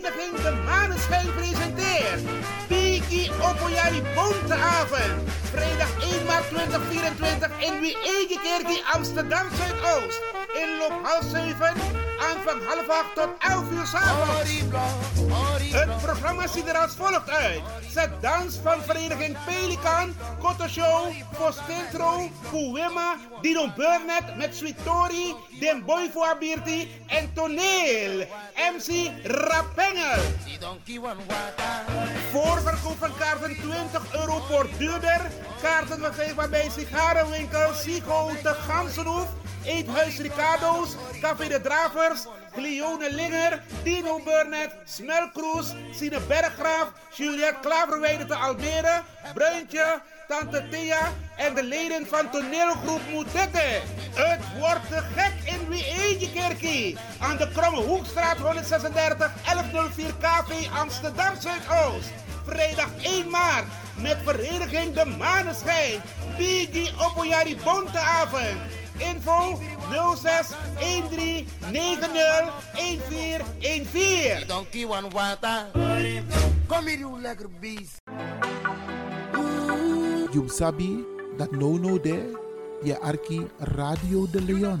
Vereniging 0.00 0.42
De 0.42 0.52
Maneschijn 0.64 1.34
presenteert 1.34 2.20
Biki 2.68 3.30
Opoyari 3.30 4.02
Bonteavond. 4.14 5.30
Vrijdag 5.50 6.12
1 6.12 6.26
maart 6.26 6.48
2024 6.48 7.50
in 7.60 7.80
Wiegekerkie 7.80 8.82
Amsterdam 8.92 9.46
Zuidoost. 9.56 10.41
Inloop 10.62 10.92
half 11.02 11.24
7, 11.30 11.74
aanvang 12.28 12.60
half 12.66 12.88
8 12.88 13.14
tot 13.14 13.28
11 13.38 13.70
uur 13.70 13.86
s'avonds. 13.86 14.50
Het 15.72 16.02
programma 16.02 16.46
ziet 16.46 16.68
er 16.68 16.78
als 16.78 16.94
volgt 16.94 17.30
uit. 17.30 17.60
Zet 17.90 18.10
dans 18.20 18.58
van 18.62 18.82
vereniging 18.82 19.36
Pelikan, 19.46 20.14
Koto 20.38 20.66
Show, 20.68 21.08
Postintro, 21.38 22.30
Kuwema, 22.50 23.16
Dino 23.40 23.72
Burnett 23.76 24.36
met 24.36 24.56
Sweet 24.56 24.84
Tori, 24.84 25.34
Den 25.60 25.84
Boy 25.84 26.10
voor 26.12 26.26
Abirti 26.26 26.90
en 27.06 27.32
Toneel. 27.34 28.26
MC 28.74 29.10
Rapengel. 29.22 30.22
Voorverkoop 32.32 32.98
van 32.98 33.16
kaarten 33.18 33.56
20 33.56 34.14
euro 34.14 34.42
voor 34.48 34.66
duurder. 34.78 35.20
Kaarten 35.62 35.98
verkrijgbaar 35.98 36.48
bij 36.48 36.70
sigarenwinkel 36.76 37.74
Sigo 37.74 38.30
de 38.42 38.54
Gansenhoef. 38.68 39.41
Eethuis 39.64 40.18
Ricardo's, 40.18 40.96
Café 41.20 41.48
de 41.48 41.60
Dravers, 41.60 42.26
Cleone 42.54 43.10
Linger, 43.10 43.62
Dino 43.82 44.18
Burnett, 44.24 44.74
Smelkroes, 44.84 45.74
Sine 45.92 46.20
Berggraaf, 46.20 46.92
Juliette 47.16 47.60
Klaverweide 47.60 48.26
te 48.26 48.34
Almere, 48.34 49.02
Bruintje, 49.34 50.00
Tante 50.28 50.68
Thea 50.70 51.12
en 51.36 51.54
de 51.54 51.62
leden 51.62 52.06
van 52.06 52.30
toneelgroep 52.30 53.00
Moetette. 53.10 53.80
Het 54.14 54.40
wordt 54.58 55.04
gek 55.16 55.32
in 55.44 55.68
Wiegekerkie. 55.68 56.96
Aan 57.20 57.36
de 57.36 57.48
Kromme 57.52 57.80
Hoekstraat 57.80 58.36
136 58.36 59.32
1104 59.44 60.14
KV 60.20 60.68
Amsterdam 60.78 61.34
Zuidoost. 61.40 62.10
Vrijdag 62.46 62.88
1 63.02 63.30
maart 63.30 63.64
met 63.96 64.16
vereniging 64.24 64.94
De 64.94 65.04
Maneschijn. 65.04 66.00
Bigi 66.36 66.90
Opoyari 66.98 67.56
Bonteavond. 67.64 68.81
Info 69.10 69.58
06 70.16 70.54
13 70.80 71.46
90 71.72 72.06
1414. 72.76 74.46
Donkey 74.48 74.84
one 74.84 75.10
water. 75.10 75.66
Kom 76.68 76.86
hier, 76.86 76.98
you 76.98 77.10
lekker 77.20 77.48
beest. 77.60 77.98
You 80.32 80.48
sabi 80.48 81.04
that 81.36 81.52
no 81.52 81.76
no 81.76 81.98
there, 81.98 82.32
je 82.82 82.96
arki 83.02 83.44
Radio 83.76 84.26
de 84.26 84.40
Leon. 84.40 84.80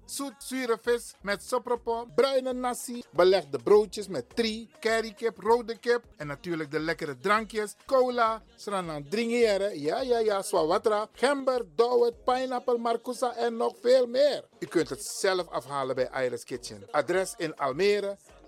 zoet 0.11 0.43
zure 0.43 0.77
vis 0.81 1.13
met 1.21 1.43
sopropo, 1.43 2.05
bruine 2.15 2.53
nasi, 2.53 3.03
belegde 3.15 3.59
broodjes 3.63 4.07
met 4.07 4.35
tri, 4.35 4.67
currykip, 4.79 5.37
rode 5.39 5.77
kip 5.79 6.03
en 6.17 6.27
natuurlijk 6.27 6.71
de 6.71 6.79
lekkere 6.79 7.17
drankjes, 7.17 7.75
cola, 7.85 8.41
sranan 8.55 9.05
dringeren, 9.09 9.79
ja 9.79 10.01
ja 10.01 10.19
ja, 10.19 10.41
swawatra, 10.41 11.07
gember, 11.13 11.65
dowet, 11.75 12.23
pineapple, 12.23 12.77
marcousa 12.77 13.35
en 13.35 13.57
nog 13.57 13.75
veel 13.81 14.07
meer. 14.07 14.43
U 14.59 14.65
kunt 14.65 14.89
het 14.89 15.03
zelf 15.03 15.47
afhalen 15.47 15.95
bij 15.95 16.09
Iris 16.25 16.43
Kitchen. 16.43 16.83
Adres 16.91 17.33
in 17.37 17.55
Almere, 17.55 18.17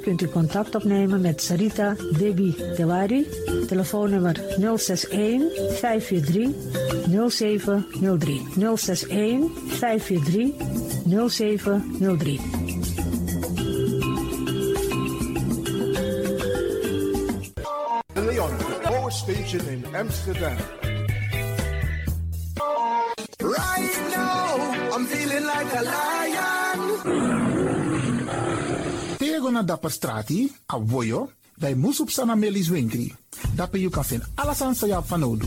kunt 0.00 0.22
u 0.22 0.28
contact 0.28 0.74
opnemen 0.74 1.20
met 1.20 1.42
Sarita 1.42 1.96
Debi 2.18 2.54
Dewari. 2.76 3.26
Telefoonnummer 3.66 4.36
061 4.76 5.50
543 5.80 6.54
0703. 7.28 8.42
061 8.76 9.50
543 9.68 10.54
0703. 11.28 12.40
De 18.12 18.22
Leon, 18.22 18.50
Power 18.82 19.12
in 19.68 19.84
Amsterdam. 19.94 20.56
Feeling 25.06 25.44
like 25.44 25.72
a 25.74 25.82
lion. 25.82 26.15
Tego 29.46 29.54
na 29.54 29.62
dapper 29.62 29.92
strati, 29.92 30.50
a 30.66 30.76
voyo, 30.76 31.30
dai 31.54 31.74
musup 31.78 32.10
sana 32.10 32.34
melis 32.34 32.66
winkri. 32.68 33.14
Dapper 33.54 33.78
you 33.78 33.90
kan 33.94 34.02
vinden 34.02 34.26
alles 34.34 34.62
aan 34.62 34.74
sa 34.74 35.00
van 35.00 35.20
nodu. 35.20 35.46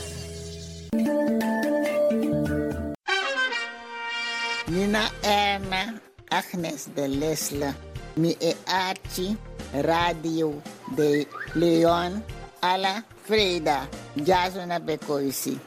Agnes 6.53 6.89
de 6.93 7.07
Lesle, 7.07 7.73
mi 8.17 8.35
e 8.41 8.53
Archie, 8.67 9.37
Radio 9.83 10.61
de 10.97 11.25
Leon, 11.55 12.21
Ala 12.61 13.05
Freda, 13.23 13.87
Jazona 14.15 14.79
Bekoisi, 14.79 15.57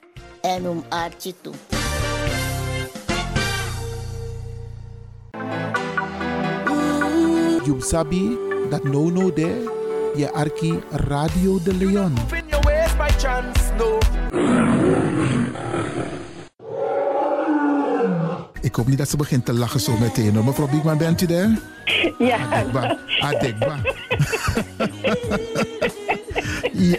en 0.42 0.66
um 0.66 0.84
Archie 0.90 1.32
toe. 1.32 1.54
You 7.64 7.80
sabi 7.80 8.36
that 8.68 8.84
no 8.84 9.08
no 9.08 9.30
there, 9.30 9.64
je 10.14 10.28
arki 10.34 10.82
Radio 11.08 11.58
de 11.60 11.72
Leon. 11.72 12.14
Ik 18.74 18.80
hoop 18.80 18.88
niet 18.88 18.98
dat 18.98 19.08
ze 19.08 19.16
begint 19.16 19.44
te 19.44 19.52
lachen 19.52 19.80
zo 19.80 19.98
meteen. 19.98 20.34
hoor. 20.34 20.44
Mevrouw 20.44 20.68
Biekman, 20.68 20.98
bent 20.98 21.20
u 21.20 21.26
daar? 21.26 21.58
Ja. 22.18 22.50
Adekba. 22.50 22.98
Adekba. 23.20 23.76
ja. 26.90 26.98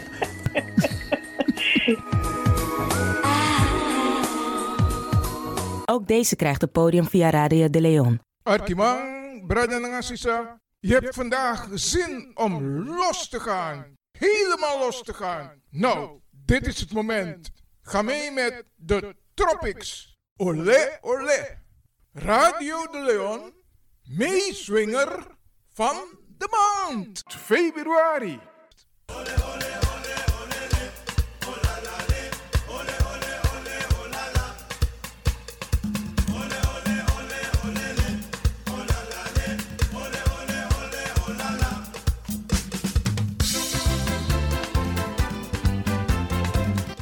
Ook 5.86 6.08
deze 6.08 6.36
krijgt 6.36 6.62
het 6.62 6.72
podium 6.72 7.08
via 7.08 7.30
Radio 7.30 7.70
de 7.70 7.82
Leon. 7.82 8.20
Arkimang, 8.44 9.48
brada 9.48 9.80
en 9.80 10.04
sisa, 10.04 10.60
je 10.80 10.94
hebt 10.94 11.16
vandaag 11.16 11.68
zin 11.74 12.32
om 12.34 12.64
los 12.88 13.30
te 13.30 13.40
gaan. 13.40 13.86
Helemaal 14.18 14.80
los 14.80 15.04
te 15.04 15.14
gaan. 15.14 15.52
Nou, 15.70 16.20
dit 16.30 16.68
is 16.68 16.80
het 16.80 16.94
moment. 16.94 17.52
Ga 17.82 18.02
mee 18.02 18.32
met 18.32 18.64
de 18.76 19.16
Tropics. 19.34 20.14
Olé, 20.38 20.98
olé. 21.02 21.64
Radio 22.16 22.88
de 22.92 23.02
Leon, 23.04 23.54
meeswinger 24.04 25.28
van 25.74 25.96
de 26.38 26.48
maand. 26.50 27.24
Februari. 27.28 28.40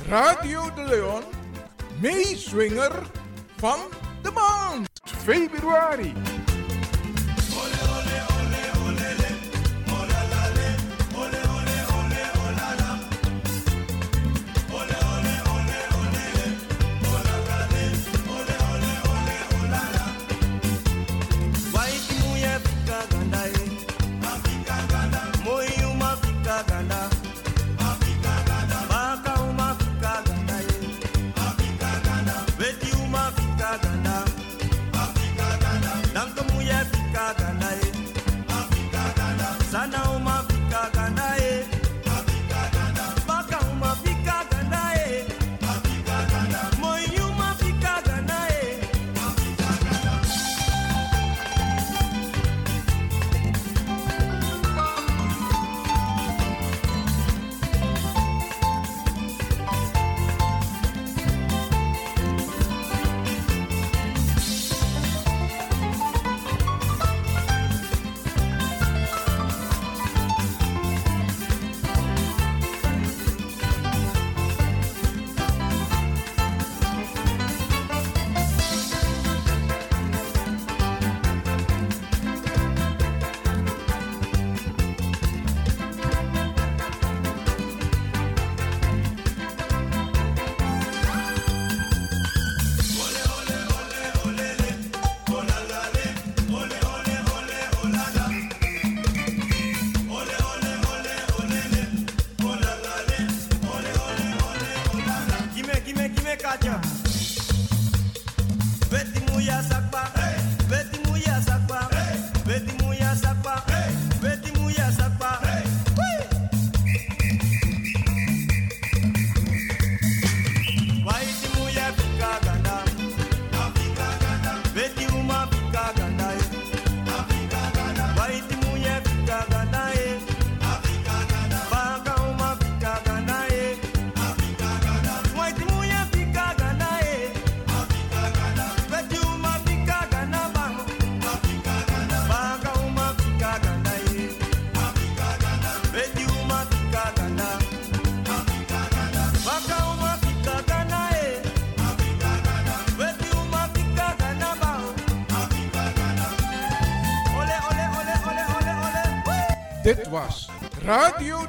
Radio 0.07 0.73
de 0.73 0.83
Leon, 0.83 1.23
meeswinger 2.01 3.11
van. 3.57 3.79
Februari. 5.23 6.42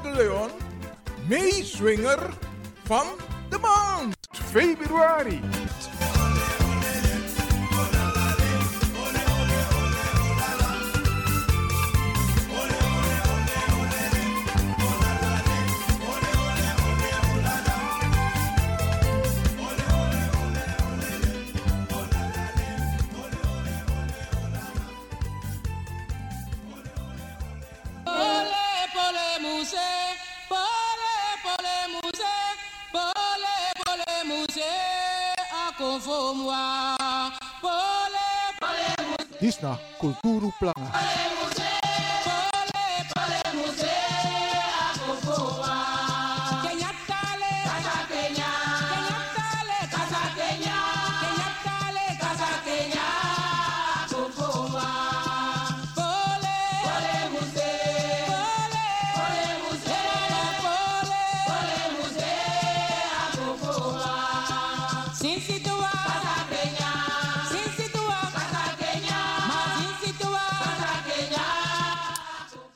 De 0.04 0.12
Leon, 0.16 0.50
meeswinger 1.28 2.30
van 2.84 3.06
de 3.50 3.58
maand. 3.58 4.16
Februari. 4.30 5.40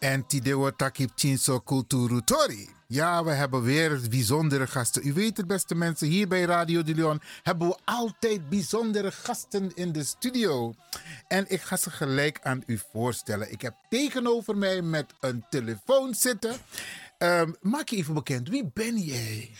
En 0.09 0.27
Tidewa 0.27 0.71
Takip 0.71 1.11
Chinso 1.15 1.61
Kulturu 1.61 2.21
Tori. 2.25 2.69
Ja, 2.87 3.25
we 3.25 3.31
hebben 3.31 3.62
weer 3.62 4.00
bijzondere 4.11 4.67
gasten. 4.67 5.07
U 5.07 5.12
weet 5.12 5.37
het, 5.37 5.47
beste 5.47 5.75
mensen, 5.75 6.09
hier 6.09 6.29
bij 6.29 6.43
Radio 6.43 6.83
de 6.83 6.95
Leon 6.95 7.21
hebben 7.43 7.69
we 7.69 7.79
altijd 7.85 8.49
bijzondere 8.49 9.12
gasten 9.12 9.75
in 9.75 9.93
de 9.93 10.05
studio. 10.05 10.75
En 11.27 11.45
ik 11.49 11.61
ga 11.61 11.77
ze 11.77 11.91
gelijk 11.91 12.41
aan 12.43 12.62
u 12.67 12.79
voorstellen. 12.93 13.53
Ik 13.53 13.61
heb 13.61 13.75
tegenover 13.88 14.57
mij 14.57 14.83
met 14.83 15.15
een 15.21 15.45
telefoon 15.50 16.15
zitten. 16.15 16.57
Ehm, 17.19 17.53
maak 17.61 17.88
je 17.88 17.97
even 17.97 18.15
bekend, 18.15 18.49
wie 18.49 18.71
ben 18.75 18.99
jij? 18.99 19.50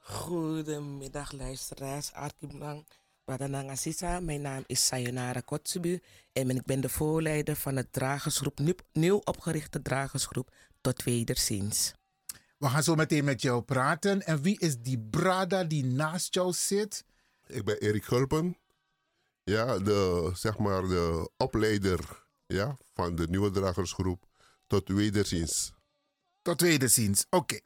Goedemiddag 0.00 1.32
luisteraars, 1.32 2.12
Arkiblang. 2.12 2.84
Wadananga 3.28 3.74
Sisa, 3.74 4.20
mijn 4.20 4.40
naam 4.40 4.64
is 4.66 4.86
Sayonara 4.86 5.40
Kotsubu 5.40 6.00
en 6.32 6.50
ik 6.50 6.64
ben 6.64 6.80
de 6.80 6.88
voorleider 6.88 7.56
van 7.56 7.76
het 7.76 7.92
dragersgroep, 7.92 8.58
nieuw, 8.58 8.74
nieuw 8.92 9.20
opgerichte 9.24 9.82
dragersgroep 9.82 10.50
Tot 10.80 11.02
Wederziens. 11.02 11.92
We 12.58 12.68
gaan 12.68 12.82
zo 12.82 12.94
meteen 12.94 13.24
met 13.24 13.42
jou 13.42 13.62
praten. 13.62 14.22
En 14.22 14.42
wie 14.42 14.58
is 14.58 14.78
die 14.78 14.98
brada 15.10 15.64
die 15.64 15.84
naast 15.84 16.34
jou 16.34 16.52
zit? 16.52 17.04
Ik 17.46 17.64
ben 17.64 17.78
Erik 17.78 18.04
Gulpen. 18.04 18.56
Ja, 19.44 19.78
de, 19.78 20.30
zeg 20.34 20.58
maar 20.58 20.82
de 20.82 21.30
opleider 21.36 22.24
ja, 22.46 22.76
van 22.94 23.14
de 23.14 23.26
nieuwe 23.28 23.50
dragersgroep 23.50 24.26
Tot 24.66 24.88
Wederziens. 24.88 25.72
Tot 26.42 26.60
wederziens, 26.60 27.26
oké. 27.30 27.60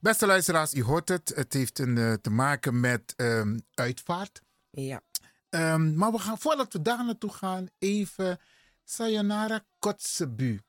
Beste 0.00 0.26
luisteraars, 0.26 0.74
u 0.74 0.82
hoort 0.82 1.08
het. 1.08 1.32
Het 1.34 1.52
heeft 1.52 1.78
een, 1.78 1.98
eh, 1.98 2.12
te 2.12 2.30
maken 2.30 2.80
met 2.80 3.14
ehm, 3.16 3.58
uitvaart. 3.74 4.42
Ja. 4.74 5.00
Ehm, 5.50 5.94
maar 5.94 6.12
we 6.12 6.18
gaan, 6.18 6.38
voordat 6.38 6.72
we 6.72 6.82
daar 6.82 7.04
naartoe 7.04 7.32
gaan, 7.32 7.68
even 7.78 8.38
Sayonara 8.84 9.64
Kotzebu. 9.78 10.60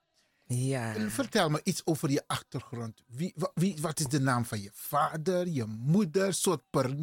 Ja. 0.47 1.09
Vertel 1.09 1.49
me 1.49 1.61
iets 1.63 1.81
over 1.85 2.11
je 2.11 2.23
achtergrond. 2.27 3.01
Wie, 3.07 3.33
wa- 3.35 3.51
wie, 3.53 3.77
wat 3.81 3.99
is 3.99 4.05
de 4.07 4.19
naam 4.19 4.45
van 4.45 4.61
je 4.61 4.69
vader, 4.73 5.47
je 5.47 5.65
moeder, 5.65 6.33
soort 6.33 6.61
per 6.69 6.95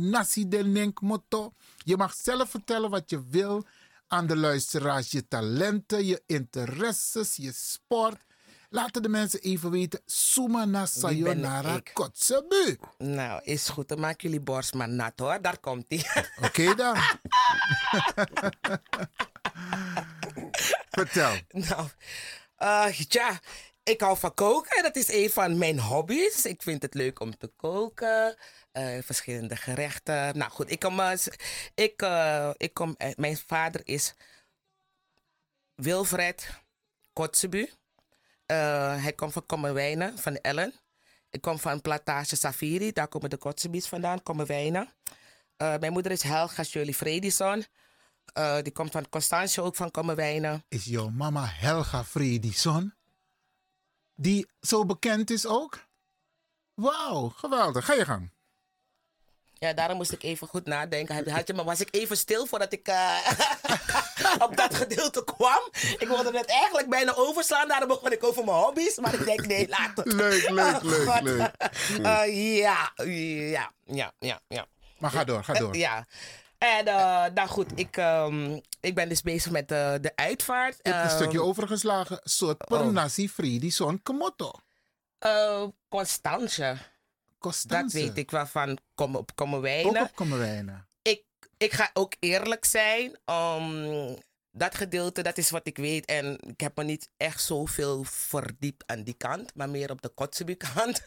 del 0.49 0.92
motto? 1.00 1.52
Je 1.76 1.97
mag 1.97 2.14
zelf 2.14 2.50
vertellen 2.50 2.90
wat 2.90 3.11
je 3.11 3.26
wil 3.28 3.64
aan 4.06 4.26
de 4.26 4.37
luisteraars. 4.37 5.11
Je 5.11 5.28
talenten, 5.28 6.04
je 6.06 6.23
interesses, 6.26 7.37
je 7.37 7.52
sport. 7.52 8.25
Laten 8.72 9.02
de 9.02 9.08
mensen 9.08 9.40
even 9.40 9.70
weten. 9.70 10.00
Sumana 10.06 10.64
Wie 10.64 10.78
ben 10.78 10.88
Sayonara 10.88 11.76
ik? 11.76 11.90
Kotzebu. 11.92 12.78
Nou, 12.98 13.40
is 13.44 13.68
goed. 13.68 13.88
Dan 13.88 14.00
maken 14.00 14.28
jullie 14.28 14.44
borst 14.44 14.74
maar 14.74 14.88
nat 14.88 15.12
hoor. 15.18 15.42
Daar 15.42 15.58
komt 15.58 15.84
ie. 15.88 16.06
Oké 16.42 16.74
dan. 16.82 16.96
Vertel. 20.90 21.32
Nou, 21.48 21.88
eh, 22.56 22.92
ja, 23.08 23.40
ik 23.82 24.00
hou 24.00 24.18
van 24.18 24.34
koken. 24.34 24.82
Dat 24.82 24.96
is 24.96 25.12
een 25.12 25.30
van 25.30 25.58
mijn 25.58 25.78
hobby's. 25.80 26.44
Ik 26.44 26.62
vind 26.62 26.82
het 26.82 26.94
leuk 26.94 27.20
om 27.20 27.36
te 27.38 27.52
koken. 27.56 28.36
Eh, 28.72 28.98
verschillende 29.02 29.56
gerechten. 29.56 30.38
Nou 30.38 30.50
goed, 30.50 30.70
ik 30.70 30.78
kom, 30.78 31.00
eh, 31.00 31.12
ik, 31.74 32.06
ik 32.56 32.74
kom, 32.74 32.96
mijn 33.16 33.36
vader 33.36 33.80
is 33.84 34.14
Wilfred 35.74 36.48
Kotzebu. 37.12 37.70
Eh, 38.52 39.02
hij 39.02 39.12
komt 39.12 39.32
van 39.32 39.47
Kommerwijnen, 39.47 40.18
van 40.18 40.37
Ellen. 40.37 40.73
Ik 41.30 41.40
kom 41.40 41.59
van 41.59 41.80
Plantage 41.80 42.37
Safiri, 42.37 42.92
daar 42.92 43.09
komen 43.09 43.30
de 43.30 43.37
Kotzebus 43.37 43.87
vandaan, 43.87 44.23
Kommerwijnen. 44.23 44.88
Eh 45.56 45.78
mijn 45.78 45.92
moeder 45.92 46.12
is 46.12 46.23
Helga 46.23 46.64
Shirley 46.64 46.92
Fredison. 46.92 47.64
Eh, 48.32 48.62
die 48.62 48.73
komt 48.73 48.90
van 48.90 49.09
Constantia, 49.09 49.62
ook 49.62 49.76
van 49.76 49.90
Kommerwijnen. 49.90 50.64
Is 50.68 50.85
jouw 50.85 51.09
mama 51.09 51.44
Helga 51.44 52.04
Fredison? 52.04 52.94
Die 54.14 54.47
zo 54.61 54.85
bekend 54.85 55.30
is 55.30 55.47
ook? 55.47 55.87
Wauw, 56.75 57.28
geweldig. 57.28 57.85
Ga 57.85 57.92
je 57.92 58.04
gang. 58.04 58.30
Ja, 59.62 59.73
daarom 59.73 59.97
moest 59.97 60.12
ik 60.12 60.23
even 60.23 60.47
goed 60.49 60.66
nadenken. 60.66 61.31
Had- 61.31 61.47
je, 61.47 61.54
maar 61.54 61.64
was 61.64 61.81
ik 61.81 61.88
even 61.90 62.16
stil 62.16 62.47
voordat 62.47 62.73
ik 62.73 62.88
eh, 62.88 63.16
op 64.47 64.57
dat 64.57 64.75
gedeelte 64.75 65.25
kwam. 65.25 65.61
Ik 65.99 66.09
wilde 66.09 66.38
het 66.38 66.47
eigenlijk 66.47 66.88
bijna 66.88 67.14
overslaan. 67.14 67.69
Daarom 67.69 67.88
begon 67.88 68.12
ik 68.12 68.25
over 68.25 68.45
mijn 68.45 68.57
hobby's. 68.57 68.99
Maar 68.99 69.14
ik 69.14 69.25
denk, 69.25 69.47
nee, 69.47 69.69
laat 69.69 69.97
het. 69.97 70.12
Leuk, 70.12 70.49
leuk, 70.50 70.75
Oh, 70.76 70.83
leuk, 70.83 71.09
God. 71.09 71.23
leuk. 71.23 71.50
Eh, 72.02 72.57
ja, 72.59 72.92
ja, 73.04 73.71
ja, 73.85 74.12
ja, 74.19 74.40
ja. 74.49 74.66
Maar 74.99 75.11
ga 75.11 75.25
door, 75.25 75.45
ga 75.45 75.52
door. 75.52 75.73
Eh, 75.73 75.81
ja. 75.81 76.07
En 76.59 76.87
eh, 76.87 77.25
nou 77.35 77.49
goed, 77.49 77.71
ik, 77.75 77.97
ehm, 77.97 78.59
ik 78.81 78.95
ben 78.95 79.09
dus 79.09 79.23
bezig 79.23 79.50
met 79.52 79.69
de, 79.69 79.99
de 80.00 80.12
uitvaart. 80.16 80.76
Je 80.83 80.90
hebt 80.90 81.02
een 81.04 81.09
Ehm, 81.11 81.16
stukje 81.19 81.42
overgeslagen. 81.42 82.21
Soort 82.25 82.59
per 82.66 82.81
oh. 82.81 82.87
nasi 82.87 83.28
Fredison 83.28 84.02
Komoto. 84.02 84.50
eh, 85.19 85.62
Constance. 85.88 86.76
Constance. 87.42 87.99
Dat 87.99 88.06
weet 88.06 88.16
ik 88.18 88.30
wel 88.30 88.46
van 88.46 88.78
kom 88.94 89.16
op 89.16 89.30
Ook 89.37 89.96
op 89.96 90.14
Kommerwijnen. 90.14 90.88
ik, 91.02 91.25
ik 91.56 91.72
ga 91.72 91.90
ook 91.92 92.14
eerlijk 92.18 92.64
zijn. 92.64 93.18
Um, 93.25 94.16
dat 94.50 94.75
gedeelte, 94.75 95.22
dat 95.22 95.38
is 95.38 95.50
wat 95.50 95.66
ik 95.66 95.76
weet. 95.76 96.04
En 96.04 96.38
ik 96.40 96.61
heb 96.61 96.76
me 96.76 96.84
niet 96.84 97.08
echt 97.16 97.42
zoveel 97.42 98.04
verdiept 98.04 98.82
aan 98.87 99.02
die 99.02 99.14
kant. 99.14 99.54
Maar 99.54 99.68
meer 99.70 99.90
op 99.90 100.02
de 100.02 100.08
Kotzebue 100.08 100.56
kant. 100.75 101.02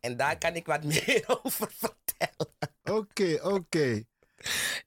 en 0.00 0.16
daar 0.16 0.38
kan 0.38 0.54
ik 0.54 0.66
wat 0.66 0.84
meer 0.94 1.24
over 1.42 1.72
vertellen. 1.72 2.52
Oké, 2.82 3.38
oké. 3.42 4.04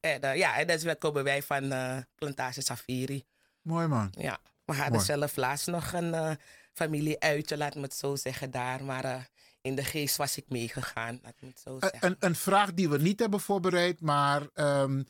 En 0.01 0.21
eh, 0.21 0.35
ja, 0.35 0.57
en 0.57 0.67
dus 0.67 0.85
komen 0.99 1.23
wij 1.23 1.43
van 1.43 1.71
eh, 1.71 1.97
Plantage 2.15 2.61
Safiri. 2.61 3.25
Mooi 3.61 3.87
man. 3.87 4.13
Ja, 4.17 4.39
we 4.65 4.73
hadden 4.73 4.93
Mooi. 4.93 5.05
zelf 5.05 5.35
laatst 5.35 5.67
nog 5.67 5.93
een 5.93 6.13
eh 6.13 6.31
familieuitje, 6.73 7.57
laat 7.57 7.75
me 7.75 7.81
het 7.81 7.93
zo 7.95 8.15
zeggen, 8.15 8.51
daar. 8.51 8.83
Maar 8.83 9.29
in 9.65 9.75
de 9.75 9.83
geest 9.83 10.15
was 10.15 10.37
ik 10.37 10.49
meegegaan, 10.49 11.19
laat 11.23 11.33
me 11.41 11.47
het 11.47 11.59
zo 11.59 11.73
Een, 11.73 11.79
zeggen. 11.81 12.07
een, 12.09 12.15
een 12.19 12.35
vraag 12.35 12.73
die 12.73 12.89
we 12.89 12.97
niet 12.97 13.19
hebben 13.19 13.39
voorbereid, 13.39 14.01
maar 14.01 14.47
ehm, 14.53 15.03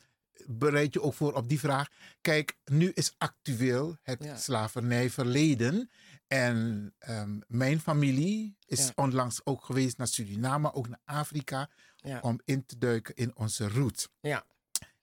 bereid 0.46 0.92
je 0.94 1.02
ook 1.02 1.14
voor 1.14 1.32
op 1.34 1.48
die 1.48 1.58
vraag. 1.58 1.88
Kijk, 2.20 2.56
nu 2.64 2.90
is 2.94 3.14
actueel 3.18 3.96
het 4.02 4.24
Ja. 4.24 4.36
slavernijverleden. 4.36 5.90
En 6.26 6.94
ehm, 6.98 7.38
mijn 7.46 7.80
familie 7.80 8.56
is 8.66 8.86
Ja. 8.86 8.92
onlangs 8.94 9.40
ook 9.44 9.64
geweest 9.64 9.96
naar 9.98 10.06
Suriname, 10.06 10.72
ook 10.74 10.88
naar 10.88 11.00
Afrika, 11.04 11.70
Ja. 11.96 12.18
om 12.20 12.40
in 12.44 12.66
te 12.66 12.78
duiken 12.78 13.14
in 13.14 13.36
onze 13.36 13.68
roots. 13.68 14.08
Ja. 14.20 14.44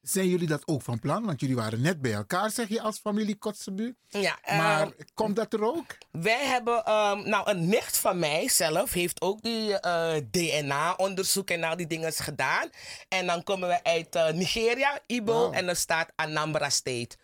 Zijn 0.03 0.27
jullie 0.27 0.47
dat 0.47 0.67
ook 0.67 0.81
van 0.81 0.99
plan? 0.99 1.25
Want 1.25 1.39
jullie 1.39 1.55
waren 1.55 1.81
net 1.81 2.01
bij 2.01 2.13
elkaar, 2.13 2.51
zeg 2.51 2.67
je, 2.67 2.81
als 2.81 2.99
familie 2.99 3.35
Kotzebu. 3.35 3.95
Ja, 4.07 4.37
Maar 4.45 4.81
ehm, 4.81 4.91
komt 5.13 5.35
dat 5.35 5.53
er 5.53 5.63
ook? 5.63 5.97
Wij 6.11 6.45
hebben, 6.45 6.85
ehm, 6.85 7.29
nou, 7.29 7.49
een 7.49 7.67
nicht 7.69 7.97
van 7.97 8.19
mij 8.19 8.49
zelf 8.49 8.93
heeft 8.93 9.21
ook 9.21 9.41
die 9.41 9.79
eh, 9.79 10.15
DNA-onderzoek 10.31 11.49
en 11.49 11.63
al 11.63 11.75
die 11.75 11.87
dingen 11.87 12.13
gedaan. 12.13 12.69
En 13.07 13.25
dan 13.25 13.43
komen 13.43 13.67
we 13.69 13.83
uit 13.83 14.15
eh, 14.15 14.31
Nigeria, 14.33 14.99
Ibo, 15.07 15.51
en 15.51 15.67
er 15.67 15.75
staat 15.75 16.11
Anambra 16.15 16.69
State. 16.69 17.17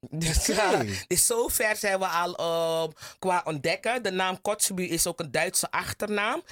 Dus, 0.10 0.48
eh, 0.48 0.80
dus 1.06 1.26
zo 1.26 1.48
ver 1.48 1.76
zijn 1.76 1.98
we 1.98 2.06
al 2.06 2.36
eh, 2.36 2.92
qua 3.18 3.42
ontdekken. 3.44 4.02
De 4.02 4.10
naam 4.10 4.40
Kotzebue 4.40 4.88
is 4.88 5.06
ook 5.06 5.20
een 5.20 5.30
Duitse 5.30 5.70
achternaam. 5.70 6.42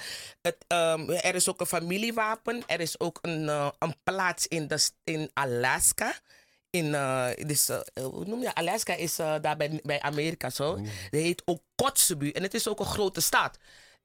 Het, 0.41 0.55
ehm, 0.67 1.09
er 1.09 1.35
is 1.35 1.49
ook 1.49 1.59
een 1.59 1.65
familiewapen. 1.65 2.63
Er 2.67 2.79
is 2.79 2.99
ook 2.99 3.19
een, 3.21 3.49
eh, 3.49 3.69
een 3.79 3.95
plaats 4.03 4.47
in, 4.47 4.67
de, 4.67 4.89
in 5.03 5.29
Alaska. 5.33 6.13
In, 6.69 6.95
eh, 6.95 7.27
dus, 7.47 7.69
eh, 7.69 7.79
hoe 7.93 8.25
noem 8.25 8.41
je? 8.41 8.55
Alaska 8.55 8.93
is 8.93 9.15
daar 9.15 9.57
bij, 9.57 9.79
bij 9.83 10.01
Amerika 10.01 10.49
zo. 10.49 10.75
Dat 10.75 10.85
heet 11.09 11.41
ook 11.45 11.61
Kotzebue. 11.75 12.33
En 12.33 12.43
het 12.43 12.53
is 12.53 12.67
ook 12.67 12.79
een 12.79 12.85
grote 12.85 13.21
stad. 13.21 13.57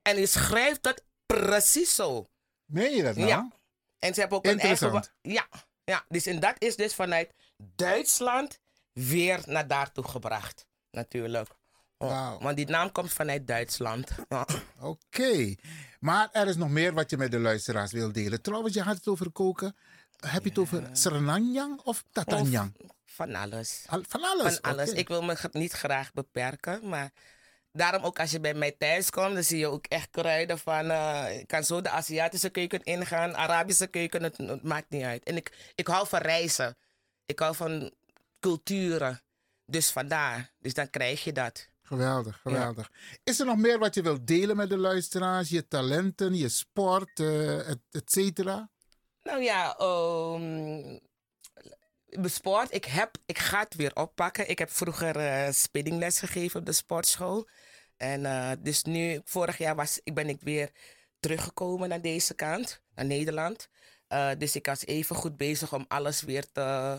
En 0.02 0.18
je 0.18 0.26
schrijft 0.26 0.82
dat 0.82 1.02
precies 1.26 1.94
zo. 1.94 2.26
Meen 2.64 2.96
je 2.96 3.02
dat 3.02 3.16
nou? 3.16 3.28
Ja. 3.28 3.50
En 3.98 4.14
ze 4.14 4.20
hebben 4.20 4.38
ook 4.38 4.46
een 4.46 4.60
eigen... 4.60 5.04
Ja, 5.22 5.46
ja. 5.84 6.04
Dus 6.08 6.26
en 6.26 6.40
dat 6.40 6.54
is 6.58 6.76
dus 6.76 6.94
vanuit 6.94 7.32
Duitsland 7.56 8.60
weer 8.92 9.40
naar 9.46 9.66
daartoe 9.66 10.08
gebracht. 10.08 10.66
Natuurlijk. 10.90 11.48
Ja, 11.98 12.38
Want 12.38 12.56
die 12.56 12.66
naam 12.66 12.92
komt 12.92 13.12
vanuit 13.12 13.46
Duitsland. 13.46 14.10
Ja. 14.28 14.46
Oké. 14.80 15.54
Maar 16.00 16.28
er 16.32 16.46
is 16.48 16.56
nog 16.56 16.68
meer 16.68 16.92
wat 16.94 17.10
je 17.10 17.16
met 17.16 17.30
de 17.30 17.38
luisteraars 17.38 17.92
wil 17.92 18.12
delen. 18.12 18.42
Trouwens, 18.42 18.74
je 18.74 18.82
had 18.82 18.96
het 18.96 19.08
over 19.08 19.30
koken. 19.30 19.76
Heb 20.26 20.42
je 20.42 20.48
het 20.48 20.58
over 20.58 20.88
Srenanjang 20.92 21.80
of 21.80 22.04
Tatanjang? 22.12 22.76
Van 23.04 23.34
alles. 23.34 23.84
Al- 23.86 24.04
van 24.08 24.22
alles? 24.22 24.58
Van 24.62 24.70
alles. 24.72 24.90
Ik 24.92 25.08
wil 25.08 25.22
me 25.22 25.36
niet 25.52 25.72
graag 25.72 26.12
beperken, 26.12 26.88
maar 26.88 27.10
daarom 27.72 28.02
ook 28.02 28.18
als 28.20 28.30
je 28.30 28.40
bij 28.40 28.54
mij 28.54 28.72
thuis 28.78 29.10
komt, 29.10 29.34
dan 29.34 29.42
zie 29.44 29.58
je 29.58 29.66
ook 29.66 29.86
echt 29.86 30.10
kruiden 30.10 30.58
van. 30.58 30.90
eh, 30.90 31.38
ik 31.38 31.46
kan 31.46 31.64
zo 31.64 31.80
de 31.80 31.90
Aziatische 31.90 32.50
keuken 32.50 32.82
ingaan, 32.82 33.36
Arabische 33.36 33.86
keuken, 33.86 34.22
het, 34.22 34.36
het 34.36 34.62
maakt 34.62 34.90
niet 34.90 35.02
uit. 35.04 35.22
En 35.24 35.36
ik, 35.36 35.72
ik 35.74 35.86
hou 35.86 36.06
van 36.08 36.20
reizen. 36.20 36.76
Ik 37.26 37.38
hou 37.38 37.54
van 37.54 37.92
culturen. 38.40 39.20
Dus 39.66 39.90
vandaar. 39.90 40.52
Dus 40.58 40.74
dan 40.74 40.90
krijg 40.90 41.24
je 41.24 41.32
dat. 41.32 41.68
Geweldig, 41.82 42.40
geweldig. 42.42 42.90
Is 43.24 43.40
er 43.40 43.46
nog 43.46 43.56
meer 43.56 43.78
wat 43.78 43.94
je 43.94 44.02
wilt 44.02 44.26
delen 44.26 44.56
met 44.56 44.68
de 44.68 44.76
luisteraars? 44.76 45.48
Je 45.48 45.68
talenten, 45.68 46.34
je 46.34 46.48
sport, 46.48 47.20
eh, 47.20 47.68
et, 47.68 47.78
et 47.90 48.12
cetera? 48.12 48.70
Nou 49.22 49.42
ja, 49.42 49.76
ehm 49.76 50.98
mijn 52.06 52.30
sport. 52.30 52.74
Ik, 52.74 52.84
heb, 52.84 53.16
ik 53.26 53.38
ga 53.38 53.60
het 53.60 53.74
weer 53.74 53.94
oppakken. 53.94 54.48
Ik 54.48 54.58
heb 54.58 54.70
vroeger 54.70 55.16
eh 55.16 55.52
spinningles 55.52 56.18
gegeven 56.18 56.60
op 56.60 56.66
de 56.66 56.72
sportschool. 56.72 57.48
En 57.96 58.26
eh, 58.26 58.50
dus 58.58 58.82
nu, 58.82 59.20
vorig 59.24 59.58
jaar 59.58 59.76
was, 59.76 60.00
ik 60.04 60.14
ben 60.14 60.28
ik 60.28 60.40
weer 60.40 60.70
teruggekomen 61.20 61.88
naar 61.88 62.00
deze 62.00 62.34
kant, 62.34 62.82
naar 62.94 63.04
Nederland. 63.04 63.68
Dus 64.38 64.56
ik 64.56 64.66
was 64.66 64.86
even 64.86 65.16
goed 65.16 65.36
bezig 65.36 65.72
om 65.72 65.84
alles 65.88 66.22
weer 66.22 66.52
te 66.52 66.98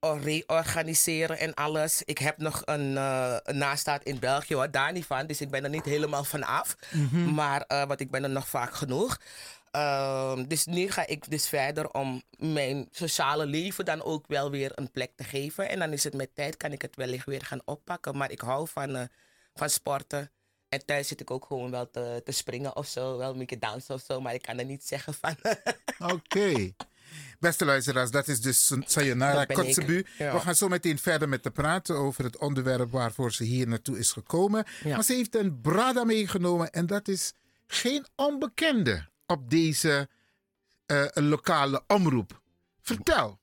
reorganiseren 0.00 1.38
en 1.38 1.54
alles. 1.54 2.02
Ik 2.02 2.18
heb 2.18 2.38
nog 2.38 2.62
een, 2.64 2.96
eh, 2.96 3.36
een 3.42 3.58
nastaat 3.58 4.02
in 4.02 4.18
België, 4.18 4.54
hoor, 4.54 4.70
daar 4.70 4.92
niet 4.92 5.04
van. 5.04 5.26
Dus 5.26 5.40
ik 5.40 5.50
ben 5.50 5.64
er 5.64 5.70
niet 5.70 5.84
helemaal 5.84 6.24
van 6.24 6.42
af. 6.42 6.76
Mhm. 6.90 7.34
Maar 7.34 7.62
eh, 7.62 7.86
want 7.86 8.00
ik 8.00 8.10
ben 8.10 8.22
er 8.22 8.30
nog 8.30 8.48
vaak 8.48 8.74
genoeg. 8.74 9.18
Ehm, 9.70 10.44
dus 10.44 10.66
nu 10.66 10.90
ga 10.90 11.06
ik 11.06 11.30
dus 11.30 11.48
verder 11.48 11.90
om 11.90 12.22
mijn 12.36 12.88
sociale 12.90 13.46
leven 13.46 13.84
dan 13.84 14.02
ook 14.02 14.26
wel 14.26 14.50
weer 14.50 14.72
een 14.74 14.90
plek 14.90 15.12
te 15.16 15.24
geven. 15.24 15.68
En 15.68 15.78
dan 15.78 15.92
is 15.92 16.04
het 16.04 16.14
met 16.14 16.34
tijd, 16.34 16.56
kan 16.56 16.72
ik 16.72 16.82
het 16.82 16.96
wellicht 16.96 17.26
weer 17.26 17.44
gaan 17.44 17.62
oppakken. 17.64 18.16
Maar 18.16 18.30
ik 18.30 18.40
hou 18.40 18.68
van, 18.68 18.96
eh, 18.96 19.04
van 19.54 19.70
sporten. 19.70 20.30
En 20.68 20.84
thuis 20.84 21.08
zit 21.08 21.20
ik 21.20 21.30
ook 21.30 21.44
gewoon 21.44 21.70
wel 21.70 21.90
te, 21.90 22.20
te 22.24 22.32
springen 22.32 22.76
of 22.76 22.86
zo. 22.86 23.16
Wel 23.16 23.30
een 23.30 23.38
beetje 23.38 23.58
dansen 23.58 23.94
of 23.94 24.02
zo. 24.06 24.20
Maar 24.20 24.34
ik 24.34 24.42
kan 24.42 24.58
er 24.58 24.64
niet 24.64 24.86
zeggen 24.86 25.14
van... 25.14 25.36
Oké. 25.98 26.52
Beste 27.38 27.64
luisteraars, 27.64 28.10
dat 28.10 28.28
is 28.28 28.40
dus 28.40 28.72
Sayonara 28.84 29.44
ja. 29.48 30.32
We 30.32 30.40
gaan 30.40 30.54
zo 30.54 30.68
meteen 30.68 30.98
verder 30.98 31.28
met 31.28 31.42
te 31.42 31.50
praten 31.50 31.96
over 31.96 32.24
het 32.24 32.38
onderwerp 32.38 32.90
waarvoor 32.90 33.32
ze 33.32 33.44
hier 33.44 33.68
naartoe 33.68 33.98
is 33.98 34.12
gekomen. 34.12 34.64
Maar 34.84 35.04
ze 35.04 35.12
heeft 35.12 35.34
een 35.34 35.60
brada 35.60 36.04
meegenomen 36.04 36.70
en 36.72 36.86
dat 36.86 37.08
is 37.08 37.32
geen 37.66 38.06
onbekende 38.16 39.08
op 39.26 39.50
deze 39.50 40.08
eh, 40.86 41.04
lokale 41.14 41.82
omroep. 41.86 42.40
Vertel. 42.82 43.38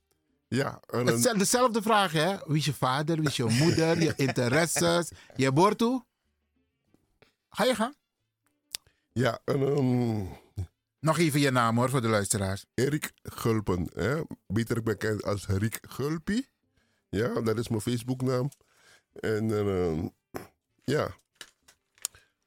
Ja, 0.47 0.79
Het 0.87 1.21
zijn 1.21 1.37
dezelfde 1.37 1.81
vragen, 1.81 2.23
hè? 2.27 2.37
Wie 2.45 2.57
is 2.57 2.65
je 2.65 2.73
vader, 2.73 3.17
wie 3.17 3.27
is 3.27 3.35
je 3.35 3.43
moeder, 3.43 4.01
je 4.01 4.13
interesses, 4.27 5.09
je 5.35 5.51
bortu? 5.51 6.01
Ga 7.49 7.63
je 7.63 7.75
gaan? 7.75 7.93
Ja, 9.13 9.39
en 9.45 9.61
ehm, 9.61 10.25
Nog 11.07 11.17
even 11.17 11.39
je 11.39 11.51
naam 11.51 11.77
hoor, 11.77 11.89
voor 11.89 12.01
de 12.01 12.07
luisteraars. 12.07 12.65
Erik 12.73 13.11
Gulpen, 13.23 13.89
hè? 13.93 14.21
beter 14.47 14.83
bekend 14.83 15.23
als 15.23 15.47
Riek 15.47 15.79
Gulpie. 15.81 16.47
Ja, 17.09 17.41
dat 17.41 17.57
is 17.57 17.67
mijn 17.67 17.81
Facebooknaam. 17.81 18.49
En 19.13 19.51
ehm, 19.51 20.07
ja, 20.83 21.15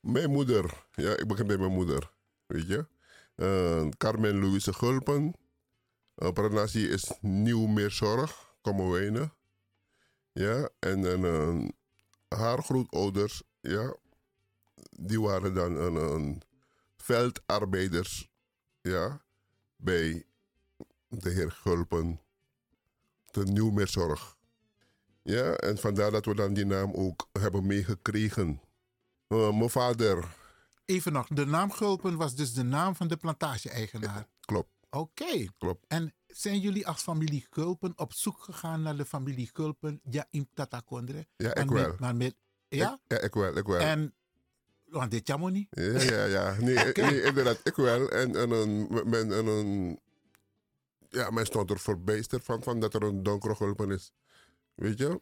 mijn 0.01 0.31
moeder, 0.31 0.85
ja, 0.93 1.17
ik 1.17 1.27
begin 1.27 1.47
bij 1.47 1.59
mijn 1.59 1.73
moeder, 1.73 2.13
weet 2.47 2.67
je. 2.67 2.87
Eh, 3.35 3.89
Carmen 3.97 4.41
Louise 4.41 4.73
Gulpen. 4.73 5.35
Uh, 6.17 6.31
Pranasi 6.31 6.89
is 6.89 7.13
Nieuw 7.21 7.67
Meer 7.67 7.91
Zorg, 7.91 8.55
Kommerwijnen. 8.61 9.33
Ja, 10.33 10.69
en, 10.79 11.05
ehm, 11.05 11.69
haar 12.29 12.63
grootouders, 12.63 13.43
ja, 13.61 13.97
die 14.91 15.21
waren 15.21 15.55
dan 15.55 15.77
een, 15.77 15.95
een 15.95 16.43
veldarbeiders 16.97 18.31
ja, 18.81 19.21
bij 19.77 20.25
de 21.09 21.31
heer 21.31 21.51
Gulpen 21.51 22.21
de 23.31 23.45
Nieuwmeerzorg. 23.45 24.37
Ja, 25.23 25.53
en 25.57 25.79
vandaar 25.79 26.11
dat 26.11 26.25
we 26.25 26.35
dan 26.35 26.55
die 26.55 26.65
naam 26.67 26.93
ook 26.95 27.29
hebben 27.33 27.67
meegekregen. 27.67 28.61
Eh, 29.27 29.57
mijn 29.57 29.71
vader, 29.71 30.39
Even 30.85 31.13
nog, 31.13 31.27
de 31.29 31.45
naam 31.47 31.73
Gulpen 31.73 32.17
was 32.17 32.35
dus 32.35 32.53
de 32.53 32.63
naam 32.63 32.95
van 32.97 33.09
de 33.09 33.17
plantage-eigenaar. 33.17 34.27
klopt. 34.41 34.69
Oké. 34.91 35.47
Klopt. 35.59 35.85
En 35.89 36.15
zijn 36.27 36.61
jullie 36.61 36.87
als 36.87 37.03
familie 37.03 37.47
Gulpen 37.51 37.93
op 37.99 38.13
zoek 38.13 38.39
gegaan 38.43 38.83
naar 38.83 38.97
de 38.97 39.05
familie 39.05 39.51
Gulpen 39.53 40.01
ja, 40.05 40.27
in 40.31 40.49
Tatakondre? 40.55 41.27
Ja, 41.37 41.55
ik 41.55 41.71
met- 41.71 41.83
wel. 41.87 41.97
maar 41.99 42.17
met, 42.17 42.35
ja? 42.69 42.93
Ik, 43.07 43.17
ja, 43.19 43.25
ik 43.25 43.35
wel, 43.35 43.57
ik 43.57 43.67
wel. 43.67 43.79
En, 43.79 44.15
want 44.91 45.11
dit 45.11 45.27
jammer 45.27 45.51
niet. 45.51 45.67
Ja, 45.71 46.01
ja, 46.03 46.25
ja. 46.25 46.57
Nee, 46.61 47.23
inderdaad, 47.23 47.61
ik 47.65 47.75
wel. 47.75 48.09
En, 48.09 48.37
en, 48.37 48.51
een, 48.51 48.89
men, 49.05 49.33
en 49.33 49.47
een, 49.47 50.01
ja, 51.09 51.31
men 51.31 51.47
stond 51.47 51.71
er 51.71 51.79
verbijsterd 51.79 52.45
van, 52.45 52.63
van 52.63 52.81
dat 52.81 52.95
er 52.95 53.03
een 53.03 53.23
donkere 53.23 53.55
gulpen 53.55 53.91
is. 53.91 54.13
Weet 54.75 54.99
je? 54.99 55.21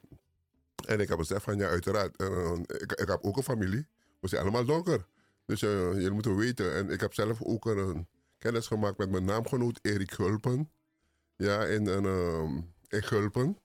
En 0.87 1.01
ik 1.01 1.09
heb 1.09 1.19
gezegd 1.19 1.43
van, 1.43 1.59
ja, 1.59 1.69
uiteraard. 1.69 2.17
En, 2.17 2.33
eh, 2.33 2.81
ik, 2.81 2.93
ik 2.93 3.09
heb 3.09 3.19
ook 3.23 3.37
een 3.37 3.43
familie. 3.43 3.87
We 4.21 4.29
zijn 4.29 4.43
allemaal 4.43 4.65
donker. 4.65 5.07
Dus 5.47 5.63
eh, 5.63 5.93
jullie 5.93 6.11
moeten 6.11 6.37
weten. 6.37 6.75
En 6.75 6.91
ik 6.91 7.01
heb 7.01 7.15
zelf 7.15 7.43
ook 7.43 7.67
een, 7.67 7.79
een 7.79 8.09
kennis 8.39 8.67
gemaakt 8.67 8.99
met 8.99 9.11
mijn 9.11 9.25
naamgenoot 9.25 9.79
Erik 9.83 10.13
Gulpen. 10.13 10.71
Ja, 11.37 11.65
in, 11.65 11.87
een, 11.87 12.05
ehm, 12.05 12.57
in 12.89 13.03
Gulpen. 13.03 13.59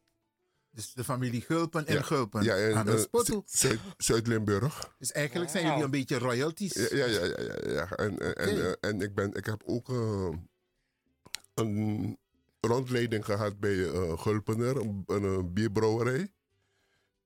Dus 0.73 0.93
de 0.93 1.03
familie 1.03 1.41
Gulpen 1.41 1.85
en 1.87 1.93
Ja, 1.93 2.01
Gulpen. 2.01 2.43
Ja, 2.43 2.55
eh, 2.55 3.03
Potu. 3.11 3.41
Zu- 3.45 3.67
Zuid- 3.67 3.79
Zuid-Limburg. 3.97 4.95
Dus 4.97 5.11
eigenlijk 5.11 5.51
zijn 5.51 5.65
jullie 5.65 5.83
een 5.83 5.91
beetje 5.91 6.17
royalties. 6.17 6.73
Ja, 6.73 6.87
ja, 6.91 7.05
ja. 7.05 7.23
ja, 7.25 7.37
ja, 7.37 7.71
ja. 7.71 7.89
En, 7.91 8.19
en, 8.19 8.35
en, 8.35 8.65
eh, 8.65 8.89
en 8.89 9.01
ik, 9.01 9.15
ben, 9.15 9.33
ik 9.33 9.45
heb 9.45 9.61
ook 9.65 9.89
eh, 9.89 10.29
een 11.53 12.17
rondleiding 12.59 13.25
gehad 13.25 13.59
bij 13.59 13.89
eh, 13.91 14.17
Gulpener, 14.17 14.77
een, 15.05 15.53
bierbrouwerij. 15.53 16.31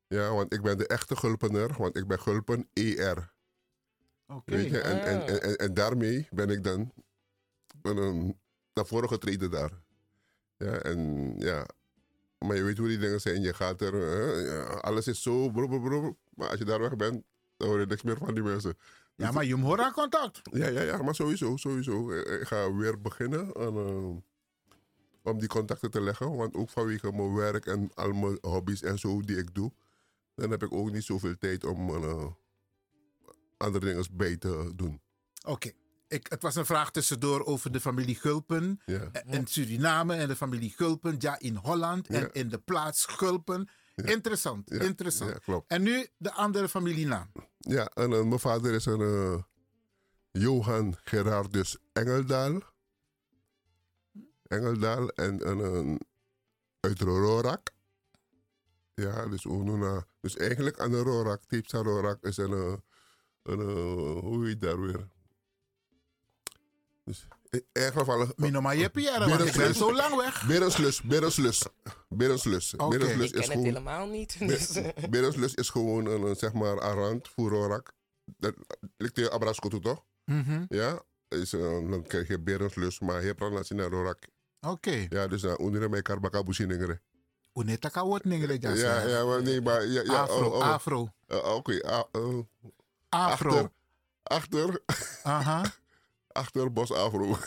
Ja, 0.07 0.33
want 0.33 0.53
ik 0.53 0.61
ben 0.61 0.77
de 0.77 0.87
echte 0.87 1.15
Gulpener, 1.15 1.75
want 1.77 1.97
ik 1.97 2.07
ben 2.07 2.19
Gulpen 2.19 2.69
ER. 2.73 3.33
Oké. 4.27 4.55
En, 4.55 4.83
en, 4.83 5.01
Ah. 5.01 5.29
en, 5.29 5.41
en, 5.41 5.55
en 5.57 5.73
daarmee 5.73 6.27
ben 6.31 6.49
ik 6.49 6.63
dan 6.63 6.93
naar 8.73 8.85
voren 8.85 9.09
getreden 9.09 9.51
daar. 9.51 9.71
Ja, 10.57 10.71
en 10.79 11.33
ja, 11.37 11.65
maar 12.45 12.55
je 12.55 12.63
weet 12.63 12.77
hoe 12.77 12.87
die 12.87 12.97
dingen 12.97 13.21
zijn. 13.21 13.41
Je 13.41 13.53
gaat 13.53 13.81
er, 13.81 13.93
eh, 13.93 14.45
ja, 14.47 14.63
alles 14.63 15.07
is 15.07 15.21
zo, 15.21 15.49
bro, 15.49 15.67
bro, 15.67 15.79
bro. 15.79 16.17
Maar 16.35 16.49
als 16.49 16.59
je 16.59 16.65
daar 16.65 16.79
weg 16.79 16.95
bent, 16.95 17.23
dan 17.57 17.67
hoor 17.67 17.79
je 17.79 17.85
niks 17.85 18.01
meer 18.01 18.17
van 18.17 18.33
die 18.33 18.43
mensen. 18.43 18.77
Ja, 19.15 19.31
maar 19.31 19.45
je 19.45 19.55
moet 19.55 19.79
haar 19.79 19.93
contact. 19.93 20.41
Ja, 20.51 20.67
ja, 20.67 20.81
ja, 20.81 21.01
maar 21.01 21.15
sowieso, 21.15 21.57
sowieso. 21.57 22.11
Eh, 22.11 22.41
Ik 22.41 22.47
ga 22.47 22.73
weer 22.73 23.01
beginnen 23.01 23.55
aan, 23.55 23.77
eh, 23.77 24.15
om 25.31 25.39
die 25.39 25.47
contacten 25.47 25.91
te 25.91 26.01
leggen. 26.01 26.35
Want 26.35 26.55
ook 26.55 26.69
vanwege 26.69 27.11
mijn 27.11 27.33
werk 27.33 27.65
en 27.65 27.91
al 27.93 28.11
mijn 28.11 28.37
hobby's 28.41 28.81
en 28.81 28.99
zo 28.99 29.21
die 29.21 29.37
ik 29.37 29.55
doe, 29.55 29.71
dan 30.35 30.51
heb 30.51 30.63
ik 30.63 30.73
ook 30.73 30.91
niet 30.91 31.03
zoveel 31.03 31.37
tijd 31.37 31.63
om 31.63 31.89
eh, 31.89 32.25
andere 33.57 33.85
dingen 33.85 34.05
bij 34.11 34.37
te 34.37 34.71
doen. 34.75 35.01
Oké. 35.45 35.71
Ik, 36.07 36.27
het 36.27 36.41
was 36.41 36.55
een 36.55 36.65
vraag 36.65 36.91
tussendoor 36.91 37.45
over 37.45 37.71
de 37.71 37.79
familie 37.79 38.15
Gulpen 38.15 38.81
Ja. 38.85 39.09
eh, 39.11 39.33
in 39.33 39.47
Suriname 39.47 40.15
en 40.15 40.27
de 40.27 40.35
familie 40.35 40.73
Gulpen 40.75 41.15
ja, 41.19 41.39
in 41.39 41.55
Holland 41.55 42.07
en 42.07 42.19
Ja. 42.19 42.29
in 42.31 42.49
de 42.49 42.57
plaats 42.57 43.05
Gulpen. 43.05 43.69
Interessant, 43.95 44.69
Ja, 44.69 44.79
interessant. 44.79 45.39
klopt. 45.39 45.71
En 45.71 45.81
nu 45.83 46.07
de 46.17 46.31
andere 46.31 46.69
familienaam. 46.69 47.31
Ja, 47.59 47.85
en 47.93 48.13
eh, 48.13 48.23
mijn 48.23 48.39
vader 48.39 48.73
is 48.73 48.85
een 48.85 49.01
eh, 49.01 49.41
Johan 50.31 50.95
Gerardus 51.03 51.77
Engeldaal. 51.93 52.61
Engeldaal 54.47 55.09
en, 55.09 55.43
en 55.43 55.57
een 55.59 56.01
uit 56.79 56.99
Rorak. 57.01 57.69
Ja, 58.93 59.25
dus 59.27 59.45
Onuna. 59.45 60.05
Dus 60.21 60.35
eigenlijk 60.37 60.79
aan 60.79 60.91
de 60.91 60.99
Rorak, 61.01 61.43
Tipsa 61.47 61.77
Rorak 61.81 62.23
is 62.23 62.37
een, 62.37 62.81
een, 63.43 63.59
hoe 64.19 64.45
heet 64.45 64.61
dat 64.61 64.77
weer? 64.77 65.07
Dus 67.07 67.27
in 67.49 67.65
ieder 67.73 67.91
geval... 67.91 68.27
Mino 68.35 68.61
maar 68.61 68.75
je 68.75 68.89
Pierre, 68.89 69.29
want 69.29 69.45
ik 69.45 69.55
ben 69.55 69.75
zo 69.75 69.93
lang 69.93 70.15
weg. 70.15 70.47
Berenslus, 70.47 71.01
Berenslus. 71.01 71.63
Berenslus. 72.09 72.75
Oké. 72.75 72.97
Berenslus 72.97 73.31
Ik 73.31 73.41
ken 73.41 73.51
het 73.51 73.63
helemaal 73.63 74.07
niet. 74.07 74.39
Dus, 74.47 74.71
Berenslus 75.09 75.53
is 75.53 75.69
gewoon 75.69 76.05
een, 76.05 76.35
zeg 76.35 76.53
maar, 76.53 76.81
arand 76.81 77.27
voor 77.27 77.49
Rorak. 77.49 77.93
Dat 78.37 78.53
ligt 78.97 79.13
tegen 79.13 79.31
Abrasco 79.31 79.69
toe, 79.69 79.79
toch? 79.79 80.03
Mhm. 80.25 80.65
Ja, 80.69 81.01
is, 81.27 81.53
eh, 81.53 81.61
dan 81.61 82.03
krijg 82.07 82.27
je 82.27 82.39
Berenslus, 82.39 82.99
maar 82.99 83.21
je 83.21 83.35
hebt 83.37 83.69
naar 83.69 83.89
Rorak. 83.89 84.19
Oké. 84.61 85.05
Ja, 85.09 85.27
dus 85.27 85.41
dan 85.41 85.57
onder 85.57 85.89
mij 85.89 86.01
karbaka 86.01 86.43
businengere. 86.43 87.01
Uneta 87.53 87.89
ka 87.89 88.07
wat 88.07 88.23
ningere 88.23 88.57
Ja, 88.59 88.69
jasa. 88.69 89.07
ja, 89.07 89.25
maar 89.25 89.41
nee, 89.41 89.61
maar... 89.61 89.85
Ja, 89.87 90.01
ja, 90.03 90.21
Afro, 90.21 90.45
oh, 90.47 90.53
oh. 90.55 90.61
afro. 90.61 91.09
Eh, 91.27 91.55
Oké, 91.55 91.87
a- 91.87 92.07
eh, 92.11 92.39
Afro. 93.09 93.49
Achter, 93.49 93.69
achter, 94.23 94.81
Aha. 95.23 95.63
Achter 96.37 96.73
Bos 96.73 96.91
Afro. 96.91 97.37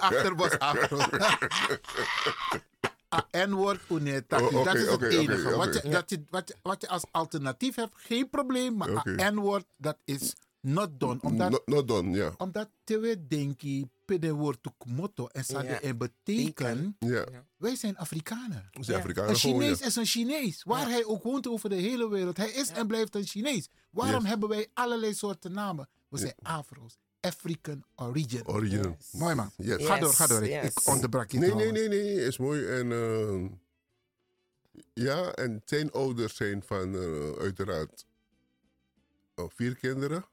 Achterbos 0.00 0.58
afro. 0.58 0.98
Ah, 3.08 3.46
N-woord 3.48 3.80
Uneta. 3.90 4.40
Oh, 4.42 4.64
dat 4.64 4.74
is 4.74 4.80
het 4.80 4.90
oké, 4.90 5.06
enige. 5.08 5.56
Wat, 5.56 5.74
je, 5.82 5.88
dat 5.88 6.10
je, 6.10 6.24
wat, 6.30 6.48
je, 6.48 6.54
wat 6.62 6.80
je 6.80 6.88
als 6.88 7.04
alternatief 7.10 7.74
hebt, 7.74 7.92
geen 7.96 8.28
probleem. 8.30 8.76
Maar 8.76 9.02
N-woord, 9.32 9.64
dat 9.76 9.98
is 10.04 10.34
not 10.60 11.00
done. 11.00 11.18
Omdat, 11.22 11.50
Not, 11.50 11.66
not 11.66 11.88
done, 11.88 12.10
ja. 12.16 12.32
omdat 12.36 12.68
te 12.84 13.24
denken, 13.28 13.90
pede 14.04 14.32
woord 14.32 14.58
motto. 14.86 15.26
En 15.26 15.44
dat 15.46 15.62
Ja. 15.62 15.80
en 15.80 15.98
betekent, 15.98 16.96
Ja, 16.98 17.24
wij 17.56 17.76
zijn 17.76 17.96
Afrikanen. 17.98 18.68
we 18.72 18.84
zijn 18.84 18.98
Afrikanen 19.00 19.30
Een 19.30 19.36
gewoon, 19.36 19.60
Chinees 19.60 19.78
ja. 19.78 19.86
is 19.86 19.96
een 19.96 20.06
Chinees. 20.06 20.62
Waar 20.62 20.88
hij 20.88 21.04
ook 21.04 21.22
woont 21.22 21.48
over 21.48 21.68
de 21.68 21.74
hele 21.76 22.08
wereld. 22.08 22.36
Hij 22.36 22.50
is 22.50 22.68
en 22.68 22.86
blijft 22.86 23.14
een 23.14 23.26
Chinees. 23.26 23.68
Waarom 23.90 24.20
Yes. 24.20 24.28
hebben 24.28 24.48
wij 24.48 24.68
allerlei 24.74 25.14
soorten 25.14 25.52
namen? 25.52 25.88
We 26.08 26.18
zijn 26.18 26.34
Afro's. 26.42 26.98
African 27.22 27.84
origin. 27.96 28.46
Original. 28.46 28.96
Mooi 29.12 29.34
man. 29.34 29.50
Yes. 29.56 29.86
Ga 29.86 29.98
door, 29.98 30.12
ga 30.12 30.26
door. 30.26 30.42
Ik, 30.42 30.50
Yes. 30.50 30.64
ik 30.64 30.86
onderbrak 30.86 31.30
je 31.30 31.38
Nee, 31.38 31.54
nee, 31.54 31.72
nee, 31.72 31.88
nee, 31.88 32.14
is 32.14 32.38
mooi. 32.38 32.66
En 32.66 32.92
eh, 32.92 33.50
ja, 34.94 35.32
en 35.32 35.62
zijn 35.64 35.90
ouders 35.92 36.36
zijn 36.36 36.62
van 36.62 36.94
eh, 36.94 37.42
uiteraard 37.42 38.06
oh, 39.34 39.50
vier 39.54 39.76
kinderen. 39.76 40.24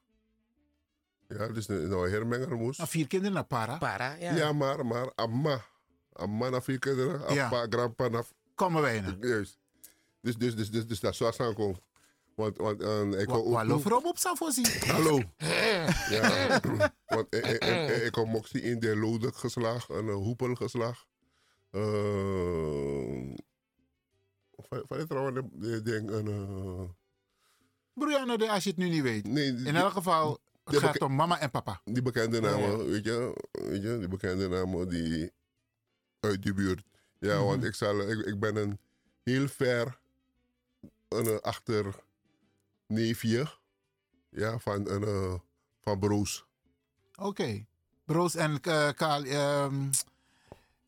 Ja, 1.28 1.48
dus 1.48 1.68
een 1.68 1.88
nou 1.88 2.10
hermenger 2.10 2.56
moest. 2.56 2.78
Nou, 2.78 2.90
vier 2.90 3.06
kinderen 3.06 3.34
naar 3.34 3.44
para. 3.44 3.78
para, 3.78 4.14
ja. 4.14 4.34
Ja, 4.34 4.52
maar, 4.52 4.86
maar, 4.86 5.12
amma. 5.14 5.64
Amma 6.12 6.48
na 6.48 6.62
vier 6.62 6.78
kinderen, 6.78 7.34
Ja. 7.34 7.44
appa, 7.44 7.66
grandpa 7.68 8.08
na... 8.08 8.24
Komen 8.54 8.82
wij 8.82 9.00
naar. 9.00 9.16
Juist. 9.20 9.58
Dus, 10.20 10.36
dus, 10.36 10.56
dus, 10.56 10.70
dus, 10.70 10.86
dus 10.86 11.00
dat 11.00 11.14
zou 11.14 11.34
aankomen. 11.38 11.80
Want, 12.40 12.56
want 12.56 12.82
eh, 12.82 13.20
ik 13.20 13.28
wou 13.28 13.44
ook... 13.44 13.52
Wallo 13.52 13.80
Rob 13.84 14.04
op 14.04 14.18
Savosi. 14.18 14.62
Hallo. 14.86 15.16
ja, 16.16 16.60
want 17.06 17.34
ik, 17.34 17.46
ik, 17.46 17.62
ik, 17.64 18.14
ik 18.14 18.46
zien 18.46 18.62
in 18.62 18.78
de 18.80 18.96
lode 18.96 19.32
geslag, 19.32 19.88
een 19.88 20.06
uh, 20.06 20.14
hoepel 20.14 20.54
geslag. 20.54 21.06
Uh, 21.70 21.82
van 24.68 24.82
van 24.88 24.98
dit 24.98 25.08
trouwens, 25.08 25.38
ik 25.60 25.84
denk 25.84 26.10
een... 26.10 26.26
Uh, 26.28 26.88
Brianna, 27.94 28.52
als 28.52 28.64
je 28.64 28.70
het 28.70 28.78
nu 28.78 28.88
niet 28.88 29.02
weet. 29.02 29.26
nee, 29.26 29.46
In 29.64 29.76
elk 29.76 29.92
geval, 29.92 30.38
het 30.64 30.76
gaat 30.78 31.00
om 31.00 31.14
mama 31.14 31.38
en 31.40 31.50
papa. 31.50 31.80
die 31.84 32.02
bekende 32.02 32.40
namen, 32.40 32.70
Ja. 32.70 32.84
weet, 32.84 33.04
je, 33.04 33.34
weet 33.52 33.82
je, 33.82 33.98
die 33.98 34.08
bekende 34.08 34.48
namen 34.48 34.88
die 34.88 35.30
uit 36.20 36.42
die 36.42 36.54
buurt. 36.54 36.82
Ja, 37.18 37.34
Mhm. 37.36 37.44
want 37.44 37.64
ik, 37.64 37.74
zal, 37.74 38.00
ik, 38.10 38.18
ik 38.26 38.40
ben 38.40 38.56
een 38.56 38.78
heel 39.22 39.48
ver 39.48 39.98
een, 41.08 41.40
achter 41.40 41.94
neefje 42.90 43.46
ja, 44.30 44.58
van, 44.58 44.88
een, 44.88 45.02
uh, 45.02 45.34
van 45.80 45.98
Broos. 45.98 46.44
Oké. 47.18 47.64
Broos 48.04 48.34
en 48.34 48.60
eh, 48.62 48.88
Kaal. 48.94 49.24
ehm, 49.24 49.90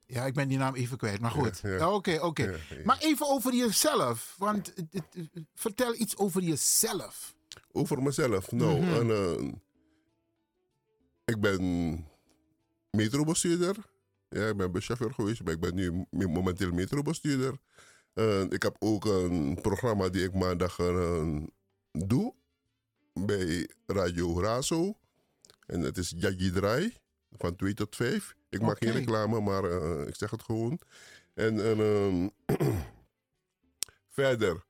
ja, 0.07 0.25
ik 0.27 0.35
ben 0.35 0.49
die 0.49 0.59
naam 0.59 0.75
even 0.75 0.97
kwijt, 0.97 1.21
maar 1.21 1.31
goed. 1.31 1.61
Ja. 1.63 1.95
Oké, 1.95 2.19
oké. 2.21 2.61
Maar 2.85 2.99
even 3.01 3.27
over 3.29 3.55
jezelf. 3.55 4.35
Want 4.39 4.73
vertel 5.55 5.95
iets 5.95 6.17
over 6.17 6.43
jezelf. 6.43 7.35
Over 7.73 8.03
mezelf. 8.03 8.53
Nou, 8.53 8.81
Mhm. 8.81 9.11
en, 9.11 9.63
ik 11.25 11.41
ben 11.41 11.61
metrobestuurder. 12.91 13.77
Ja, 14.29 14.49
ik 14.49 14.57
ben 14.57 14.73
buschauffeur 14.73 15.15
geweest, 15.15 15.43
maar 15.45 15.53
ik 15.53 15.61
ben 15.61 15.75
nu 15.75 16.07
me- 16.11 16.27
momenteel 16.27 16.71
metrobestuurder. 16.73 17.59
Ik 18.49 18.63
heb 18.63 18.77
ook 18.79 19.05
een 19.05 19.59
programma 19.63 20.09
die 20.09 20.25
ik 20.25 20.35
maandag 20.35 20.79
eh, 20.79 21.37
doe 21.93 22.35
bij 23.13 23.69
Radio 23.87 24.41
Razo. 24.41 24.99
En 25.67 25.81
het 25.81 25.99
is 25.99 26.13
Jaggi 26.17 26.51
Draai 26.51 26.97
van 27.39 27.57
2 27.57 27.75
tot 27.75 27.97
5. 27.97 28.35
Ik 28.49 28.61
maak 28.61 28.79
geen 28.79 28.93
reclame, 28.93 29.41
maar 29.41 29.65
eh, 29.65 30.07
ik 30.07 30.15
zeg 30.15 30.31
het 30.31 30.43
gewoon. 30.43 30.81
En, 31.35 31.65
en 31.65 31.79
ehm, 31.79 32.29
verder, 34.09 34.65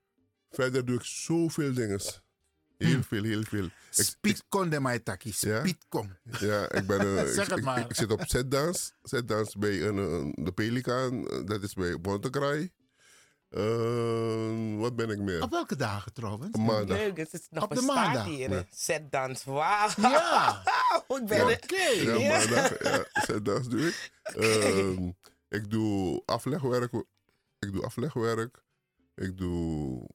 verder 0.49 0.85
doe 0.85 0.95
ik 0.95 1.03
zoveel 1.03 1.73
dingen. 1.73 1.99
Heel 2.77 2.95
Hm. 2.95 3.01
veel, 3.01 3.23
heel 3.23 3.43
veel. 3.43 3.69
Speedcon 3.89 4.69
de 4.69 4.79
Maitaki. 4.79 5.33
Ja? 5.39 5.59
Speedcon. 5.59 6.13
ja, 6.39 6.71
ik 6.71 6.87
ben 6.87 6.99
eh, 6.99 7.23
Zeg 7.33 7.43
ik, 7.45 7.49
het 7.49 7.57
ik- 7.57 7.63
maar. 7.63 7.79
Ik, 7.79 7.89
ik 7.89 7.95
zit 7.95 8.11
op 8.11 8.21
setdans. 8.25 8.93
Setdans 9.03 9.55
bij 9.55 9.87
een, 9.87 9.97
een- 9.97 10.35
de 10.43 10.51
Pelikaan. 10.51 11.27
eh, 11.29 11.45
Dat 11.45 11.63
is 11.63 11.73
bij 11.73 11.99
Bontekraai. 12.01 12.71
Eh, 13.53 14.79
wat 14.79 14.95
ben 14.95 15.09
ik 15.09 15.19
meer? 15.19 15.41
Op 15.41 15.51
welke 15.51 15.75
dagen 15.75 16.13
trouwens? 16.13 16.57
Maandag. 16.57 16.97
Leuk, 16.97 17.17
het 17.17 17.33
is 17.33 17.47
nog 17.49 17.63
Op 17.63 17.69
de 17.69 17.75
bestaat 17.75 17.95
maandag. 17.95 18.25
hier. 18.25 18.49
Ja. 18.49 18.63
Setdans, 18.69 19.43
wauw. 19.43 19.89
Ja. 19.97 20.63
ik 21.07 21.25
ben 21.25 21.37
Ja. 21.47 21.53
Oké. 21.53 21.75
Ja, 21.75 22.13
Ja. 22.15 22.37
maandag. 22.37 22.81
Ja, 22.83 23.05
setdans 23.13 23.67
doe 23.69 23.87
ik. 23.87 24.11
Ehm, 24.23 25.11
ik 25.49 25.69
doe 25.69 26.21
aflegwerk. 26.25 26.93
Ik 27.59 27.71
doe 27.71 27.83
aflegwerk. 27.83 28.63
Ik 29.15 29.37
doe... 29.37 30.07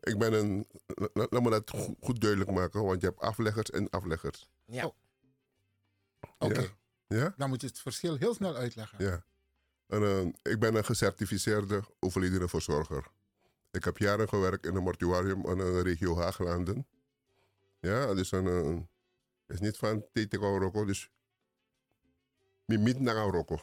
Ik 0.00 0.18
ben 0.18 0.32
een... 0.32 0.66
la- 0.86 1.08
la- 1.12 1.26
Laat 1.30 1.42
me 1.42 1.50
dat 1.50 1.70
go- 1.70 1.94
goed 2.00 2.20
duidelijk 2.20 2.50
maken, 2.50 2.84
want 2.84 3.00
je 3.00 3.06
hebt 3.06 3.20
afleggers 3.20 3.70
en 3.70 3.90
afleggers. 3.90 4.48
Ja. 4.66 4.92
Oké. 6.38 6.68
Ja? 7.08 7.34
Dan 7.36 7.48
moet 7.48 7.60
je 7.60 7.66
het 7.66 7.80
verschil 7.80 8.16
heel 8.16 8.34
snel 8.34 8.54
uitleggen. 8.54 9.04
Ja. 9.04 9.24
En, 9.86 10.02
eh, 10.02 10.52
ik 10.52 10.58
ben 10.58 10.74
een 10.74 10.84
gecertificeerde 10.84 11.82
overledenenverzorger. 11.98 13.06
Ik 13.70 13.84
heb 13.84 13.98
jaren 13.98 14.28
gewerkt 14.28 14.66
in 14.66 14.74
een 14.76 14.82
mortuarium 14.82 15.46
in 15.46 15.56
de 15.58 15.80
regio 15.82 16.16
Haaglanden. 16.16 16.86
Ja, 17.80 18.14
dus 18.14 18.32
een, 18.32 18.46
eh, 18.46 18.80
is 19.46 19.60
niet 19.60 19.76
van 19.76 20.06
Tete 20.12 20.36
Rocco, 20.36 20.84
dus 20.84 21.10
mi 22.64 22.76
niet 22.76 23.00
naar 23.00 23.28
Rocco. 23.28 23.60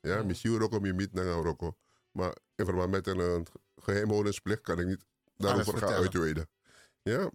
Ja, 0.00 0.20
Mm. 0.20 0.26
mi 0.26 0.34
zie 0.34 0.58
Rocco, 0.58 0.80
mi 0.80 0.92
niet 0.92 1.12
naar 1.12 1.24
Rocco. 1.24 1.76
Maar 2.10 2.36
in 2.54 2.64
verband 2.64 2.90
met 2.90 3.06
een 3.06 3.46
geheimhoudensplicht 3.76 4.60
kan 4.60 4.78
ik 4.80 4.86
niet 4.86 5.04
daarover 5.36 5.78
gaan 5.78 5.92
uitweiden. 5.92 6.48
Ja. 7.02 7.30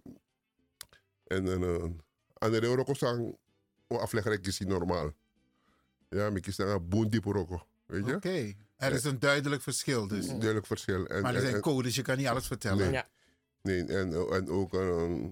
En 1.24 1.46
uh, 1.46 1.84
aan 2.34 2.50
de 2.50 2.74
Rocco 2.74 2.94
staan, 2.94 3.36
o 3.86 3.96
aflegger 3.96 4.32
ik 4.32 4.46
is 4.46 4.58
normaal. 4.58 5.12
Ja, 6.08 6.26
ik 6.26 6.42
kies 6.42 6.56
naar 6.56 6.68
een 6.68 7.20
Rocco. 7.22 7.66
Weet 7.90 8.06
je? 8.06 8.14
Oké. 8.14 8.54
Er 8.76 8.92
is 8.92 9.04
een 9.04 9.18
duidelijk 9.18 9.62
verschil 9.62 10.06
dus. 10.08 10.26
Duidelijk 10.26 10.66
verschil. 10.66 11.06
En, 11.06 11.22
Maar 11.22 11.34
er 11.34 11.40
zijn 11.40 11.54
en- 11.54 11.60
codes, 11.60 11.94
je 11.94 12.02
kan 12.02 12.16
niet 12.16 12.26
alles 12.26 12.46
vertellen. 12.46 12.84
Nee. 12.84 12.92
Ja. 12.92 13.08
Nee, 13.62 13.84
en, 13.84 14.12
en 14.32 14.48
ook 14.48 14.74
ehm, 14.74 15.28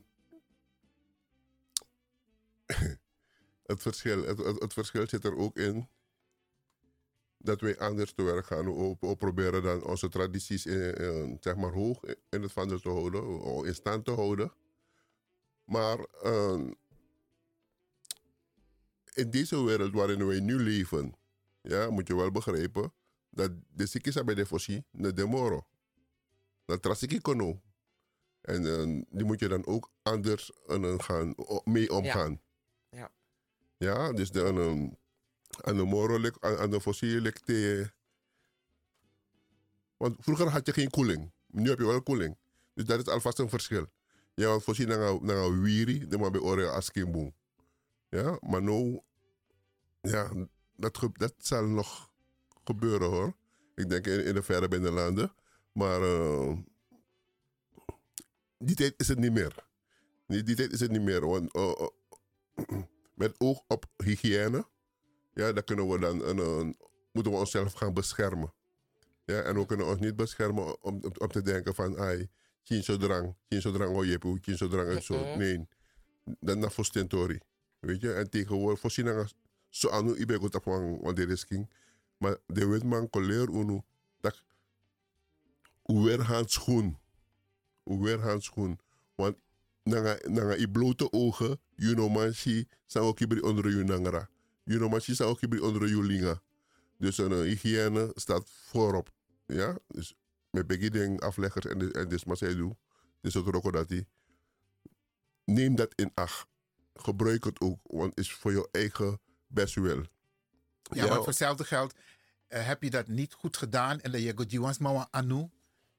het, 3.73 3.83
verschil, 3.83 4.25
het, 4.25 4.39
het, 4.39 4.61
het 4.61 4.73
verschil 4.73 5.09
zit 5.09 5.25
er 5.25 5.37
ook 5.37 5.57
in 5.57 5.89
dat 7.39 7.61
wij 7.61 7.79
anders 7.79 8.13
te 8.13 8.23
werk 8.23 8.47
gaan. 8.47 8.97
We, 9.01 9.17
proberen 9.19 9.63
dan 9.63 9.85
onze 9.85 10.09
tradities 10.09 10.67
in, 10.67 10.95
in, 10.95 11.37
zeg 11.41 11.57
maar 11.57 11.73
hoog 11.73 12.05
in 12.31 12.43
het 12.43 12.53
vaandel 12.53 12.81
te 12.81 12.89
houden, 12.89 13.65
in 13.67 13.75
stand 13.75 14.05
te 14.05 14.11
houden. 14.11 14.53
Maar 15.65 15.99
in 19.13 19.31
deze 19.31 19.65
wereld 19.65 19.93
waarin 19.93 20.27
wij 20.27 20.41
nu 20.41 20.57
leven, 20.63 21.15
ja, 21.69 21.91
moet 21.91 22.09
je 22.09 22.17
wel 22.17 22.31
begrijpen 22.31 22.93
dat 23.31 23.51
de 23.69 23.87
ziektes 23.87 24.25
bij 24.25 24.35
de 24.35 24.47
fossi, 24.47 24.83
de 24.91 25.13
demoro. 25.13 25.67
Dat 26.65 26.83
trasiki 26.83 27.21
kono. 27.21 27.61
En 28.41 28.67
eh, 28.67 29.03
die 29.11 29.25
moet 29.25 29.41
je 29.41 29.49
dan 29.49 29.67
ook 29.67 29.91
anders 30.03 30.53
eh, 30.67 30.99
gaan, 30.99 31.33
o- 31.37 31.61
mee 31.65 31.93
omgaan. 31.93 32.41
Ja. 32.91 33.11
Ja, 33.77 34.13
dus 34.13 34.31
de, 34.31 34.43
eh, 34.43 34.91
aan 35.65 35.77
de 35.77 35.85
moro, 35.85 36.31
aan, 36.41 36.71
de 36.71 36.81
fossiel 36.81 37.21
ligt 37.21 37.47
de... 37.47 37.91
Want 39.97 40.17
vroeger 40.21 40.49
had 40.49 40.67
je 40.67 40.73
geen 40.73 40.91
koeling. 40.91 41.31
Nu 41.47 41.69
heb 41.69 41.79
je 41.79 41.87
wel 41.87 42.03
koeling. 42.03 42.37
Dus 42.75 42.85
dat 42.85 42.99
is 43.01 43.07
alvast 43.13 43.39
een 43.39 43.49
verschil. 43.49 43.87
Ja, 44.35 44.47
want 44.49 44.63
fossiel 44.63 44.87
naar 44.87 45.23
naar 45.23 45.37
een 45.37 45.63
wiri, 45.63 46.07
de 46.07 46.19
maar 46.19 46.31
bij 46.31 46.41
ore 46.41 46.69
askimboom. 46.71 47.35
Ja, 48.09 48.39
maar 48.41 48.63
nu, 48.63 49.01
ja, 50.01 50.31
dat, 50.79 51.35
zal 51.39 51.67
nog 51.67 52.11
gebeuren 52.65 53.09
hoor. 53.09 53.37
Ik 53.75 53.89
denk 53.89 54.07
in, 54.07 54.35
de 54.35 54.43
verre 54.43 54.69
binnenlanden. 54.69 55.33
Maar 55.73 56.03
eh, 56.03 56.57
die 58.59 58.77
tijd 58.77 58.95
is 58.97 59.09
het 59.09 59.19
niet 59.19 59.33
meer. 59.33 59.67
Die, 60.27 60.55
tijd 60.55 60.73
is 60.73 60.81
het 60.81 60.91
niet 60.91 61.03
meer. 61.03 61.27
Want, 61.27 61.55
eh, 61.55 61.81
eh, 61.81 62.83
met 63.15 63.35
oog 63.39 63.63
op 63.67 63.87
hygiëne, 63.97 64.67
ja, 65.35 65.53
dan 65.53 65.65
kunnen 65.65 65.89
we 65.89 65.99
dan, 65.99 66.77
moeten 67.13 67.33
we 67.33 67.39
onszelf 67.39 67.73
gaan 67.73 67.95
beschermen. 67.95 68.53
Ja, 69.25 69.43
en 69.43 69.55
we 69.55 69.67
kunnen 69.67 69.87
ons 69.87 70.01
niet 70.01 70.17
beschermen 70.17 70.83
om, 70.83 71.01
te 71.29 71.43
denken 71.43 71.75
van, 71.75 71.99
ai, 71.99 72.29
geen 72.63 72.83
zodrang, 72.83 73.37
geen 73.49 73.61
zo 73.61 73.73
drang, 73.73 73.97
oh 73.97 74.05
je 74.05 74.39
geen 74.41 74.57
zo 74.57 74.69
drang, 74.69 74.89
en 74.89 75.03
zo. 75.03 75.37
Nee, 75.37 75.69
dan 76.41 76.59
naar 76.59 76.71
voor 76.71 76.89
Weet 77.79 78.01
je, 78.01 78.13
en 78.13 78.31
tegenwoordig, 78.31 78.81
voor 78.81 78.91
so 79.71 79.91
anu 79.91 80.15
ibe 80.17 80.39
go 80.39 80.49
tap 80.49 80.65
wan 80.65 80.99
wan 81.01 81.15
de 81.15 81.25
risking 81.25 81.69
maar 82.19 82.37
de 82.47 82.67
wet 82.67 82.85
man 82.85 83.11
koleer 83.11 83.49
unu 83.49 83.81
tak 84.21 84.43
uwer 85.85 86.23
handschoen 86.23 86.99
uwer 87.85 88.21
handschoen 88.21 88.79
want 89.15 89.37
nanga 89.83 90.19
nanga 90.29 90.57
i 90.57 90.67
blote 90.67 91.13
ogen 91.13 91.61
you 91.75 91.95
know 91.95 92.09
man 92.11 92.35
si 92.35 92.69
sa 92.87 93.01
ook 93.01 93.21
ibri 93.21 93.41
onder 93.41 93.69
you 93.71 93.85
nangara 93.85 94.29
you 94.65 94.79
know 94.79 94.91
man 94.91 95.01
si 95.01 95.15
sa 95.15 95.35
ibri 95.41 95.61
onder 95.61 95.89
yu 95.89 96.03
linga. 96.03 96.41
Dus 96.99 97.19
een 97.19 97.33
hygiëne 97.33 98.13
staat 98.15 98.51
voorop 98.51 99.13
ja? 99.47 99.79
Dus 99.87 100.15
met 100.51 100.67
begin 100.67 101.19
afleggers 101.19 101.67
en 101.67 101.93
en 101.93 102.09
dus 102.09 102.25
maar 102.25 102.37
zij 102.37 102.55
doen 102.55 102.77
dus 103.21 103.37
ook 103.37 103.87
neem 105.45 105.75
dat 105.75 105.93
in 105.95 106.11
acht. 106.15 106.47
Gebruik 106.95 107.45
het 107.45 107.61
ook 107.61 107.79
want 107.83 108.19
is 108.19 108.33
voor 108.33 108.53
je 108.53 108.69
eigen 108.71 109.21
best 109.49 109.75
wel. 109.75 110.03
Ja, 110.83 111.03
want 111.03 111.15
voor 111.15 111.27
hetzelfde 111.27 111.65
geld 111.65 111.95
eh, 112.47 112.67
heb 112.67 112.83
je 112.83 112.91
dat 112.91 113.07
niet 113.07 113.33
goed 113.33 113.57
gedaan 113.57 114.01
en 114.01 114.13
dat 114.13 114.23
je 114.23 114.33
gaat 114.37 114.51
jongens 114.51 114.79
maar 114.79 115.07
aan 115.11 115.53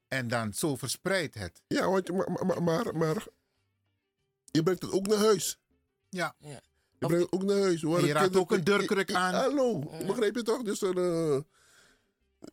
en 0.08 0.28
dan 0.28 0.52
zo 0.52 0.76
verspreidt 0.76 1.34
het. 1.34 1.62
Ja, 1.66 1.90
want, 1.90 2.12
maar, 2.12 2.46
maar, 2.46 2.62
maar, 2.62 2.96
maar 2.96 3.26
je 4.44 4.62
brengt 4.62 4.82
het 4.82 4.92
ook 4.92 5.06
naar 5.06 5.18
huis. 5.18 5.60
Ja. 6.08 6.34
ja. 6.38 6.60
Je 6.98 7.06
brengt 7.06 7.22
het 7.22 7.32
ook 7.32 7.42
naar 7.42 7.58
huis. 7.58 7.82
Hoor. 7.82 8.06
Je 8.06 8.12
raakt 8.12 8.36
ook 8.36 8.52
een 8.52 8.64
deurkruk 8.64 9.12
aan. 9.12 9.34
Hallo, 9.34 9.78
begreep 10.06 10.34
je 10.34 10.42
toch? 10.42 10.62
Dus 10.62 10.82
uh, 10.82 11.38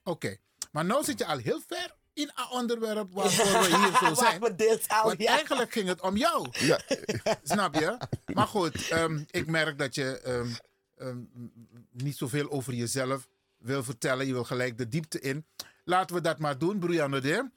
Oké, 0.03 0.37
maar 0.71 0.85
nu 0.85 1.03
zit 1.03 1.19
je 1.19 1.25
al 1.25 1.37
heel 1.37 1.61
ver 1.67 1.95
in 2.13 2.31
een 2.35 2.49
onderwerp 2.49 3.13
waarvoor 3.13 3.61
we 3.61 3.77
hier 3.77 3.97
zo 3.97 4.13
zijn. 4.13 4.39
Want 4.39 5.25
eigenlijk 5.25 5.71
ging 5.71 5.87
het 5.87 6.01
om 6.01 6.17
jou. 6.17 6.47
Ja. 6.51 6.79
Snap 7.43 7.75
je? 7.75 7.97
Maar 8.33 8.47
goed, 8.47 8.89
ehm, 8.89 9.23
ik 9.29 9.47
merk 9.47 9.77
dat 9.77 9.95
je 9.95 10.19
ehm, 10.19 10.49
um, 10.99 11.29
niet 11.91 12.17
zoveel 12.17 12.51
over 12.51 12.73
jezelf 12.73 13.27
wil 13.57 13.83
vertellen. 13.83 14.27
Je 14.27 14.33
wil 14.33 14.43
gelijk 14.43 14.77
de 14.77 14.87
diepte 14.87 15.19
in. 15.19 15.45
Laten 15.83 16.15
we 16.15 16.21
dat 16.21 16.39
maar 16.39 16.57
doen, 16.57 16.79
Brianne 16.79 17.19
de. 17.19 17.49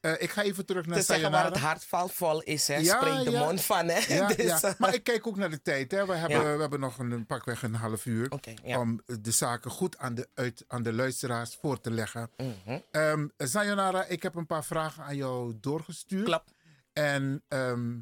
Eh, 0.00 0.12
ik 0.18 0.30
ga 0.30 0.42
even 0.42 0.66
terug 0.66 0.86
naar 0.86 0.98
Te 0.98 1.04
zeggen 1.04 1.30
waar 1.30 1.44
het 1.44 1.56
hart 1.56 1.84
valt 1.84 2.12
vol 2.12 2.42
is, 2.42 2.68
hè? 2.68 2.76
Ja, 2.76 3.24
de 3.24 3.30
mond 3.30 3.60
van. 3.60 3.88
Hè? 3.88 4.14
Ja. 4.14 4.26
Dus, 4.36 4.62
eh, 4.62 4.72
maar 4.78 4.94
ik 4.94 5.04
kijk 5.04 5.26
ook 5.26 5.36
naar 5.36 5.50
de 5.50 5.62
tijd. 5.62 5.90
Hè? 5.90 6.06
We, 6.06 6.14
hebben, 6.14 6.54
we 6.54 6.60
hebben 6.60 6.80
nog 6.80 6.98
een, 6.98 7.26
pakweg 7.26 7.62
een 7.62 7.74
half 7.74 8.06
uur 8.06 8.32
om 8.62 9.00
de 9.20 9.30
zaken 9.30 9.70
goed 9.70 9.98
aan 9.98 10.14
de, 10.14 10.28
uit, 10.34 10.64
aan 10.66 10.82
de 10.82 10.92
luisteraars 10.92 11.56
voor 11.60 11.80
te 11.80 11.90
leggen. 11.90 12.30
Mm 12.36 13.32
Sayonara, 13.36 14.04
ik 14.04 14.22
heb 14.22 14.34
een 14.34 14.46
paar 14.46 14.64
vragen 14.64 15.04
aan 15.04 15.16
jou 15.16 15.56
doorgestuurd. 15.60 16.24
Klap. 16.24 16.50
En 16.92 17.42
ehm, 17.48 17.96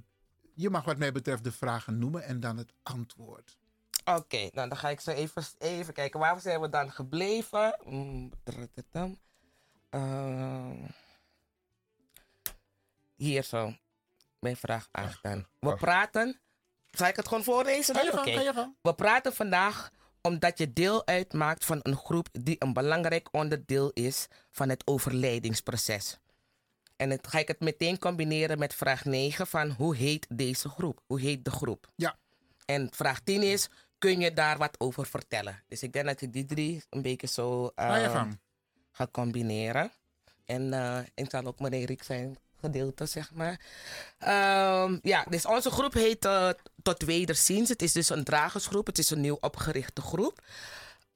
je 0.55 0.71
mag 0.71 0.85
wat 0.85 0.99
mij 0.99 1.13
betreft 1.13 1.45
de 1.45 1.53
vragen 1.53 1.99
noemen 1.99 2.23
en 2.23 2.41
dan 2.41 2.57
het 2.57 2.73
antwoord. 2.83 3.59
Oké, 4.15 4.49
nou 4.53 4.69
dan 4.69 4.77
ga 4.77 4.89
ik 4.89 5.01
zo 5.01 5.11
even, 5.11 5.45
even 5.59 5.95
kijken. 5.95 6.21
Waar 6.21 6.41
zijn 6.41 6.61
we 6.61 6.69
dan 6.69 6.93
gebleven? 6.93 7.79
Hier 13.17 13.43
zo. 13.43 13.75
Mijn 14.39 14.57
vraag 14.57 14.89
aangedaan. 14.91 15.47
We 15.59 15.75
praten. 15.75 16.41
Zal 16.91 17.07
ik 17.09 17.17
het 17.17 17.29
gewoon 17.29 17.45
voorlezen? 17.45 17.95
Dan? 18.55 18.77
We 18.83 18.95
praten 18.95 19.35
vandaag 19.35 19.91
omdat 20.23 20.59
je 20.59 20.73
deel 20.73 21.07
uitmaakt 21.07 21.65
van 21.65 21.81
een 21.83 21.97
groep 21.97 22.29
die 22.33 22.57
een 22.59 22.73
belangrijk 22.73 23.29
onderdeel 23.33 23.91
is 23.91 24.27
van 24.51 24.69
het 24.69 24.87
overlijdingsproces. 24.87 26.19
En 26.97 27.09
dan 27.09 27.19
ga 27.23 27.39
ik 27.39 27.49
het 27.49 27.61
meteen 27.61 27.99
combineren 27.99 28.59
met 28.59 28.75
vraag 28.75 29.05
9 29.05 29.47
van 29.47 29.71
hoe 29.71 29.97
heet 29.97 30.27
deze 30.29 30.69
groep? 30.69 31.01
Hoe 31.07 31.21
heet 31.21 31.45
de 31.45 31.51
groep? 31.51 31.91
Ja. 31.97 32.19
En 32.65 32.89
vraag 32.95 33.21
10 33.21 33.43
is, 33.43 33.69
kun 33.99 34.21
je 34.21 34.33
daar 34.33 34.59
wat 34.59 34.81
over 34.81 35.07
vertellen? 35.07 35.63
Dus 35.69 35.83
ik 35.83 35.93
denk 35.93 36.07
dat 36.07 36.21
ik 36.21 36.33
die 36.33 36.45
drie 36.45 36.85
een 36.91 37.03
beetje 37.03 37.27
zo 37.27 37.71
Ga 37.75 38.03
eh, 38.03 38.27
ga 38.93 39.07
combineren. 39.11 39.91
En 40.45 40.73
eh 40.73 40.99
ik 41.15 41.31
zal 41.31 41.45
ook 41.45 41.61
meneer 41.61 41.87
Riek 41.87 42.03
zijn 42.03 42.39
gedeelte, 42.61 43.07
zeg 43.07 43.33
maar. 43.35 43.61
Ehm, 44.19 44.99
ja, 45.03 45.25
dus 45.29 45.47
onze 45.47 45.71
groep 45.71 45.93
heet 45.93 46.25
eh, 46.25 46.51
Tot 46.83 47.03
Wederziens. 47.03 47.69
Het 47.69 47.83
is 47.83 47.93
dus 47.93 48.09
een 48.09 48.25
dragersgroep. 48.25 48.87
Het 48.87 48.99
is 48.99 49.11
een 49.11 49.21
nieuw 49.21 49.39
opgerichte 49.41 50.01
groep. 50.01 50.45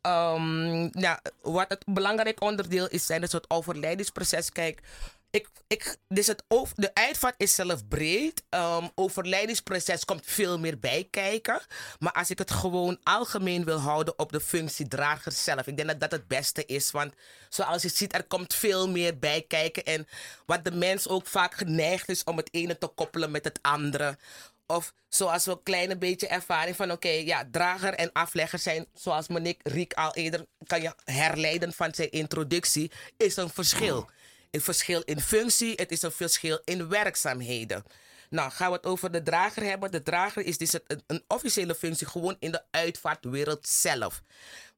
Ehm, 0.01 0.89
ja, 1.01 1.21
wat 1.41 1.69
het 1.69 1.85
belangrijk 1.87 2.43
onderdeel 2.43 2.89
is, 2.89 3.07
zijn 3.07 3.21
dus 3.21 3.33
het 3.33 3.51
overlijdingsproces. 3.51 4.51
Kijk, 4.53 4.83
ik, 5.31 5.49
ik, 5.67 5.97
dus 6.09 6.27
het 6.27 6.45
de 6.75 6.95
uitvaart 6.95 7.35
is 7.37 7.55
zelf 7.55 7.89
breed. 7.89 8.43
Ehm 8.49 8.89
overlijdingsproces 8.95 10.05
komt 10.05 10.27
veel 10.27 10.59
meer 10.59 10.79
bij 10.79 11.09
kijken. 11.11 11.61
Maar 11.99 12.13
als 12.13 12.31
ik 12.31 12.39
het 12.39 12.51
gewoon 12.51 12.99
algemeen 13.03 13.65
wil 13.65 13.79
houden 13.79 14.19
op 14.19 14.33
de 14.33 14.41
functiedrager 14.41 15.33
zelf. 15.33 15.67
Ik 15.67 15.77
denk 15.77 15.89
dat 15.89 16.01
dat 16.01 16.11
het 16.11 16.29
beste 16.29 16.67
is. 16.67 16.91
Want 16.91 17.15
zoals 17.49 17.83
je 17.83 17.89
ziet, 17.89 18.15
er 18.15 18.25
komt 18.25 18.55
veel 18.55 18.89
meer 18.89 19.19
bij 19.19 19.45
kijken. 19.49 19.85
En 19.85 20.09
wat 20.47 20.65
de 20.65 20.73
mens 20.73 21.09
ook 21.09 21.27
vaak 21.27 21.55
geneigd 21.55 22.09
is 22.09 22.25
om 22.25 22.37
het 22.37 22.49
ene 22.53 22.79
te 22.79 22.87
koppelen 22.87 23.31
met 23.31 23.45
het 23.45 23.59
andere. 23.63 24.19
Of 24.67 24.93
zoals 25.09 25.45
we 25.45 25.51
een 25.51 25.63
kleine 25.63 25.99
beetje 25.99 26.27
ervaring 26.27 26.77
van, 26.77 26.93
oké, 26.93 27.09
ja, 27.09 27.49
drager 27.51 27.95
en 27.95 28.13
aflegger 28.13 28.59
zijn, 28.59 28.87
zoals 28.95 29.29
meneer 29.29 29.57
Riek 29.63 29.93
al 29.93 30.15
eerder 30.15 30.47
kan 30.67 30.83
je 30.83 30.95
herleiden 31.05 31.73
van 31.73 31.95
zijn 31.95 32.11
introductie, 32.11 32.91
is 33.17 33.37
een 33.37 33.51
verschil. 33.51 34.09
Een 34.51 34.61
verschil 34.61 35.01
in 35.01 35.21
functie, 35.21 35.73
het 35.77 35.91
is 35.91 36.03
een 36.03 36.13
verschil 36.13 36.61
in 36.65 36.89
werkzaamheden. 36.89 37.85
Nou, 38.31 38.51
gaan 38.51 38.71
we 38.71 38.77
het 38.77 38.87
over 38.87 39.13
de 39.13 39.23
drager 39.23 39.63
hebben. 39.63 39.91
De 39.91 40.03
drager 40.03 40.45
is 40.45 40.59
dus 40.59 40.73
een, 40.73 41.03
een 41.07 41.25
officiële 41.27 41.75
functie 41.75 42.07
gewoon 42.07 42.37
in 42.39 42.51
de 42.51 42.63
uitvaartwereld 42.71 43.67
zelf. 43.69 44.23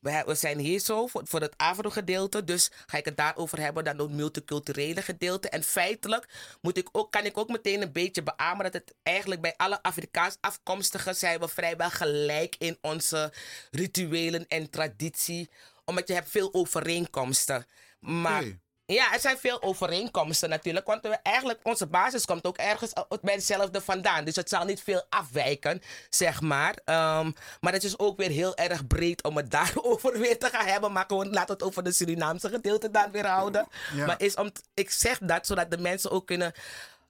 We, 0.00 0.34
zijn 0.34 0.58
hier 0.58 0.80
zo 0.80 1.06
voor, 1.06 1.22
voor 1.24 1.40
het 1.40 1.54
Afro-gedeelte, 1.56 2.44
dus 2.44 2.70
ga 2.86 2.98
ik 2.98 3.04
het 3.04 3.16
daarover 3.16 3.58
hebben, 3.60 3.84
dan 3.84 3.98
het 3.98 4.10
multiculturele 4.10 5.02
gedeelte. 5.02 5.48
En 5.48 5.62
feitelijk 5.62 6.28
moet 6.60 6.76
ik 6.76 6.88
ook, 6.92 7.12
kan 7.12 7.24
ik 7.24 7.38
ook 7.38 7.48
meteen 7.48 7.82
een 7.82 7.92
beetje 7.92 8.22
beamen 8.22 8.64
dat 8.64 8.72
het 8.72 8.94
eigenlijk 9.02 9.40
bij 9.40 9.54
alle 9.56 9.82
Afrikaans 9.82 10.36
afkomstigen 10.40 11.16
zijn 11.16 11.40
we 11.40 11.48
vrijwel 11.48 11.90
gelijk 11.90 12.54
in 12.58 12.78
onze 12.80 13.32
rituelen 13.70 14.46
en 14.48 14.70
traditie, 14.70 15.50
omdat 15.84 16.08
je 16.08 16.14
hebt 16.14 16.30
veel 16.30 16.54
overeenkomsten. 16.54 17.66
Maar. 18.00 18.60
Ja, 18.92 19.12
er 19.12 19.20
zijn 19.20 19.38
veel 19.38 19.62
overeenkomsten 19.62 20.48
natuurlijk. 20.48 20.86
Want 20.86 21.02
we 21.02 21.18
eigenlijk, 21.22 21.60
onze 21.62 21.86
basis 21.86 22.24
komt 22.24 22.46
ook 22.46 22.56
ergens 22.56 22.92
bij 23.20 23.34
hetzelfde 23.34 23.80
vandaan. 23.80 24.24
Dus 24.24 24.36
het 24.36 24.48
zal 24.48 24.64
niet 24.64 24.82
veel 24.82 25.04
afwijken, 25.08 25.82
zeg 26.10 26.40
maar. 26.40 26.78
Ehm, 26.84 27.30
maar 27.60 27.72
het 27.72 27.84
is 27.84 27.98
ook 27.98 28.16
weer 28.16 28.30
heel 28.30 28.56
erg 28.56 28.86
breed 28.86 29.22
om 29.22 29.36
het 29.36 29.50
daarover 29.60 30.18
weer 30.18 30.38
te 30.38 30.48
gaan 30.48 30.66
hebben. 30.66 30.92
Maar 30.92 31.04
gewoon 31.06 31.30
laat 31.30 31.48
het 31.48 31.62
over 31.62 31.82
de 31.82 31.92
Surinaamse 31.92 32.48
gedeelte 32.48 32.90
dan 32.90 33.10
weer 33.10 33.26
houden. 33.26 33.66
Ja. 33.94 34.06
Maar 34.06 34.20
is 34.20 34.34
om, 34.34 34.52
ik 34.74 34.90
zeg 34.90 35.18
dat 35.18 35.46
zodat 35.46 35.70
de 35.70 35.78
mensen 35.78 36.10
ook 36.10 36.26
kunnen 36.26 36.52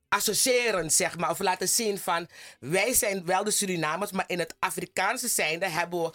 associëren, 0.09 0.91
zeg 0.91 1.19
maar. 1.19 1.31
Of 1.31 1.39
laten 1.39 1.69
zien 1.69 1.99
van, 1.99 2.29
wij 2.61 2.95
zijn 2.95 3.27
wel 3.27 3.45
de 3.45 3.51
Surinamers, 3.51 4.13
maar 4.13 4.25
in 4.27 4.39
het 4.39 4.55
Afrikaanse 4.59 5.29
zijnde 5.29 5.69
hebben 5.69 6.03
we 6.03 6.11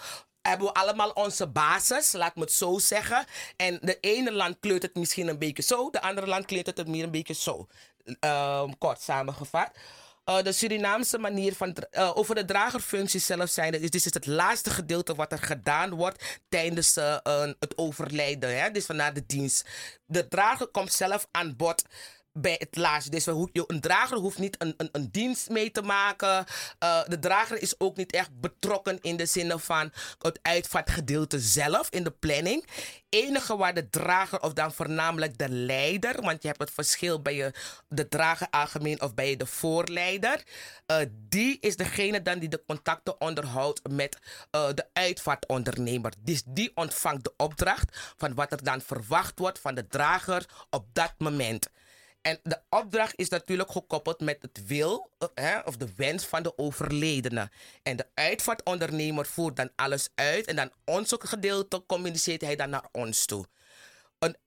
hebben 0.48 0.68
we 0.68 0.74
allemaal 0.74 1.10
onze 1.10 1.48
basis, 1.48 2.12
laat 2.12 2.36
me 2.36 2.42
het 2.42 2.52
zo 2.52 2.80
zeggen. 2.80 3.26
En 3.56 3.80
de 3.82 4.00
ene 4.00 4.32
land 4.32 4.58
kleurt 4.60 4.82
het 4.82 4.96
misschien 4.96 5.28
een 5.28 5.40
beetje 5.40 5.64
zo, 5.64 5.90
de 5.90 6.02
andere 6.02 6.28
land 6.28 6.46
kleurt 6.46 6.66
het 6.66 6.88
meer 6.88 7.04
een 7.04 7.12
beetje 7.12 7.34
zo. 7.34 7.68
Ehm, 8.20 8.70
kort 8.78 9.02
samengevat. 9.02 9.72
Eh, 10.28 10.42
de 10.44 10.52
Surinaamse 10.52 11.18
manier 11.18 11.56
van 11.56 11.76
eh, 11.76 12.18
over 12.18 12.36
de 12.36 12.46
dragerfunctie 12.46 13.20
zelf 13.20 13.50
zijn. 13.50 13.72
Dit 13.72 13.96
is 13.96 14.04
dus 14.04 14.14
het 14.14 14.26
laatste 14.26 14.70
gedeelte 14.70 15.16
wat 15.16 15.32
er 15.32 15.40
gedaan 15.40 15.90
wordt 15.90 16.40
tijdens 16.50 16.98
eh, 16.98 17.18
het 17.60 17.78
overlijden. 17.78 18.60
Hè? 18.60 18.72
Dus 18.72 18.86
vanuit 18.86 19.16
de 19.16 19.24
dienst. 19.28 19.68
De 20.06 20.28
drager 20.28 20.68
komt 20.68 20.94
zelf 20.94 21.28
aan 21.32 21.56
bod 21.56 21.84
bij 22.42 22.56
het 22.60 22.76
laatste. 22.76 23.10
Dus 23.10 23.26
een 23.26 23.82
drager 23.82 24.18
hoeft 24.18 24.38
niet 24.38 24.56
een, 24.62 24.74
een, 24.78 24.90
een 24.92 25.10
dienst 25.12 25.50
mee 25.50 25.72
te 25.72 25.82
maken. 25.82 26.46
Eh, 26.80 27.00
de 27.08 27.20
drager 27.20 27.62
is 27.62 27.80
ook 27.80 27.98
niet 27.98 28.12
echt 28.12 28.40
betrokken 28.40 29.00
in 29.02 29.18
de 29.18 29.26
zin 29.26 29.60
van 29.60 29.92
het 30.20 30.40
uitvaartgedeelte 30.42 31.40
zelf, 31.40 31.90
in 31.90 32.04
de 32.04 32.12
planning. 32.12 32.66
Enige 33.10 33.58
waar 33.58 33.74
de 33.74 33.90
drager, 33.90 34.42
of 34.42 34.54
dan 34.54 34.74
voornamelijk 34.74 35.38
de 35.38 35.50
leider, 35.50 36.22
want 36.22 36.42
je 36.42 36.48
hebt 36.48 36.60
het 36.60 36.72
verschil 36.72 37.22
bij 37.22 37.36
je, 37.36 37.54
de 37.88 38.08
drager 38.08 38.48
algemeen 38.50 39.02
of 39.02 39.14
bij 39.14 39.30
je 39.30 39.38
de 39.38 39.46
voorleider. 39.46 40.44
eh, 40.86 40.98
die 41.30 41.58
is 41.60 41.76
degene 41.76 42.22
dan 42.22 42.40
die 42.40 42.50
de 42.50 42.64
contacten 42.68 43.22
onderhoudt 43.22 43.82
met 43.90 44.18
eh, 44.52 44.68
de 44.74 44.86
uitvaartondernemer. 44.94 46.14
Dus 46.20 46.44
die 46.46 46.72
ontvangt 46.76 47.24
de 47.24 47.34
opdracht 47.38 48.14
van 48.18 48.34
wat 48.34 48.52
er 48.52 48.64
dan 48.64 48.82
verwacht 48.82 49.40
wordt 49.40 49.60
van 49.60 49.76
de 49.76 49.88
drager 49.88 50.46
op 50.70 50.86
dat 50.94 51.14
moment. 51.18 51.70
En 52.28 52.40
de 52.44 52.60
opdracht 52.70 53.14
is 53.16 53.30
natuurlijk 53.30 53.72
gekoppeld 53.72 54.20
met 54.20 54.38
het 54.42 54.66
wil 54.66 55.12
eh, 55.18 55.28
hè, 55.36 55.60
of 55.60 55.78
de 55.78 55.88
wens 55.96 56.26
van 56.26 56.44
de 56.44 56.58
overledene. 56.58 57.50
En 57.84 57.98
de 57.98 58.06
uitvaartondernemer 58.14 59.26
voert 59.26 59.56
dan 59.56 59.70
alles 59.76 60.10
uit 60.16 60.46
en 60.46 60.56
dan 60.56 60.72
ons 60.86 61.16
gedeelte 61.20 61.84
communiceert 61.86 62.42
hij 62.42 62.56
dan 62.56 62.70
naar 62.70 62.88
ons 62.92 63.26
toe. 63.26 63.46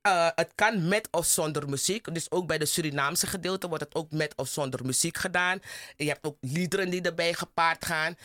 Eh, 0.01 0.27
het 0.35 0.51
kan 0.55 0.87
met 0.87 1.07
of 1.11 1.25
zonder 1.25 1.69
muziek. 1.69 2.13
Dus 2.13 2.31
ook 2.31 2.47
bij 2.47 2.57
de 2.57 2.65
Surinaamse 2.65 3.27
gedeelte 3.27 3.67
wordt 3.67 3.83
het 3.83 3.95
ook 3.95 4.11
met 4.11 4.35
of 4.35 4.47
zonder 4.47 4.85
muziek 4.85 5.17
gedaan. 5.17 5.59
Je 5.97 6.07
hebt 6.07 6.25
ook 6.25 6.37
liederen 6.41 6.89
die 6.89 7.01
erbij 7.01 7.33
gepaard 7.33 7.85
gaan. 7.85 8.15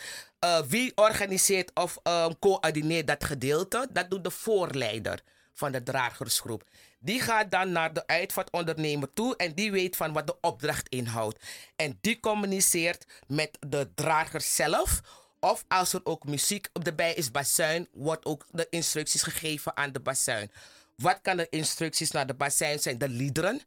Uh, 0.44 0.60
wie 0.60 0.92
organiseert 0.94 1.70
of 1.74 1.98
coördineert 2.38 3.06
dat 3.06 3.24
gedeelte? 3.24 3.88
Dat 3.92 4.10
doet 4.10 4.24
de 4.24 4.30
voorleider 4.30 5.22
van 5.52 5.72
de 5.72 5.82
dragersgroep. 5.82 6.64
Die 7.06 7.20
gaat 7.20 7.50
dan 7.50 7.72
naar 7.72 7.92
de 7.92 8.06
uitvaartondernemer 8.06 9.12
toe 9.12 9.36
en 9.36 9.54
die 9.54 9.70
weet 9.70 9.96
van 9.96 10.12
wat 10.12 10.26
de 10.26 10.36
opdracht 10.40 10.88
inhoudt. 10.88 11.38
En 11.76 11.98
die 12.00 12.20
communiceert 12.20 13.06
met 13.26 13.58
de 13.68 13.88
drager 13.94 14.40
zelf. 14.40 15.00
Of 15.40 15.64
als 15.68 15.92
er 15.92 16.00
ook 16.04 16.24
muziek 16.24 16.68
erbij 16.82 17.14
is, 17.14 17.30
bassuin, 17.30 17.88
wordt 17.92 18.24
ook 18.24 18.46
de 18.50 18.66
instructies 18.70 19.22
gegeven 19.22 19.76
aan 19.76 19.92
de 19.92 20.00
bassuin. 20.00 20.50
Wat 20.96 21.18
kan 21.22 21.36
de 21.36 21.46
instructies 21.50 22.10
naar 22.10 22.26
de 22.26 22.34
bassin 22.34 22.78
zijn? 22.78 22.98
De 22.98 23.08
liederen, 23.08 23.62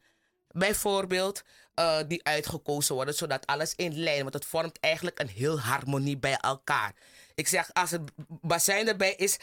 bijvoorbeeld, 0.52 1.44
uh, 1.76 1.98
die 2.08 2.24
uitgekozen 2.24 2.96
worden, 2.96 3.14
zodat 3.14 3.48
alles 3.48 3.74
in 3.76 4.00
lijn, 4.00 4.22
want 4.22 4.34
het 4.34 4.46
vormt 4.46 4.80
eigenlijk 4.80 5.20
een 5.20 5.30
heel 5.30 5.60
harmonie 5.60 6.18
bij 6.18 6.38
elkaar. 6.38 6.94
Ik 7.36 7.48
zeg, 7.48 7.74
als 7.74 7.92
het 7.92 8.02
bassin 8.28 8.88
erbij 8.88 9.14
is, 9.14 9.38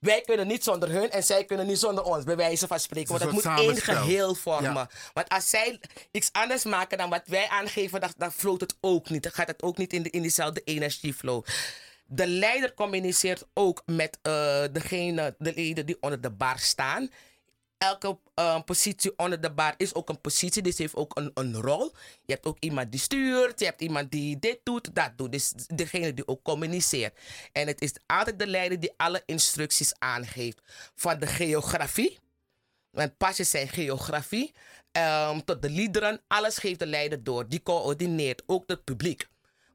wij 0.00 0.20
kunnen 0.20 0.46
niet 0.46 0.64
zonder 0.64 0.90
hun 0.90 1.10
en 1.10 1.22
zij 1.22 1.44
kunnen 1.44 1.66
niet 1.66 1.78
zonder 1.78 2.04
ons, 2.04 2.24
bij 2.24 2.36
wijze 2.36 2.66
van 2.66 2.80
spreken. 2.80 3.10
Want 3.10 3.22
het 3.22 3.32
moet 3.32 3.58
één 3.58 3.76
geheel 3.76 4.34
vormen. 4.34 4.74
Ja. 4.74 4.90
Want 5.12 5.28
als 5.28 5.50
zij 5.50 5.80
iets 6.10 6.32
anders 6.32 6.64
maken 6.64 6.98
dan 6.98 7.10
wat 7.10 7.22
wij 7.24 7.48
aangeven, 7.48 8.00
dan, 8.00 8.12
dan 8.16 8.32
floot 8.32 8.60
het 8.60 8.76
ook 8.80 9.10
niet. 9.10 9.22
Dan 9.22 9.32
gaat 9.32 9.46
het 9.46 9.62
ook 9.62 9.76
niet 9.76 9.92
in, 9.92 10.02
de, 10.02 10.10
in 10.10 10.22
diezelfde 10.22 10.60
energieflow. 10.64 11.44
De 12.04 12.26
leider 12.26 12.74
communiceert 12.74 13.46
ook 13.54 13.82
met 13.86 14.18
uh, 14.22 14.62
degene, 14.72 15.34
de 15.38 15.52
leden 15.54 15.86
die 15.86 15.96
onder 16.00 16.20
de 16.20 16.30
bar 16.30 16.58
staan. 16.58 17.10
Elke 17.80 18.18
uh, 18.34 18.60
positie 18.64 19.12
onder 19.16 19.40
de 19.40 19.52
bar 19.52 19.74
is 19.76 19.94
ook 19.94 20.08
een 20.08 20.20
positie, 20.20 20.62
dus 20.62 20.78
heeft 20.78 20.94
ook 20.94 21.18
een, 21.18 21.30
een 21.34 21.54
rol. 21.54 21.92
Je 22.24 22.32
hebt 22.32 22.46
ook 22.46 22.56
iemand 22.60 22.90
die 22.90 23.00
stuurt, 23.00 23.58
je 23.58 23.64
hebt 23.64 23.80
iemand 23.80 24.10
die 24.10 24.38
dit 24.38 24.60
doet, 24.62 24.94
dat 24.94 25.12
doet. 25.16 25.32
Dus 25.32 25.52
degene 25.66 26.14
die 26.14 26.28
ook 26.28 26.42
communiceert. 26.42 27.18
En 27.52 27.66
het 27.66 27.80
is 27.80 27.92
altijd 28.06 28.38
de 28.38 28.46
leider 28.46 28.80
die 28.80 28.92
alle 28.96 29.22
instructies 29.26 29.92
aangeeft. 29.98 30.60
Van 30.94 31.18
de 31.18 31.26
geografie, 31.26 32.18
want 32.90 33.16
pasjes 33.16 33.50
zijn 33.50 33.68
geografie, 33.68 34.52
um, 34.92 35.44
tot 35.44 35.62
de 35.62 35.70
liederen, 35.70 36.20
alles 36.26 36.58
geeft 36.58 36.78
de 36.78 36.86
leider 36.86 37.24
door. 37.24 37.48
Die 37.48 37.62
coördineert 37.62 38.42
ook 38.46 38.64
het 38.66 38.84
publiek. 38.84 39.28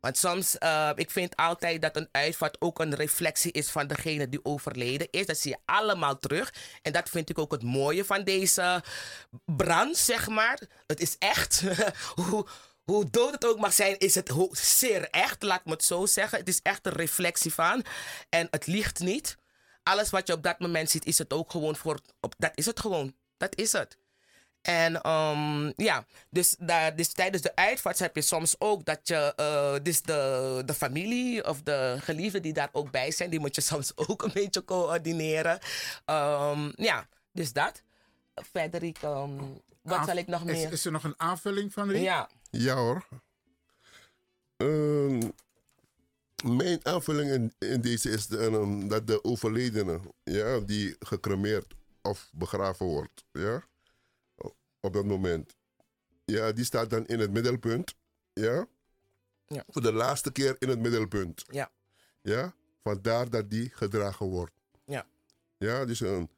Want 0.05 0.17
soms, 0.17 0.55
uh, 0.59 0.91
ik 0.95 1.11
vind 1.11 1.35
altijd 1.35 1.81
dat 1.81 1.95
een 1.95 2.09
uitvaart 2.11 2.61
ook 2.61 2.79
een 2.79 2.95
reflectie 2.95 3.51
is 3.51 3.69
van 3.69 3.87
degene 3.87 4.29
die 4.29 4.45
overleden 4.45 5.07
is. 5.11 5.25
Dat 5.25 5.37
zie 5.37 5.51
je 5.51 5.57
allemaal 5.65 6.19
terug. 6.19 6.53
En 6.81 6.91
dat 6.91 7.09
vind 7.09 7.29
ik 7.29 7.37
ook 7.39 7.51
het 7.51 7.63
mooie 7.63 8.05
van 8.05 8.23
deze 8.23 8.83
brand, 9.45 9.97
zeg 9.97 10.27
maar. 10.27 10.61
Het 10.87 10.99
is 10.99 11.15
echt. 11.19 11.63
hoe, 12.21 12.47
hoe 12.83 13.09
dood 13.09 13.31
het 13.31 13.45
ook 13.45 13.59
mag 13.59 13.73
zijn, 13.73 13.97
is 13.97 14.15
het 14.15 14.33
zeer 14.51 15.09
echt, 15.09 15.43
laat 15.43 15.65
me 15.65 15.71
het 15.71 15.83
zo 15.83 16.05
zeggen. 16.05 16.39
Het 16.39 16.47
is 16.47 16.59
echt 16.61 16.85
een 16.85 16.93
reflectie 16.93 17.53
van. 17.53 17.85
En 18.29 18.47
het 18.51 18.67
ligt 18.67 18.99
niet. 18.99 19.37
Alles 19.83 20.09
wat 20.09 20.27
je 20.27 20.33
op 20.33 20.43
dat 20.43 20.59
moment 20.59 20.89
ziet, 20.89 21.05
is 21.05 21.17
het 21.17 21.33
ook 21.33 21.51
gewoon 21.51 21.75
voor. 21.75 21.99
Op, 22.19 22.33
dat 22.37 22.51
is 22.55 22.65
het 22.65 22.79
gewoon. 22.79 23.15
Dat 23.37 23.57
is 23.57 23.71
het. 23.71 23.97
En 24.65 25.09
um, 25.09 25.73
ja, 25.75 26.05
dus, 26.29 26.55
daar, 26.59 26.95
dus 26.95 27.13
tijdens 27.13 27.41
de 27.43 27.55
uitvaart 27.55 27.99
heb 27.99 28.15
je 28.15 28.21
soms 28.21 28.55
ook 28.59 28.85
dat 28.85 28.99
je, 29.03 29.33
uh, 29.39 29.83
dus 29.83 30.01
de, 30.01 30.61
de 30.65 30.73
familie 30.73 31.47
of 31.47 31.61
de 31.61 31.97
geliefden 31.99 32.41
die 32.41 32.53
daar 32.53 32.69
ook 32.71 32.91
bij 32.91 33.11
zijn, 33.11 33.29
die 33.29 33.39
moet 33.39 33.55
je 33.55 33.61
soms 33.71 33.91
ook 33.95 34.23
een 34.23 34.31
beetje 34.33 34.63
coördineren. 34.63 35.59
Um, 36.05 36.71
ja, 36.75 37.07
dus 37.31 37.53
dat. 37.53 37.81
Verder, 38.35 38.83
um, 38.83 39.61
wat 39.81 39.97
Aanv 39.97 40.07
zal 40.07 40.17
ik 40.17 40.27
nog 40.27 40.43
meer? 40.43 40.65
Is, 40.65 40.71
is, 40.71 40.85
er 40.85 40.91
nog 40.91 41.03
een 41.03 41.19
aanvulling 41.19 41.73
van 41.73 41.89
Riek? 41.89 42.03
Ja. 42.03 42.29
Ja 42.49 42.75
hoor. 42.75 43.07
mijn 46.43 46.79
aanvulling 46.85 47.31
in, 47.31 47.53
in 47.59 47.81
deze 47.81 48.09
is 48.09 48.27
de, 48.27 48.85
dat 48.87 49.07
de 49.07 49.23
overledene, 49.23 49.99
ja, 50.23 50.59
die 50.59 50.95
gecremeerd 50.99 51.73
of 52.01 52.29
begraven 52.33 52.85
wordt, 52.85 53.25
ja 53.31 53.63
op 54.85 54.93
dat 54.93 55.05
moment. 55.05 55.55
Ja, 56.25 56.51
die 56.51 56.65
staat 56.65 56.89
dan 56.89 57.05
in 57.05 57.19
het 57.19 57.31
middelpunt. 57.31 57.95
Ja? 58.33 58.67
ja. 59.47 59.63
Voor 59.67 59.81
de 59.81 59.93
laatste 59.93 60.31
keer 60.31 60.55
in 60.59 60.69
het 60.69 60.79
middelpunt. 60.79 61.43
Ja. 61.47 61.71
Ja? 62.21 62.53
Vandaar 62.83 63.29
dat 63.29 63.49
die 63.49 63.69
gedragen 63.73 64.25
wordt. 64.25 64.53
Ja. 64.85 65.07
Ja, 65.57 65.85
dus 65.85 65.99
een, 65.99 66.29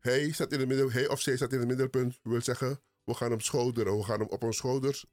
hij, 0.00 0.30
staat 0.30 0.52
in 0.52 0.58
het 0.58 0.68
middel, 0.68 0.90
hij 0.90 1.08
of 1.08 1.20
zij 1.20 1.36
staat 1.36 1.52
in 1.52 1.58
het 1.58 1.68
middelpunt. 1.68 2.18
wil 2.22 2.42
zeggen, 2.42 2.80
we 3.04 3.14
gaan 3.14 3.30
hem 3.30 3.40
schouderen. 3.40 3.96
We 3.96 4.04
gaan 4.04 4.20
hem 4.20 4.28
op 4.28 4.42
ons 4.42 4.56
schouders 4.56 5.06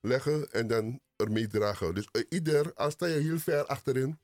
leggen 0.00 0.52
en 0.52 0.66
dan 0.66 1.00
ermee 1.16 1.46
dragen. 1.46 1.94
Dus 1.94 2.08
uh, 2.12 2.24
ieder, 2.28 2.74
als 2.74 2.92
sta 2.92 3.06
je 3.06 3.20
heel 3.20 3.38
ver 3.38 3.66
achterin, 3.66 4.18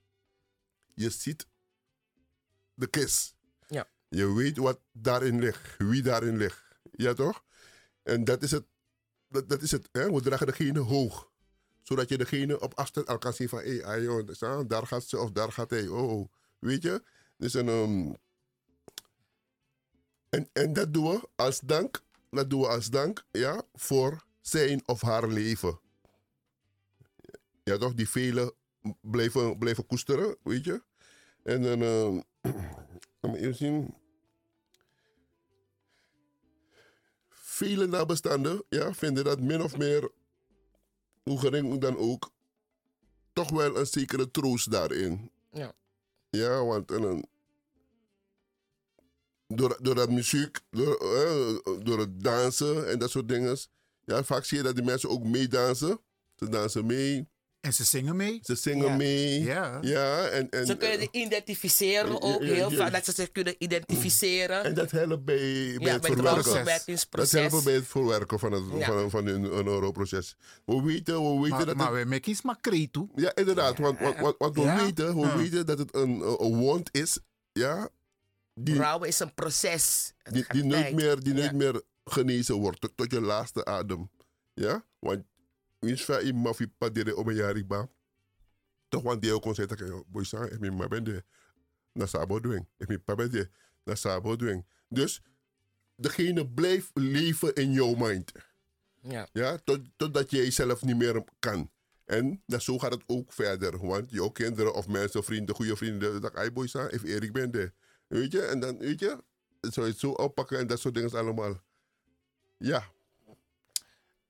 je 0.95 1.11
ziet 1.11 1.47
de 2.75 2.87
kist. 2.87 3.35
Ja. 3.67 3.89
Je 4.09 4.35
weet 4.35 4.57
wat 4.57 4.81
daarin 4.93 5.39
ligt, 5.39 5.77
wie 5.79 6.03
daarin 6.03 6.37
ligt. 6.37 6.63
Ja, 6.93 7.15
toch? 7.15 7.45
En 8.03 8.25
dat 8.25 8.43
is 8.43 8.51
het. 8.51 8.65
Dat, 9.29 9.49
dat 9.49 9.63
is 9.63 9.71
het 9.71 9.89
hè? 9.93 10.13
We 10.13 10.21
dragen 10.21 10.47
degene 10.47 10.79
hoog. 10.79 11.31
Zodat 11.83 12.09
je 12.09 12.19
degene 12.19 12.61
op 12.61 12.75
afstand 12.75 13.09
al 13.09 13.19
kan 13.19 13.33
zien 13.33 13.49
van... 13.49 13.59
Hé, 13.59 13.77
hey, 13.77 14.03
joh, 14.03 14.29
daar 14.67 14.87
gaat 14.87 15.05
ze 15.05 15.19
of 15.19 15.31
daar 15.31 15.53
gaat 15.53 15.71
hij. 15.71 15.89
Oh, 15.89 16.13
oh. 16.13 16.29
weet 16.59 16.83
je? 16.83 17.03
Dus 17.37 17.55
een... 17.55 17.69
Um, 17.69 18.17
en, 20.29 20.49
en 20.53 20.73
dat 20.73 20.93
doen 20.93 21.11
we 21.11 21.29
als 21.37 21.61
dank. 21.61 22.03
Dat 22.31 22.51
doen 22.51 22.61
we 22.61 22.69
als 22.69 22.91
dank, 22.91 23.25
ja, 23.31 23.63
voor 23.75 24.25
zijn 24.41 24.83
of 24.87 25.01
haar 25.01 25.29
leven. 25.29 25.81
Ja, 27.65 27.77
toch? 27.79 27.95
Die 27.95 28.09
velen 28.09 28.53
blijven, 29.01 29.59
blijven 29.59 29.87
koesteren, 29.87 30.37
weet 30.43 30.65
je? 30.65 30.83
En 31.43 31.63
dan... 31.63 31.81
Um, 33.25 33.35
even 33.35 33.55
zien... 33.55 33.95
vele 37.63 37.87
nabestaanden 37.87 38.65
ja, 38.69 38.95
vinden 38.95 39.25
dat 39.25 39.41
min 39.41 39.63
of 39.63 39.77
meer, 39.77 40.11
hoe 41.23 41.39
gering 41.39 41.81
dan 41.81 41.97
ook, 41.97 42.31
toch 43.33 43.51
wel 43.51 43.77
een 43.77 43.87
zekere 43.87 44.31
troost 44.31 44.71
daarin. 44.71 45.31
Ja. 45.51 45.73
Ja, 46.31 46.65
want 46.65 46.91
en, 46.91 47.29
door, 49.47 49.79
door 49.81 49.95
dat 49.95 50.11
muziek, 50.11 50.59
door, 50.71 50.97
eh, 50.97 51.75
door 51.85 51.99
het 51.99 52.23
dansen 52.23 52.89
en 52.89 52.99
dat 52.99 53.11
soort 53.11 53.29
dingen. 53.29 53.57
Ja, 54.05 54.25
vaak 54.25 54.45
zie 54.45 54.57
je 54.57 54.63
dat 54.63 54.75
die 54.75 54.85
mensen 54.85 55.09
ook 55.09 55.25
meedansen. 55.25 56.01
Ze 56.37 56.49
dansen 56.49 56.87
mee. 56.87 57.29
En 57.63 57.73
ze 57.75 57.85
zingen 57.85 58.17
mee? 58.17 58.39
Ze 58.43 58.55
zingen 58.55 58.87
Ja. 58.87 58.97
mee. 58.97 59.43
Ja. 59.43 59.79
ja 59.81 60.27
en, 60.29 60.51
en, 60.51 60.67
Ze 60.67 60.77
kunnen 60.77 61.09
identificeren 61.11 62.23
ook 62.23 62.41
ja, 62.43 62.47
ja, 62.49 62.55
heel 62.55 62.71
ja. 62.71 62.77
vaak. 62.77 62.93
Dat 62.93 63.05
ze 63.05 63.13
zich 63.13 63.33
kunnen 63.33 63.55
identificeren. 63.59 64.65
En 64.65 64.75
dat 64.75 64.91
helpt 64.91 65.25
bij, 65.25 65.37
bij 65.77 65.87
Ja, 65.87 65.93
het 65.93 66.01
bij 66.01 66.11
verwerken. 66.11 66.43
Dat 67.11 67.31
helpt 67.31 67.65
bij 67.65 67.75
het 67.75 67.87
verwerken 67.87 68.39
van, 68.39 68.53
het, 68.53 68.63
Ja. 68.79 68.87
van, 68.87 69.11
van 69.11 69.27
een, 69.27 69.45
een 69.45 69.65
rouwproces. 69.79 70.37
We 70.65 70.83
weten, 70.83 71.15
we 71.35 71.41
weten 71.41 71.49
Maar, 71.57 71.67
dat 71.67 71.77
maar 71.77 71.93
het- 71.93 72.03
we 72.03 72.09
maken 72.09 72.31
iets 72.31 72.43
maar 72.43 72.61
toe. 72.91 73.09
Ja, 73.15 73.35
inderdaad. 73.35 73.79
Want, 73.79 73.99
want, 73.99 74.19
want, 74.19 74.35
want 74.39 74.55
we, 74.55 74.61
Ja? 74.61 74.85
weten, 74.85 75.15
we 75.15 75.21
Ja. 75.27 75.37
weten 75.37 75.67
dat 75.67 75.79
het 75.79 75.95
een, 75.95 76.11
een 76.21 76.37
een 76.45 76.57
wond 76.59 76.89
is. 76.93 77.19
Ja, 77.53 77.89
die, 78.55 78.77
Rouwen 78.77 79.09
is 79.09 79.19
een 79.21 79.35
proces. 79.35 80.13
Die, 80.23 80.45
die, 80.49 80.65
nooit, 80.65 80.95
meer, 80.95 81.21
die 81.21 81.33
nooit 81.35 81.51
Ja. 81.51 81.57
meer 81.57 81.83
genezen 82.05 82.55
wordt. 82.55 82.81
Tot, 82.81 82.93
tot 82.95 83.13
je 83.13 83.21
laatste 83.21 83.65
adem. 83.65 84.11
Ja, 84.55 84.85
want 84.99 85.23
wins 85.83 86.03
fa 86.03 86.21
i 86.21 86.33
mafi 86.33 86.67
padere 86.79 87.17
een 87.17 87.35
jaar 87.35 87.67
ba. 87.67 87.89
Toch 88.89 89.03
want 89.03 89.23
die 89.23 89.33
ook 89.33 89.43
kon 89.43 89.55
zeggen, 89.55 89.77
"Kijk, 89.77 90.05
boy 90.07 90.23
ik 90.51 90.61
ben 90.61 90.77
maar 90.77 90.89
ben 90.89 91.05
de 91.05 91.25
na 91.93 92.07
sabo 92.07 92.41
doen. 92.41 92.69
Ik 92.79 92.87
ben 92.87 93.05
pa 93.05 93.15
ben 93.15 93.31
de 93.31 93.49
na 93.85 93.95
sabo 93.95 94.37
doen. 94.37 94.67
Dus 94.89 95.23
degene 95.97 96.49
blijft 96.49 96.91
leven 96.95 97.55
in 97.55 97.73
jouw 97.73 97.95
mind. 97.95 98.33
Ja. 99.01 99.29
Ja, 99.33 99.59
tot, 99.59 99.81
totdat 99.97 100.31
jij 100.31 100.51
zelf 100.51 100.83
niet 100.83 100.97
meer 100.97 101.25
kan. 101.39 101.71
En 102.05 102.43
dat, 102.47 102.63
zo 102.63 102.79
gaat 102.79 102.93
het 102.93 103.03
ook 103.07 103.33
verder. 103.33 103.87
Want 103.87 104.11
jouw 104.11 104.29
kinderen 104.29 104.75
of 104.75 104.89
mensen, 104.89 105.25
vrienden, 105.25 105.55
goede 105.55 105.77
vrienden, 105.77 106.21
dat 106.21 106.39
ik 106.45 106.55
boy 106.55 106.67
staan, 106.67 106.91
if 106.91 107.03
Erik 107.03 107.33
ben 107.33 107.51
de. 107.51 107.73
Weet 108.07 108.33
je, 108.33 108.43
en 108.43 108.61
dan, 108.61 108.79
weet 108.79 109.01
je, 109.01 109.25
zou 109.61 109.87
je 109.87 109.93
het 109.93 110.01
zo 110.01 110.11
oppakken 110.11 110.59
en 110.59 110.67
dat 110.67 110.81
soort 110.81 110.95
dingen 110.95 111.13
allemaal. 111.13 111.61
Ja. 112.59 112.91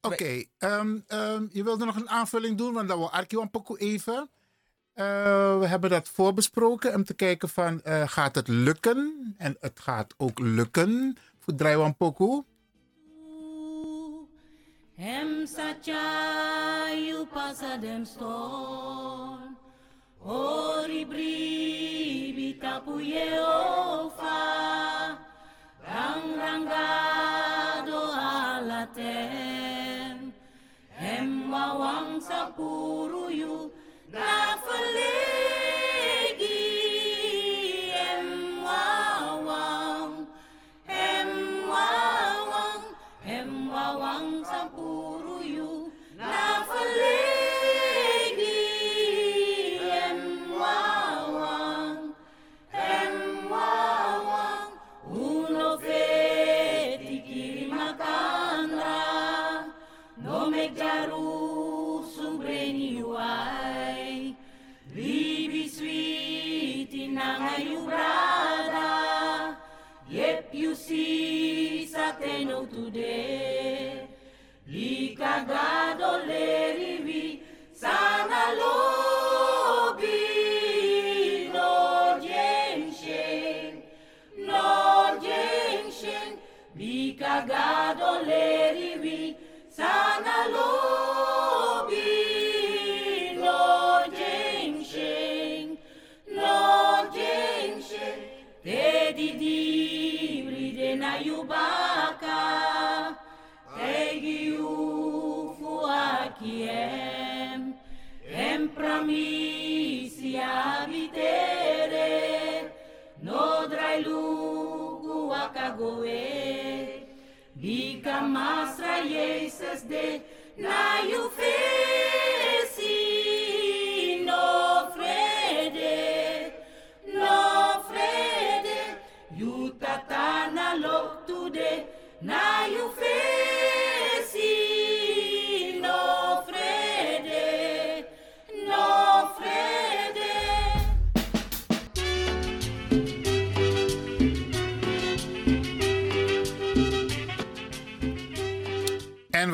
Oké, 0.03 0.44
ehm, 0.59 0.98
ehm, 1.07 1.46
je 1.50 1.64
wilde 1.64 1.84
nog 1.84 1.96
een 1.96 2.09
aanvulling 2.09 2.59
doen, 2.59 2.72
want 2.72 2.88
dat 2.88 2.98
wil 2.98 3.11
Arkie 3.11 3.40
een 3.40 3.50
even. 3.76 4.30
Eh, 4.92 5.59
we 5.59 5.66
hebben 5.66 5.90
dat 5.90 6.09
voorbesproken 6.09 6.94
om 6.94 7.05
te 7.05 7.14
kijken 7.14 7.48
van, 7.48 7.82
eh, 7.82 8.09
gaat 8.09 8.34
het 8.34 8.48
lukken? 8.48 9.34
En 9.38 9.57
het 9.61 9.80
gaat 9.80 10.14
ook 10.16 10.38
lukken 10.38 11.16
voor 11.38 11.55
Drijwan 11.55 11.96
Poco. 11.96 12.44
Hem 14.94 15.46
sacha 15.46 16.92
you 16.94 17.26
pasa 17.26 17.76
dem 17.76 18.05
storm. 18.05 19.57
Ori 20.24 21.07
bribi 21.07 22.59
tapu 22.59 23.03
Jehovah. 23.03 24.91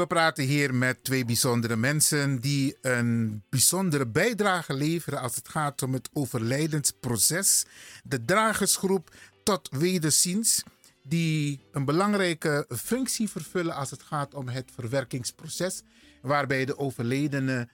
Praten 0.09 0.45
hier 0.45 0.75
met 0.75 1.05
twee 1.05 1.25
bijzondere 1.25 1.77
mensen 1.77 2.41
die 2.41 2.77
een 2.83 3.43
bijzondere 3.49 4.07
bijdrage 4.07 4.75
leveren 4.75 5.21
als 5.21 5.37
het 5.37 5.49
gaat 5.49 5.83
om 5.83 5.93
het 5.93 6.09
overlijdensproces. 6.13 7.65
De 8.05 8.25
dragersgroep 8.25 9.15
tot 9.43 9.69
wederziens, 9.71 10.63
die 11.03 11.61
een 11.73 11.85
belangrijke 11.85 12.67
functie 12.69 13.29
vervullen 13.29 13.75
als 13.75 13.91
het 13.91 14.03
gaat 14.03 14.35
om 14.35 14.49
het 14.49 14.71
verwerkingsproces, 14.75 15.83
waarbij 16.23 16.65
de 16.65 16.79
overledene 16.79 17.69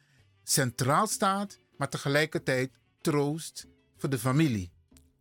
centraal 0.44 1.06
staat, 1.06 1.58
maar 1.76 1.88
tegelijkertijd 1.88 2.70
troost 3.00 3.66
voor 3.96 4.08
de 4.08 4.18
familie. 4.18 4.70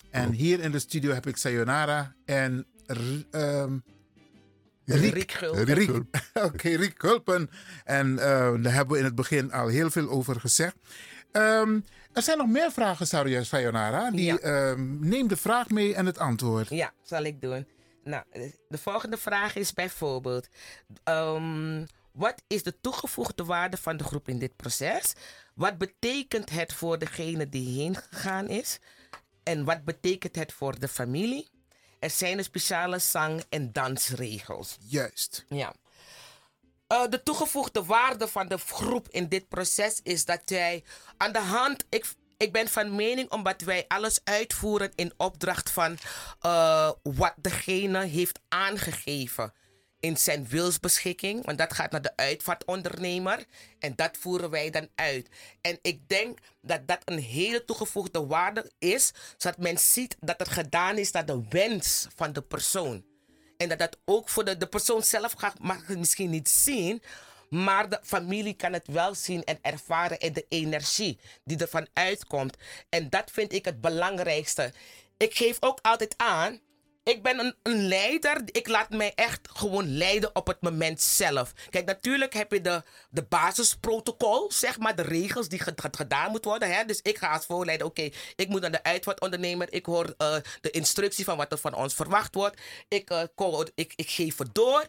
En 0.09 0.31
hier 0.31 0.59
in 0.59 0.71
de 0.71 0.79
studio 0.79 1.13
heb 1.13 1.27
ik 1.27 1.37
Sayonara 1.37 2.15
en 2.25 2.65
ehm, 3.31 3.77
Riek. 4.85 5.13
Riek 5.13 5.31
Gulpen. 5.31 5.73
Riek. 5.73 5.91
Oké, 6.47 6.69
Riek 6.69 6.93
Gulpen. 6.97 7.49
En 7.83 8.19
eh, 8.19 8.53
daar 8.61 8.73
hebben 8.73 8.93
we 8.93 8.97
in 8.97 9.05
het 9.05 9.15
begin 9.15 9.51
al 9.51 9.67
heel 9.67 9.89
veel 9.89 10.09
over 10.09 10.39
gezegd. 10.39 10.75
Ehm, 11.31 11.79
er 12.13 12.21
zijn 12.21 12.37
nog 12.37 12.47
meer 12.47 12.71
vragen, 12.71 13.07
Sarja 13.07 13.43
Sayonara. 13.43 14.11
Die, 14.11 14.39
ehm, 14.39 15.07
neem 15.07 15.27
de 15.27 15.37
vraag 15.37 15.69
mee 15.69 15.95
en 15.95 16.05
het 16.05 16.17
antwoord. 16.17 16.69
Ja, 16.69 16.93
zal 17.01 17.23
ik 17.23 17.41
doen. 17.41 17.67
Nou, 18.03 18.23
de 18.69 18.77
volgende 18.77 19.17
vraag 19.17 19.55
is 19.55 19.73
bijvoorbeeld: 19.73 20.47
ehm, 21.03 21.85
wat 22.11 22.41
is 22.47 22.63
de 22.63 22.79
toegevoegde 22.81 23.45
waarde 23.45 23.77
van 23.77 23.97
de 23.97 24.03
groep 24.03 24.27
in 24.27 24.39
dit 24.39 24.55
proces? 24.55 25.13
Wat 25.53 25.77
betekent 25.77 26.49
het 26.49 26.73
voor 26.73 26.99
degene 26.99 27.49
die 27.49 27.81
heen 27.81 27.95
gegaan 27.95 28.47
is? 28.47 28.79
En 29.43 29.63
wat 29.63 29.83
betekent 29.83 30.35
het 30.35 30.53
voor 30.53 30.79
de 30.79 30.87
familie? 30.87 31.49
Er 32.03 32.09
zijn 32.09 32.43
speciale 32.43 32.99
zang- 32.99 33.43
en 33.49 33.71
dansregels. 33.71 34.77
Juist. 34.79 35.45
Ja. 35.49 35.73
Eh, 36.87 37.03
de 37.09 37.23
toegevoegde 37.23 37.83
waarde 37.83 38.27
van 38.27 38.47
de 38.47 38.57
groep 38.57 39.07
in 39.09 39.27
dit 39.27 39.47
proces 39.47 39.99
is 40.03 40.25
dat 40.25 40.41
wij 40.45 40.83
aan 41.17 41.31
de 41.31 41.39
hand. 41.39 41.85
Ik, 41.89 42.05
ik 42.37 42.51
ben 42.51 42.67
van 42.67 42.95
mening 42.95 43.31
omdat 43.31 43.61
wij 43.61 43.85
alles 43.87 44.19
uitvoeren 44.23 44.91
in 44.95 45.13
opdracht 45.17 45.69
van 45.69 45.97
eh, 46.39 46.91
wat 47.03 47.33
degene 47.35 48.05
heeft 48.05 48.39
aangegeven 48.47 49.53
in 50.03 50.17
zijn 50.17 50.47
wilsbeschikking. 50.47 51.45
Want 51.45 51.57
dat 51.57 51.73
gaat 51.73 51.91
naar 51.91 52.01
de 52.01 52.15
uitvaartondernemer. 52.15 53.45
En 53.79 53.93
dat 53.95 54.17
voeren 54.19 54.49
wij 54.49 54.69
dan 54.69 54.87
uit. 54.95 55.29
En 55.61 55.79
ik 55.81 56.09
denk 56.09 56.39
dat 56.61 56.87
dat 56.87 57.01
een 57.05 57.19
hele 57.19 57.65
toegevoegde 57.65 58.25
waarde 58.25 58.71
is. 58.79 59.11
Zodat 59.37 59.57
men 59.57 59.77
ziet 59.77 60.15
dat 60.19 60.39
het 60.39 60.49
gedaan 60.49 60.97
is 60.97 61.11
naar 61.11 61.25
de 61.25 61.43
wens 61.49 62.07
van 62.15 62.33
de 62.33 62.41
persoon. 62.41 63.05
En 63.57 63.69
dat 63.69 63.79
dat 63.79 63.97
ook 64.05 64.29
voor 64.29 64.45
de, 64.45 64.57
de 64.57 64.67
persoon 64.67 65.03
zelf 65.03 65.31
gaat, 65.31 65.59
mag 65.59 65.87
het 65.87 65.97
misschien 65.97 66.29
niet 66.29 66.49
zien. 66.49 67.01
Maar 67.49 67.89
de 67.89 67.99
familie 68.03 68.53
kan 68.53 68.73
het 68.73 68.87
wel 68.87 69.15
zien 69.15 69.43
en 69.43 69.57
ervaren 69.61 70.19
en 70.19 70.33
de 70.33 70.45
energie 70.49 71.19
die 71.43 71.57
ervan 71.57 71.87
uitkomt. 71.93 72.57
En 72.89 73.09
dat 73.09 73.31
vind 73.31 73.53
ik 73.53 73.65
het 73.65 73.81
belangrijkste. 73.81 74.73
Ik 75.17 75.35
geef 75.35 75.57
ook 75.59 75.79
altijd 75.81 76.13
aan. 76.17 76.59
Ik 77.03 77.23
ben 77.23 77.39
een, 77.39 77.87
leider. 77.87 78.41
Ik 78.45 78.67
laat 78.67 78.89
mij 78.89 79.11
echt 79.15 79.39
gewoon 79.53 79.97
leiden 79.97 80.35
op 80.35 80.47
het 80.47 80.61
moment 80.61 81.01
zelf. 81.01 81.53
Kijk, 81.69 81.85
natuurlijk 81.85 82.33
heb 82.33 82.51
je 82.51 82.61
de, 82.61 82.83
de 83.09 83.23
basisprotocol, 83.23 84.51
zeg 84.51 84.79
maar, 84.79 84.95
de 84.95 85.01
regels 85.01 85.47
die 85.49 85.59
ge- 85.59 85.73
ge- 85.75 85.89
gedaan 85.91 86.31
moeten 86.31 86.49
worden. 86.49 86.75
Hè? 86.75 86.85
Dus 86.85 86.99
ik 87.01 87.17
ga 87.17 87.33
als 87.33 87.45
voorleider, 87.45 87.87
oké, 87.87 88.09
ik 88.35 88.47
moet 88.47 88.61
naar 88.61 88.71
de 88.71 88.83
uitvaartondernemer. 88.83 89.73
Ik 89.73 89.85
hoor 89.85 90.13
eh, 90.17 90.35
de 90.61 90.71
instructie 90.71 91.25
van 91.25 91.37
wat 91.37 91.51
er 91.51 91.57
van 91.57 91.73
ons 91.73 91.93
verwacht 91.93 92.35
wordt. 92.35 92.61
Ik, 92.87 93.09
eh, 93.09 93.23
ik, 93.75 93.93
geef 93.95 94.37
het 94.37 94.55
door. 94.55 94.87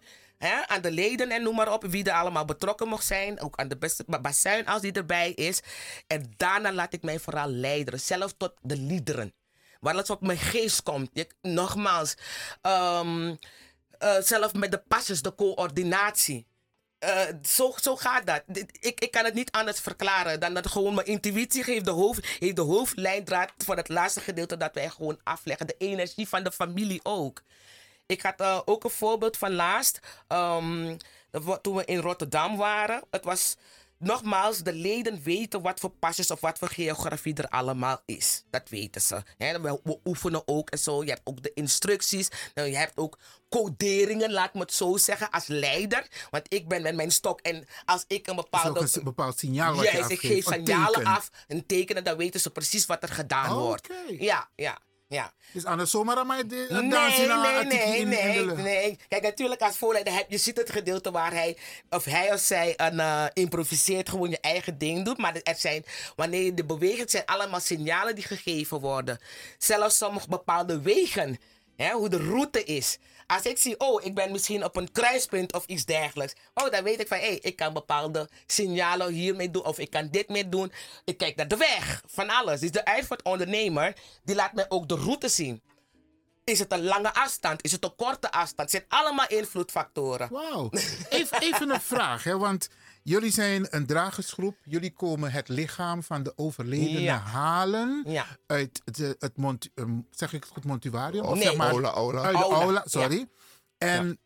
Aan 0.66 0.80
de 0.82 0.90
leden 0.90 1.30
en 1.30 1.42
noem 1.42 1.54
maar 1.54 1.72
op, 1.72 1.84
wie 1.84 2.04
er 2.04 2.12
allemaal 2.12 2.44
betrokken 2.44 2.88
mag 2.88 3.02
zijn. 3.02 3.40
Ook 3.40 3.56
aan 3.56 3.68
de 3.68 3.76
beste 3.76 4.04
ba- 4.06 4.20
bazuin 4.20 4.66
als 4.66 4.80
die 4.82 4.92
erbij 4.92 5.30
is. 5.30 5.60
En 6.06 6.32
daarna 6.36 6.72
laat 6.72 6.92
ik 6.92 7.02
mij 7.02 7.18
vooral 7.18 7.48
leiden, 7.48 8.00
zelf 8.00 8.34
tot 8.36 8.52
de 8.62 8.76
liederen. 8.76 9.34
Waar 9.84 9.96
het 9.96 10.10
op 10.10 10.20
mijn 10.20 10.38
geest 10.38 10.82
komt. 10.82 11.10
Ik, 11.12 11.34
nogmaals, 11.42 12.14
ehm, 12.60 13.34
eh, 13.98 14.16
zelf 14.20 14.54
met 14.54 14.70
de 14.70 14.82
pasjes, 14.88 15.22
de 15.22 15.34
coördinatie. 15.34 16.46
Eh, 16.98 17.20
zo, 17.42 17.74
zo 17.80 17.96
gaat 17.96 18.26
dat. 18.26 18.42
Ik, 18.80 19.00
ik 19.00 19.10
kan 19.10 19.24
het 19.24 19.34
niet 19.34 19.50
anders 19.50 19.80
verklaren 19.80 20.40
dan 20.40 20.54
dat 20.54 20.66
gewoon 20.66 20.94
mijn 20.94 21.06
intuïtie 21.06 21.62
geeft 21.62 21.84
de, 21.84 21.90
hoofd, 21.90 22.26
heeft 22.38 22.56
de 22.56 22.62
hoofdlijndraad 22.62 23.52
voor 23.58 23.76
het 23.76 23.88
laatste 23.88 24.20
gedeelte 24.20 24.56
dat 24.56 24.74
wij 24.74 24.90
gewoon 24.90 25.20
afleggen. 25.22 25.66
De 25.66 25.76
energie 25.78 26.28
van 26.28 26.42
de 26.44 26.52
familie 26.52 27.00
ook. 27.02 27.42
Ik 28.06 28.22
had 28.22 28.40
eh, 28.40 28.60
ook 28.64 28.84
een 28.84 28.90
voorbeeld 28.90 29.36
van 29.36 29.52
laatst. 29.54 30.00
ehm, 30.28 30.96
dat 31.30 31.62
toen 31.62 31.76
we 31.76 31.84
in 31.84 31.98
Rotterdam 31.98 32.56
waren. 32.56 33.02
Het 33.10 33.24
was 33.24 33.56
nogmaals, 34.04 34.58
de 34.58 34.72
leden 34.72 35.22
weten 35.22 35.62
wat 35.62 35.80
voor 35.80 35.90
pasjes 35.90 36.30
of 36.30 36.40
wat 36.40 36.58
voor 36.58 36.68
geografie 36.68 37.34
er 37.34 37.48
allemaal 37.48 38.02
is. 38.06 38.44
Dat 38.50 38.68
weten 38.68 39.00
ze. 39.00 39.22
Hè? 39.38 39.60
We, 39.60 39.98
oefenen 40.04 40.42
ook 40.48 40.70
en 40.70 40.78
zo. 40.78 41.02
Je 41.04 41.10
hebt 41.10 41.20
ook 41.24 41.42
de 41.42 41.52
instructies. 41.54 42.28
Nou, 42.54 42.68
je 42.68 42.76
hebt 42.76 42.96
ook 42.96 43.18
coderingen, 43.48 44.32
laat 44.32 44.54
me 44.54 44.60
het 44.60 44.72
zo 44.72 44.96
zeggen, 44.96 45.30
als 45.30 45.46
leider. 45.46 46.08
Want 46.30 46.54
ik 46.54 46.68
ben 46.68 46.82
met 46.82 46.94
mijn 46.94 47.10
stok 47.10 47.40
en 47.40 47.66
als 47.84 48.04
ik 48.06 48.26
een 48.26 48.36
bepaalde... 48.36 48.88
een 48.92 49.04
bepaald 49.04 49.38
signaal 49.38 49.74
wat 49.74 49.90
je 49.90 50.04
ik 50.08 50.20
geef 50.20 50.44
signalen 50.44 51.04
af, 51.04 51.30
een 51.48 51.66
tekenen, 51.66 52.04
dan 52.04 52.16
weten 52.16 52.40
ze 52.40 52.50
precies 52.50 52.86
wat 52.86 53.02
er 53.02 53.08
gedaan 53.08 53.50
Oh, 53.50 53.62
wordt. 53.62 53.88
Ja, 54.18 54.48
ja, 54.56 54.78
ja. 55.14 55.32
Dus 55.52 55.64
anders 55.64 55.90
zomaar 55.90 56.26
mij 56.26 56.46
de, 56.46 56.66
Nee, 56.70 56.90
dansje 56.90 57.26
naar 57.26 57.66
nee, 57.66 57.78
nee, 57.78 57.98
in, 57.98 58.08
nee, 58.08 58.44
nee. 58.44 58.98
Kijk, 59.08 59.22
natuurlijk 59.22 59.60
als 59.60 59.78
voorleider 59.78 60.14
heb 60.14 60.30
je 60.30 60.38
ziet 60.38 60.56
het 60.56 60.70
gedeelte 60.70 61.10
waar 61.10 61.32
hij 61.32 61.56
of 61.90 62.04
hij 62.04 62.32
of 62.32 62.40
zij 62.40 62.74
een 62.76 63.00
eh, 63.00 63.24
improviseert, 63.32 64.08
gewoon 64.08 64.30
je 64.30 64.40
eigen 64.40 64.78
ding 64.78 65.04
doet. 65.04 65.18
Maar 65.18 65.36
er 65.42 65.56
zijn, 65.56 65.84
wanneer 66.16 66.42
je 66.42 66.54
de 66.54 66.64
beweegt, 66.64 67.10
zijn 67.10 67.26
allemaal 67.26 67.60
signalen 67.60 68.14
die 68.14 68.24
gegeven 68.24 68.80
worden. 68.80 69.18
Zelfs 69.58 69.96
sommige 69.96 70.28
bepaalde 70.28 70.80
wegen, 70.80 71.38
hè, 71.76 71.92
hoe 71.92 72.08
de 72.08 72.18
route 72.18 72.64
is. 72.64 72.98
Als 73.26 73.42
ik 73.42 73.58
zie, 73.58 73.80
oh, 73.80 74.04
ik 74.04 74.14
ben 74.14 74.32
misschien 74.32 74.64
op 74.64 74.76
een 74.76 74.92
kruispunt 74.92 75.52
of 75.52 75.66
iets 75.66 75.84
dergelijks. 75.84 76.34
Oh, 76.54 76.70
dan 76.70 76.84
weet 76.84 77.00
ik 77.00 77.08
van, 77.08 77.18
hé, 77.18 77.38
ik 77.40 77.56
kan 77.56 77.72
bepaalde 77.72 78.28
signalen 78.46 79.12
hiermee 79.12 79.50
doen. 79.50 79.64
Of 79.64 79.78
ik 79.78 79.90
kan 79.90 80.08
dit 80.10 80.28
mee 80.28 80.48
doen. 80.48 80.72
Ik 81.04 81.16
kijk 81.16 81.36
naar 81.36 81.48
de 81.48 81.56
weg, 81.56 82.02
van 82.06 82.28
alles. 82.30 82.60
Dus 82.60 82.70
de 82.70 82.84
uitvaartondernemer, 82.84 83.96
die 84.24 84.34
laat 84.34 84.52
mij 84.52 84.66
ook 84.68 84.88
de 84.88 84.94
route 84.94 85.28
zien. 85.28 85.62
Is 86.44 86.58
het 86.58 86.72
een 86.72 86.84
lange 86.84 87.14
afstand? 87.14 87.62
Is 87.64 87.72
het 87.72 87.84
een 87.84 87.94
korte 87.96 88.30
afstand? 88.32 88.56
Het 88.58 88.70
zijn 88.70 88.84
allemaal 89.02 89.26
invloedfactoren. 89.26 90.28
Wauw. 90.30 90.70
Even, 91.08 91.40
even 91.40 91.70
een 91.70 91.80
vraag, 91.80 92.24
hè, 92.24 92.38
want 92.38 92.68
jullie 93.02 93.30
zijn 93.32 93.66
een 93.70 93.86
dragersgroep. 93.86 94.56
Jullie 94.64 94.92
komen 94.92 95.30
het 95.32 95.48
lichaam 95.48 96.02
van 96.02 96.22
de 96.22 96.32
overledene 96.36 97.00
Ja. 97.00 97.18
halen 97.18 98.02
Ja. 98.06 98.26
uit 98.46 98.80
het, 98.84 99.00
eh, 99.00 99.10
het 99.18 99.36
mont, 99.36 99.68
ehm, 99.74 99.98
zeg 100.10 100.32
ik 100.32 100.42
het 100.44 100.52
goed, 100.52 100.64
montuarium? 100.64 101.32
Nee. 101.32 101.42
zeg 101.42 101.56
maar, 101.56 101.70
Aula, 101.70 101.88
aula. 101.90 102.22
Uit 102.22 102.36
de 102.36 102.42
Aula, 102.42 102.56
aula, 102.58 102.80
ja. 102.84 102.90
sorry. 102.90 103.28
En 103.78 104.18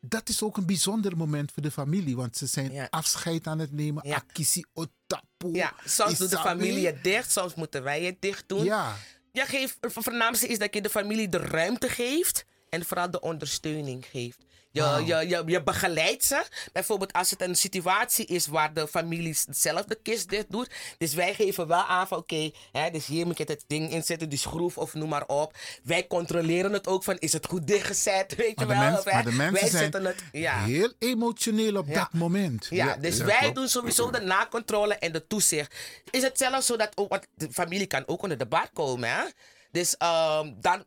dat 0.00 0.28
is 0.28 0.42
ook 0.42 0.56
een 0.56 0.66
bijzonder 0.66 1.16
moment 1.16 1.52
voor 1.52 1.62
de 1.62 1.70
familie, 1.70 2.16
want 2.16 2.36
ze 2.36 2.46
zijn 2.46 2.72
Ja. 2.72 2.86
afscheid 2.90 3.46
aan 3.46 3.58
het 3.58 3.72
nemen. 3.72 4.08
Ja. 4.08 4.16
Akisi 4.16 4.64
otapu. 4.74 5.52
Ja, 5.52 5.72
soms 5.84 6.18
doet 6.18 6.30
de 6.30 6.38
familie 6.38 6.86
het 6.86 7.04
dicht, 7.04 7.32
soms 7.32 7.54
moeten 7.54 7.82
wij 7.82 8.02
het 8.02 8.16
dicht 8.20 8.48
doen. 8.48 8.64
Ja. 8.64 8.96
Je 9.36 9.46
geeft, 9.46 9.76
het 9.80 9.92
voornaamste 9.92 10.46
is 10.46 10.58
dat 10.58 10.74
je 10.74 10.80
de 10.80 10.88
familie 10.88 11.28
de 11.28 11.38
ruimte 11.38 11.88
geeft 11.88 12.44
en 12.68 12.84
vooral 12.84 13.10
de 13.10 13.20
ondersteuning 13.20 14.06
geeft. 14.06 14.45
Je, 14.76 14.82
Wauw. 14.82 15.04
je, 15.04 15.28
je, 15.28 15.42
je 15.46 15.62
begeleidt 15.62 16.24
ze. 16.24 16.44
Bijvoorbeeld 16.72 17.12
als 17.12 17.30
het 17.30 17.42
een 17.42 17.54
situatie 17.56 18.26
is 18.26 18.46
waar 18.46 18.74
de 18.74 18.88
familie 18.88 19.36
zelf 19.50 19.84
de 19.84 19.98
kist 20.02 20.28
dicht 20.28 20.50
doet. 20.50 20.70
Dus 20.98 21.14
wij 21.14 21.34
geven 21.34 21.66
wel 21.66 21.84
aan 21.84 22.06
van 22.08 22.18
oké, 22.18 22.50
dus 22.92 23.06
hier 23.06 23.26
moet 23.26 23.38
je 23.38 23.44
het 23.46 23.64
ding 23.66 23.90
inzetten, 23.90 24.28
die 24.28 24.38
schroef 24.38 24.78
of 24.78 24.94
noem 24.94 25.08
maar 25.08 25.26
op. 25.26 25.52
Wij 25.82 26.06
controleren 26.06 26.72
het 26.72 26.86
ook 26.86 27.04
van 27.04 27.16
is 27.18 27.32
het 27.32 27.46
goed 27.46 27.66
dichtgezet, 27.66 28.34
weet 28.34 28.60
je 28.60 28.66
Maar 28.66 28.78
wel. 28.78 28.84
mens- 28.90 28.98
Of, 28.98 29.04
hè, 29.04 29.12
maar 29.12 29.24
de 29.24 29.32
mensen 29.32 29.52
wij 29.60 29.68
zijn 29.70 29.82
zetten 29.82 30.04
het, 30.04 30.22
ja. 30.32 30.64
heel 30.64 30.92
emotioneel 30.98 31.76
op 31.76 31.86
Ja. 31.88 31.94
dat 31.94 32.12
moment. 32.12 32.66
Ja, 32.70 32.96
dus 32.96 33.18
wij 33.18 33.52
doen 33.52 33.68
sowieso 33.68 34.10
de 34.10 34.20
nakontrole 34.20 34.94
en 34.94 35.12
de 35.12 35.26
toezicht. 35.26 35.74
Is 36.10 36.22
het 36.22 36.38
zelfs 36.38 36.66
zo 36.66 36.76
dat 36.76 36.92
ook, 36.94 37.08
want 37.08 37.26
de 37.34 37.48
familie 37.52 37.86
kan 37.86 38.02
ook 38.06 38.22
onder 38.22 38.38
de 38.38 38.46
bar 38.46 38.68
komen, 38.72 39.08
hè? 39.10 39.22
Dus 39.70 39.96
ehm, 39.96 40.52
dan, 40.60 40.84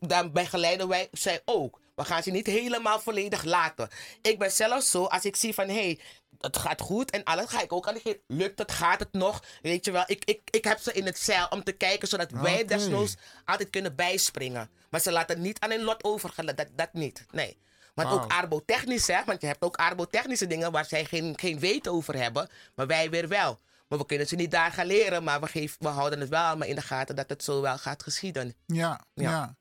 dan 0.00 0.32
begeleiden 0.32 0.88
wij 0.88 1.08
zij 1.12 1.42
ook. 1.44 1.80
We 1.96 2.04
gaan 2.04 2.22
ze 2.22 2.30
niet 2.30 2.46
helemaal 2.46 3.00
volledig 3.00 3.44
laten. 3.44 3.88
Ik 4.22 4.38
ben 4.38 4.52
zelf 4.52 4.82
zo, 4.82 5.04
als 5.04 5.24
ik 5.24 5.36
zie 5.36 5.54
van 5.54 5.68
hé, 5.68 5.74
hey, 5.74 6.00
het 6.40 6.56
gaat 6.56 6.80
goed 6.80 7.10
en 7.10 7.24
alles, 7.24 7.46
ga 7.48 7.62
ik 7.62 7.72
ook 7.72 7.88
aan 7.88 7.94
de. 7.94 8.20
Lukt 8.26 8.58
het, 8.58 8.72
gaat 8.72 8.98
het 8.98 9.12
nog? 9.12 9.42
Weet 9.62 9.84
je 9.84 9.90
wel, 9.90 10.04
ik, 10.06 10.24
ik, 10.24 10.40
ik 10.50 10.64
heb 10.64 10.78
ze 10.78 10.92
in 10.92 11.06
het 11.06 11.18
zeil 11.18 11.46
om 11.50 11.64
te 11.64 11.72
kijken 11.72 12.08
zodat 12.08 12.30
wij 12.30 12.54
Oké. 12.54 12.64
desnoods 12.64 13.14
altijd 13.44 13.70
kunnen 13.70 13.94
bijspringen. 13.94 14.70
Maar 14.90 15.00
ze 15.00 15.12
laten 15.12 15.40
niet 15.40 15.60
aan 15.60 15.70
hun 15.70 15.82
lot 15.82 16.04
overgelaten, 16.04 16.56
dat, 16.56 16.76
dat 16.76 16.92
niet. 16.92 17.26
Nee. 17.30 17.58
Maar 17.94 18.12
ook 18.12 18.18
Wauw. 18.18 18.40
arbotechnisch, 18.40 19.06
hè? 19.06 19.24
Want 19.24 19.40
je 19.40 19.46
hebt 19.46 19.62
ook 19.62 19.76
arbotechnische 19.76 20.46
dingen 20.46 20.72
waar 20.72 20.84
zij 20.84 21.04
geen, 21.04 21.38
geen 21.38 21.58
weten 21.58 21.92
over 21.92 22.16
hebben, 22.16 22.48
maar 22.74 22.86
wij 22.86 23.10
weer 23.10 23.28
wel. 23.28 23.60
Maar 23.88 23.98
we 23.98 24.06
kunnen 24.06 24.26
ze 24.26 24.36
niet 24.36 24.50
daar 24.50 24.72
gaan 24.72 24.86
leren, 24.86 25.24
maar 25.24 25.40
we, 25.40 25.46
geven, 25.46 25.76
we 25.80 25.88
houden 25.88 26.20
het 26.20 26.28
wel 26.28 26.42
allemaal 26.42 26.68
in 26.68 26.74
de 26.74 26.82
gaten 26.82 27.16
dat 27.16 27.28
het 27.28 27.44
zo 27.44 27.60
wel 27.60 27.78
gaat 27.78 28.02
geschieden. 28.02 28.54
Ja, 28.66 29.04
ja. 29.14 29.30
Ja. 29.30 29.56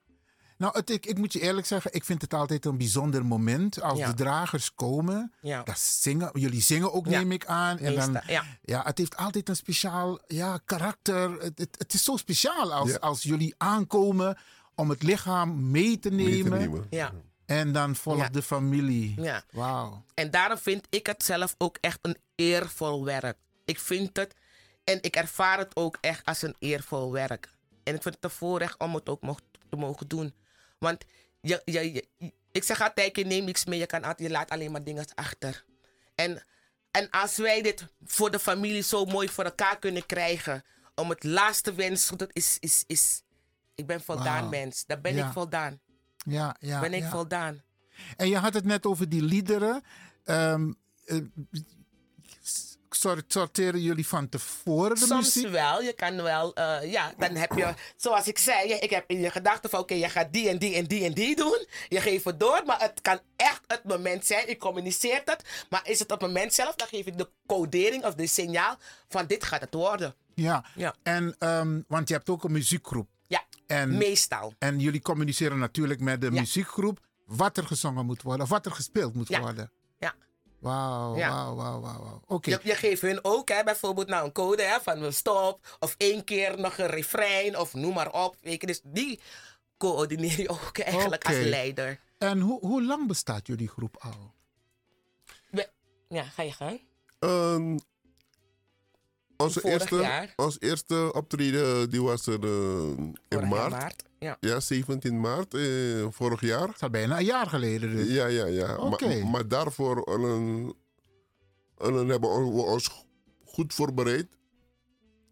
Nou, 0.58 0.78
het, 0.78 0.90
ik, 0.90 1.06
ik 1.06 1.18
moet 1.18 1.34
je 1.34 1.40
eerlijk 1.42 1.68
zeggen, 1.68 1.94
ik 1.94 2.04
vind 2.04 2.22
het 2.22 2.34
altijd 2.34 2.66
een 2.66 2.78
bijzonder 2.78 3.26
moment 3.26 3.82
als 3.82 4.00
Ja. 4.00 4.08
de 4.08 4.14
dragers 4.14 4.74
komen. 4.76 5.34
Ja. 5.42 5.64
Dat 5.64 5.80
zingen, 5.80 6.30
jullie 6.34 6.62
zingen 6.62 6.94
ook, 6.94 7.06
Ja. 7.06 7.12
neem 7.20 7.32
ik 7.32 7.46
aan. 7.46 7.78
En 7.78 7.96
dan, 7.96 8.22
ja. 8.62 8.84
het 8.84 8.98
heeft 8.98 9.16
altijd 9.18 9.50
een 9.50 9.56
speciaal 9.56 10.20
ja, 10.28 10.60
karakter. 10.66 11.32
Het, 11.42 11.58
het, 11.60 11.76
het 11.78 11.94
is 11.94 12.04
zo 12.04 12.18
speciaal 12.18 12.74
als, 12.74 12.90
Ja. 12.90 12.98
als 12.98 13.24
jullie 13.24 13.56
aankomen 13.58 14.38
om 14.76 14.90
het 14.90 15.04
lichaam 15.04 15.72
mee 15.72 16.00
te 16.00 16.10
nemen. 16.10 16.26
Mee 16.34 16.44
te 16.44 16.50
nemen. 16.50 16.88
Ja. 16.90 17.12
En 17.46 17.72
dan 17.72 17.96
volgt 17.96 18.20
Ja. 18.22 18.30
de 18.30 18.42
familie. 18.42 19.22
Ja. 19.22 19.44
Wauw. 19.52 20.04
En 20.14 20.32
daarom 20.32 20.58
vind 20.58 20.88
ik 20.90 21.06
het 21.06 21.24
zelf 21.24 21.56
ook 21.58 21.78
echt 21.82 22.00
een 22.02 22.18
eervol 22.36 23.04
werk. 23.06 23.38
Ik 23.66 23.80
vind 23.80 24.18
het 24.18 24.36
en 24.84 24.98
ik 25.02 25.16
ervaar 25.16 25.58
het 25.58 25.76
ook 25.76 25.98
echt 26.02 26.26
als 26.26 26.42
een 26.42 26.56
eervol 26.60 27.12
werk. 27.12 27.50
En 27.84 27.96
ik 27.96 28.02
vind 28.02 28.16
het 28.16 28.24
een 28.24 28.30
voorrecht 28.30 28.80
om 28.80 28.96
het 28.96 29.10
ook 29.10 29.22
mocht, 29.22 29.44
te 29.70 29.76
mogen 29.76 30.08
doen. 30.08 30.34
Want 30.78 31.04
je, 31.42 31.62
je, 31.66 31.94
je- 31.94 32.08
ik 32.52 32.64
zeg 32.64 32.82
altijd, 32.82 33.16
je 33.18 33.26
neemt 33.26 33.46
niks 33.46 33.66
mee, 33.66 33.80
je, 33.80 33.86
kan 33.86 34.04
altijd, 34.04 34.28
je 34.28 34.34
laat 34.34 34.50
alleen 34.50 34.72
maar 34.72 34.84
dingen 34.84 35.06
achter. 35.16 35.66
En, 36.16 36.44
en 36.92 37.10
als 37.10 37.38
wij 37.38 37.62
dit 37.62 37.86
voor 38.06 38.32
de 38.32 38.40
familie 38.40 38.82
zo 38.84 39.06
mooi 39.06 39.30
voor 39.30 39.44
elkaar 39.44 39.80
kunnen 39.80 40.06
krijgen, 40.06 40.64
om 40.96 41.10
het 41.10 41.24
laatste 41.24 41.74
wens, 41.74 42.08
dat 42.16 42.30
is, 42.34 42.58
is, 42.60 42.84
is, 42.88 43.22
ik 43.76 43.86
ben 43.86 44.02
voldaan 44.02 44.50
mens. 44.50 44.86
Daar 44.86 45.02
ben 45.02 45.16
Ja. 45.16 45.28
ik 45.28 45.34
voldaan. 45.34 45.80
Ja, 46.18 46.56
ja. 46.60 46.80
ben 46.80 46.94
ik 46.94 47.02
ja. 47.02 47.10
voldaan. 47.10 47.62
En 48.18 48.28
je 48.30 48.38
had 48.38 48.54
het 48.54 48.66
net 48.66 48.86
over 48.86 49.10
die 49.10 49.22
liederen. 49.22 49.84
Sort- 50.26 50.76
sorteren 53.28 53.82
jullie 53.82 54.08
van 54.08 54.30
tevoren 54.30 54.96
de 55.00 55.06
Soms 55.06 55.36
muziek? 55.36 55.52
wel. 55.52 55.82
Je 55.82 55.94
kan 55.94 56.22
wel, 56.22 56.54
eh, 56.56 56.92
ja, 56.92 57.14
dan 57.18 57.36
heb 57.36 57.52
je, 57.52 57.74
zoals 57.96 58.28
ik 58.28 58.38
zei, 58.38 58.74
ik 58.74 58.90
heb 58.90 59.04
in 59.08 59.20
je 59.20 59.30
gedachten 59.32 59.70
van, 59.70 59.80
oké, 59.80 59.94
je 59.94 60.10
gaat 60.10 60.34
die 60.34 60.50
en 60.50 60.58
die 60.58 60.76
en 60.76 60.86
die 60.86 61.04
en 61.06 61.14
die 61.14 61.36
doen. 61.36 61.66
Je 61.90 62.02
geeft 62.02 62.26
het 62.26 62.40
door, 62.40 62.62
maar 62.66 62.80
het 62.82 63.02
kan 63.02 63.20
echt 63.36 63.62
het 63.68 63.84
moment 63.84 64.26
zijn. 64.26 64.48
Je 64.48 64.58
communiceert 64.58 65.30
het, 65.30 65.66
maar 65.70 65.88
is 65.88 66.00
het 66.00 66.12
op 66.12 66.20
het 66.22 66.28
moment 66.34 66.54
zelf, 66.54 66.76
dan 66.76 66.88
geef 66.88 67.06
ik 67.06 67.18
de 67.18 67.30
codering 67.48 68.06
of 68.06 68.14
de 68.16 68.28
signaal 68.28 68.78
van 69.10 69.26
dit 69.26 69.44
gaat 69.44 69.62
het 69.62 69.74
worden. 69.74 70.16
Ja. 70.34 70.66
Ja. 70.76 70.96
En, 71.04 71.36
ehm, 71.40 71.82
want 71.88 72.08
je 72.08 72.14
hebt 72.14 72.30
ook 72.30 72.44
een 72.44 72.52
muziekgroep. 72.52 73.10
Ja, 73.28 73.44
En, 73.68 73.98
meestal. 73.98 74.54
en 74.60 74.80
jullie 74.80 75.02
communiceren 75.02 75.58
natuurlijk 75.60 76.00
met 76.00 76.22
de 76.22 76.32
Ja. 76.32 76.40
muziekgroep 76.40 77.00
wat 77.26 77.58
er 77.58 77.66
gezongen 77.66 78.06
moet 78.06 78.22
worden 78.22 78.44
of 78.44 78.50
wat 78.50 78.66
er 78.66 78.72
gespeeld 78.72 79.14
moet 79.16 79.28
Ja. 79.28 79.40
worden. 79.40 79.72
Wauw, 80.66 81.16
Ja. 81.18 81.30
wauw, 81.30 81.56
wauw, 81.56 81.80
wauw. 81.82 82.04
wauw. 82.04 82.22
Oké. 82.28 82.50
Je, 82.50 82.60
je 82.64 82.76
geeft 82.76 83.02
hun 83.02 83.20
ook 83.22 83.50
hè, 83.50 83.64
bijvoorbeeld 83.64 84.08
nou, 84.08 84.26
een 84.26 84.32
code 84.32 84.62
hè, 84.64 84.80
van 84.82 85.02
een 85.04 85.14
stop 85.14 85.76
of 85.80 85.96
één 85.98 86.24
keer 86.24 86.60
nog 86.60 86.78
een 86.78 86.88
refrein 86.88 87.58
of 87.58 87.74
noem 87.74 87.94
maar 87.94 88.12
op. 88.12 88.36
Weet 88.42 88.62
je, 88.62 88.68
dus 88.68 88.82
die 88.84 89.20
coördineer 89.78 90.40
je 90.42 90.50
ook 90.50 90.78
eigenlijk 90.78 91.26
als 91.26 91.36
Oké. 91.36 91.46
leider. 91.46 92.00
En 92.18 92.40
hoe, 92.40 92.60
hoe 92.60 92.84
lang 92.84 93.08
bestaat 93.08 93.48
jullie 93.48 93.68
groep 93.68 93.96
al? 94.00 94.34
We- 95.50 95.70
ja, 96.10 96.24
ga 96.24 96.44
je 96.44 96.52
gang. 96.52 96.82
Ehm, 97.20 97.78
onze, 99.38 99.70
eerste, 99.70 99.96
jaar. 99.96 100.34
onze 100.36 100.60
eerste 100.60 101.14
optreden 101.14 101.90
die 101.90 102.02
was 102.02 102.28
er 102.28 102.44
eh, 102.44 102.88
in 103.28 103.48
maart. 103.48 103.72
maart, 103.72 104.04
ja. 104.20 104.38
Ja, 104.40 104.60
17 104.60 105.20
maart 105.20 105.54
eh, 105.54 105.62
vorig 106.10 106.42
jaar. 106.42 106.66
Dat 106.66 106.76
is 106.76 106.82
al 106.82 106.90
bijna 106.90 107.18
een 107.18 107.26
jaar 107.26 107.48
geleden 107.48 107.96
dus. 107.96 108.08
Ja, 108.08 108.26
ja, 108.26 108.46
ja. 108.46 108.78
Oké. 108.78 109.08
Maar, 109.08 109.28
maar 109.28 109.48
daarvoor 109.48 110.04
eh, 110.04 110.14
een, 110.14 110.74
een, 111.78 112.08
hebben 112.10 112.30
we 112.30 112.62
ons 112.62 113.06
goed 113.46 113.74
voorbereid. 113.74 114.28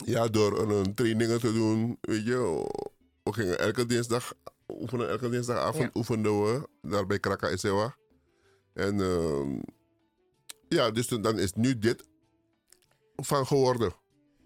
Ja, 0.05 0.27
door 0.27 0.69
een 0.69 0.93
trainingen 0.93 1.39
te 1.39 1.53
doen. 1.53 1.97
Weet 2.01 2.25
je, 2.25 2.67
we 3.23 3.33
gingen 3.33 3.59
elke 3.59 3.85
dinsdag 3.85 4.33
oefenen. 4.67 5.09
Elke 5.09 5.29
dinsdagavond 5.29 5.83
Ja. 5.83 5.89
oefenden 5.93 6.43
we 6.43 6.67
daar 6.81 7.05
bij 7.05 7.19
Kraka 7.19 7.47
Esewa. 7.49 7.95
En 8.73 9.01
ehm, 9.01 9.59
ja, 10.67 10.91
dus 10.91 11.07
dan 11.07 11.39
is 11.39 11.53
nu 11.53 11.77
dit 11.77 12.03
van 13.15 13.47
geworden. 13.47 13.93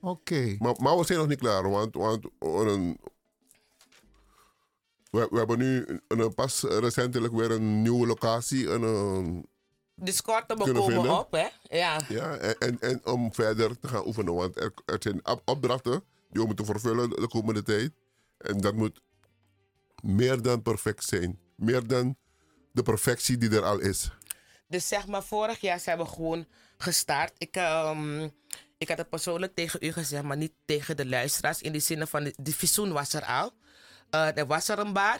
Oké. 0.01 0.55
Maar, 0.59 0.75
maar 0.81 0.97
we 0.97 1.05
zijn 1.05 1.19
nog 1.19 1.27
niet 1.27 1.39
klaar, 1.39 1.69
want, 1.69 1.95
want 1.95 2.25
een, 2.39 2.99
we, 5.11 5.27
we 5.31 5.37
hebben 5.37 5.57
nu 5.57 5.85
een, 6.07 6.19
een 6.19 6.33
pas 6.33 6.61
recentelijk 6.61 7.33
weer 7.33 7.51
een 7.51 7.81
nieuwe 7.81 8.07
locatie. 8.07 8.69
Een, 8.69 8.81
een, 8.83 9.47
De 9.93 10.11
scorten 10.11 10.57
Kunnen 10.57 10.75
komen 10.75 10.93
vinden. 10.93 11.19
op, 11.19 11.31
hè? 11.31 11.47
Ja. 11.77 11.99
ja, 12.09 12.35
en, 12.35 12.55
en, 12.59 12.79
en 12.79 13.05
om 13.05 13.33
verder 13.33 13.79
te 13.79 13.87
gaan 13.87 14.05
oefenen, 14.05 14.33
want 14.33 14.59
er, 14.59 14.73
er 14.85 14.97
zijn 14.99 15.27
op- 15.27 15.41
opdrachten 15.45 16.03
die 16.29 16.41
we 16.41 16.47
moeten 16.47 16.65
vervullen 16.65 17.09
de 17.09 17.27
komende 17.27 17.63
tijd. 17.63 17.91
En 18.37 18.57
dat 18.61 18.75
moet 18.75 19.01
meer 20.03 20.41
dan 20.41 20.61
perfect 20.61 21.03
zijn. 21.03 21.39
Meer 21.55 21.87
dan 21.87 22.17
de 22.71 22.83
perfectie 22.83 23.37
die 23.37 23.49
er 23.49 23.63
al 23.63 23.79
is. 23.79 24.11
Dus 24.67 24.87
zeg 24.87 25.07
maar, 25.07 25.23
vorig 25.23 25.59
jaar 25.59 25.79
zijn 25.79 25.97
we 25.97 26.05
gewoon 26.05 26.45
gestart. 26.77 27.33
Ik, 27.37 27.55
ehm, 27.55 28.29
ik 28.77 28.87
had 28.89 28.97
het 28.97 29.09
persoonlijk 29.09 29.55
tegen 29.55 29.79
u 29.83 29.91
gezegd, 29.91 30.23
maar 30.23 30.37
niet 30.37 30.53
tegen 30.65 30.97
de 30.97 31.05
luisteraars. 31.05 31.61
In 31.61 31.71
die 31.71 31.81
zin 31.81 32.07
van, 32.07 32.23
de, 32.23 32.33
de 32.37 32.53
visioen 32.53 32.91
was 32.91 33.13
er 33.13 33.25
al. 33.25 33.51
Eh, 34.09 34.37
er 34.37 34.47
was 34.47 34.69
er 34.69 34.79
een 34.79 34.93
bar. 34.93 35.19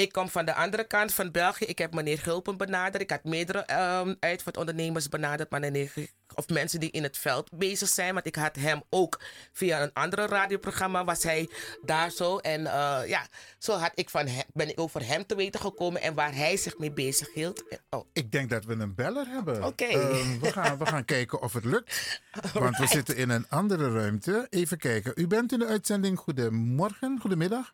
Ik 0.00 0.12
kom 0.12 0.28
van 0.28 0.44
de 0.44 0.54
andere 0.54 0.84
kant 0.84 1.14
van 1.14 1.30
België. 1.30 1.64
Ik 1.64 1.78
heb 1.78 1.94
meneer 1.94 2.18
Gulpen 2.18 2.56
benaderd. 2.56 3.02
Ik 3.02 3.10
had 3.10 3.24
meerdere 3.24 3.58
ehm 3.58 4.14
uitvaartondernemers 4.20 5.08
benaderd. 5.08 5.50
Maar 5.50 5.60
meneer, 5.60 5.92
of 6.34 6.48
mensen 6.48 6.80
die 6.80 6.90
in 6.90 7.02
het 7.02 7.18
veld 7.18 7.50
bezig 7.54 7.88
zijn. 7.88 8.14
Want 8.14 8.26
ik 8.26 8.34
had 8.34 8.56
hem 8.56 8.82
ook 8.90 9.20
via 9.52 9.82
een 9.82 9.92
andere 9.92 10.26
radioprogramma. 10.26 11.04
Was 11.04 11.22
hij 11.22 11.48
daar 11.84 12.10
zo. 12.10 12.38
En 12.38 12.66
eh, 12.66 13.08
ja, 13.08 13.26
zo 13.58 13.72
had 13.72 13.92
ik 13.94 14.10
van 14.10 14.26
hem, 14.26 14.44
ben 14.52 14.68
ik 14.68 14.80
over 14.80 15.06
hem 15.06 15.26
te 15.26 15.34
weten 15.34 15.60
gekomen. 15.60 16.02
En 16.02 16.14
waar 16.14 16.34
hij 16.34 16.56
zich 16.56 16.78
mee 16.78 16.92
bezig 16.92 17.34
hield. 17.34 17.64
Oh, 17.90 18.06
Ik 18.12 18.32
denk 18.32 18.50
dat 18.50 18.64
we 18.64 18.72
een 18.72 18.94
beller 18.94 19.26
hebben. 19.26 19.64
Oké. 19.64 19.84
Ehm, 19.84 20.38
we, 20.40 20.52
gaan, 20.52 20.78
we 20.78 20.86
gaan 20.86 21.04
kijken 21.04 21.42
of 21.42 21.52
het 21.52 21.64
lukt. 21.64 22.20
Want 22.52 22.76
we 22.76 22.86
zitten 22.86 23.16
in 23.16 23.30
een 23.30 23.46
andere 23.48 23.92
ruimte. 23.92 24.46
Even 24.50 24.78
kijken. 24.78 25.12
U 25.14 25.26
bent 25.26 25.52
in 25.52 25.58
de 25.58 25.66
uitzending. 25.66 26.18
Goedemorgen, 26.18 27.18
goedemiddag. 27.20 27.72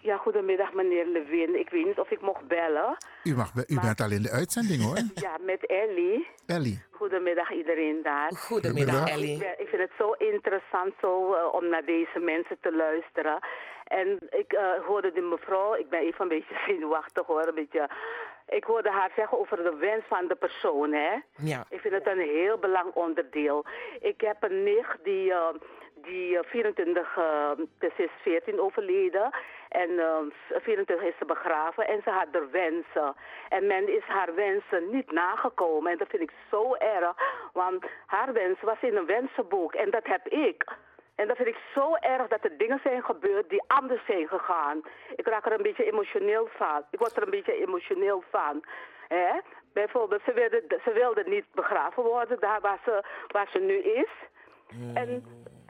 Ja, 0.00 0.16
goedemiddag 0.16 0.72
meneer 0.72 1.06
Levin. 1.06 1.58
Ik 1.58 1.70
weet 1.70 1.86
niet 1.86 1.98
of 1.98 2.10
ik 2.10 2.20
mocht 2.20 2.46
bellen. 2.48 2.96
U, 3.24 3.34
mag, 3.34 3.54
be- 3.54 3.64
u 3.68 3.80
bent 3.80 4.00
al 4.00 4.10
in 4.10 4.22
de 4.22 4.30
uitzending 4.30 4.82
hoor. 4.82 4.96
Ja, 5.26 5.36
met 5.40 5.66
Ellie. 5.66 6.26
Ellie. 6.46 6.82
Goedemiddag 6.90 7.50
iedereen 7.52 8.02
daar. 8.02 8.32
Goedemiddag, 8.36 9.08
Ellie. 9.10 9.44
Ik, 9.58 9.68
vind 9.68 9.82
het 9.82 9.90
zo 9.98 10.12
interessant 10.12 10.92
zo, 11.00 11.34
eh, 11.34 11.54
om 11.54 11.68
naar 11.68 11.84
deze 11.84 12.18
mensen 12.18 12.56
te 12.60 12.72
luisteren. 12.76 13.38
En 13.84 14.18
ik 14.30 14.52
eh, 14.52 14.64
hoorde 14.86 15.12
de 15.12 15.20
mevrouw, 15.20 15.74
ik 15.74 15.88
ben 15.88 16.00
even 16.00 16.22
een 16.22 16.28
beetje 16.28 16.54
zenuwachtig 16.66 17.26
hoor, 17.26 17.46
een 17.46 17.54
beetje... 17.54 17.88
Ik 18.48 18.64
hoorde 18.64 18.90
haar 18.90 19.10
zeggen 19.16 19.38
over 19.38 19.56
de 19.56 19.76
wens 19.76 20.04
van 20.08 20.28
de 20.28 20.34
persoon, 20.34 20.92
hè. 20.92 21.12
Ja. 21.36 21.64
Ik 21.68 21.80
vind 21.80 21.94
het 21.94 22.06
een 22.06 22.18
heel 22.18 22.58
belangrijk 22.58 22.96
onderdeel. 22.96 23.64
Ik 24.00 24.20
heb 24.20 24.42
een 24.42 24.62
nicht 24.62 24.96
die, 25.04 25.32
eh, 25.32 25.48
die 26.02 26.38
eh, 26.38 26.44
24, 26.46 27.16
eh, 27.16 27.50
dus 27.78 27.92
is 27.96 28.10
14 28.22 28.60
overleden. 28.60 29.30
En 29.68 29.98
eh, 29.98 30.60
24 30.60 31.02
is 31.02 31.18
ze 31.18 31.24
begraven 31.24 31.86
en 31.86 32.00
ze 32.04 32.10
had 32.10 32.26
er 32.32 32.50
wensen. 32.50 33.14
En 33.48 33.66
men 33.66 33.96
is 33.96 34.04
haar 34.04 34.34
wensen 34.34 34.90
niet 34.90 35.12
nagekomen. 35.12 35.92
En 35.92 35.98
dat 35.98 36.08
vind 36.08 36.22
ik 36.22 36.32
zo 36.50 36.74
erg. 36.74 37.16
Want 37.52 37.84
haar 38.06 38.32
wens 38.32 38.60
was 38.60 38.80
in 38.80 38.96
een 38.96 39.06
wensenboek 39.06 39.74
en 39.74 39.90
dat 39.90 40.06
heb 40.06 40.28
ik. 40.28 40.64
En 41.14 41.28
dat 41.28 41.36
vind 41.36 41.48
ik 41.48 41.58
zo 41.74 41.94
erg 41.94 42.28
dat 42.28 42.44
er 42.44 42.58
dingen 42.58 42.80
zijn 42.82 43.02
gebeurd 43.02 43.48
die 43.48 43.62
anders 43.66 44.04
zijn 44.06 44.28
gegaan. 44.28 44.82
Ik 45.16 45.26
raak 45.26 45.46
er 45.46 45.52
een 45.52 45.62
beetje 45.62 45.90
emotioneel 45.92 46.48
van. 46.56 46.82
Ik 46.90 46.98
word 46.98 47.16
er 47.16 47.22
een 47.22 47.30
beetje 47.30 47.66
emotioneel 47.66 48.22
van. 48.30 48.64
Hè? 49.08 49.38
Bijvoorbeeld, 49.72 50.22
ze 50.24 50.32
wilde, 50.32 50.80
ze 50.84 50.92
wilde 50.92 51.24
niet 51.26 51.44
begraven 51.54 52.02
worden 52.02 52.40
daar 52.40 52.60
waar 52.60 52.78
ze, 52.84 53.02
waar 53.26 53.48
ze 53.52 53.58
nu 53.58 53.74
is. 53.74 54.10
En 54.94 55.24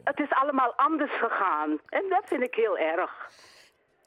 het 0.08 0.20
is 0.20 0.30
allemaal 0.30 0.72
anders 0.76 1.18
gegaan. 1.18 1.80
En 1.86 2.04
dat 2.08 2.22
vind 2.24 2.42
ik 2.42 2.54
heel 2.54 2.78
erg. 2.78 3.30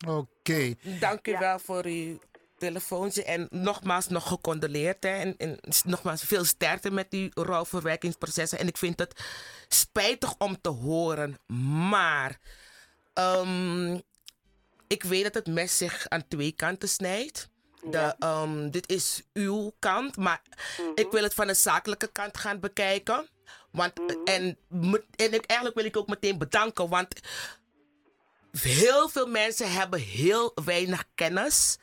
Oké. 0.07 0.73
Dank 0.99 1.27
u 1.27 1.37
wel 1.37 1.59
voor 1.59 1.85
uw 1.85 2.19
telefoontje. 2.57 3.23
En 3.23 3.47
nogmaals 3.49 4.07
nog 4.07 4.27
gecondoleerd. 4.27 5.03
Hè. 5.03 5.09
En, 5.09 5.37
en 5.37 5.59
nogmaals 5.85 6.23
veel 6.23 6.43
sterkte 6.43 6.91
met 6.91 7.11
die 7.11 7.31
rouwverwerkingsprocessen. 7.33 8.59
En 8.59 8.67
ik 8.67 8.77
vind 8.77 8.99
het 8.99 9.23
spijtig 9.67 10.35
om 10.37 10.61
te 10.61 10.69
horen. 10.69 11.37
Maar 11.89 12.37
ehm, 13.13 13.99
ik 14.87 15.03
weet 15.03 15.23
dat 15.23 15.33
het 15.33 15.47
mes 15.47 15.77
zich 15.77 16.09
aan 16.09 16.27
twee 16.27 16.51
kanten 16.51 16.89
snijdt. 16.89 17.49
De, 17.83 18.15
ehm, 18.19 18.69
dit 18.69 18.89
is 18.89 19.23
uw 19.33 19.71
kant, 19.79 20.17
maar 20.17 20.41
ik 20.95 21.11
wil 21.11 21.23
het 21.23 21.33
van 21.33 21.47
de 21.47 21.53
zakelijke 21.53 22.11
kant 22.11 22.37
gaan 22.37 22.59
bekijken. 22.59 23.27
Want, 23.71 23.93
en, 24.25 24.57
en 25.15 25.45
eigenlijk 25.45 25.75
wil 25.75 25.85
ik 25.85 25.97
ook 25.97 26.07
meteen 26.07 26.37
bedanken, 26.37 26.89
want 26.89 27.07
heel 28.59 29.09
veel 29.09 29.27
mensen 29.27 29.71
hebben 29.71 29.99
heel 29.99 30.51
weinig 30.65 31.05
kennis 31.15 31.77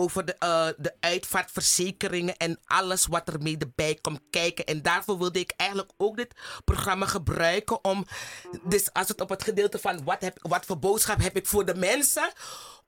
over 0.00 0.24
de, 0.24 0.36
eh, 0.38 0.68
de 0.76 0.94
uitvaartverzekeringen 1.00 2.36
en 2.36 2.58
alles 2.64 3.06
wat 3.06 3.28
er 3.28 3.42
mee 3.42 3.56
erbij 3.58 3.98
komt 4.00 4.20
kijken. 4.30 4.64
En 4.64 4.82
daarvoor 4.82 5.18
wilde 5.18 5.38
ik 5.38 5.52
eigenlijk 5.56 5.90
ook 5.96 6.16
dit 6.16 6.34
programma 6.64 7.06
gebruiken 7.06 7.84
om, 7.84 8.06
dus 8.62 8.92
als 8.92 9.08
het 9.08 9.20
op 9.20 9.28
het 9.28 9.42
gedeelte 9.42 9.78
van 9.78 10.04
wat, 10.04 10.20
heb, 10.20 10.38
wat 10.42 10.64
voor 10.64 10.78
boodschap 10.78 11.22
heb 11.22 11.36
ik 11.36 11.46
voor 11.46 11.64
de 11.64 11.74
mensen, 11.74 12.32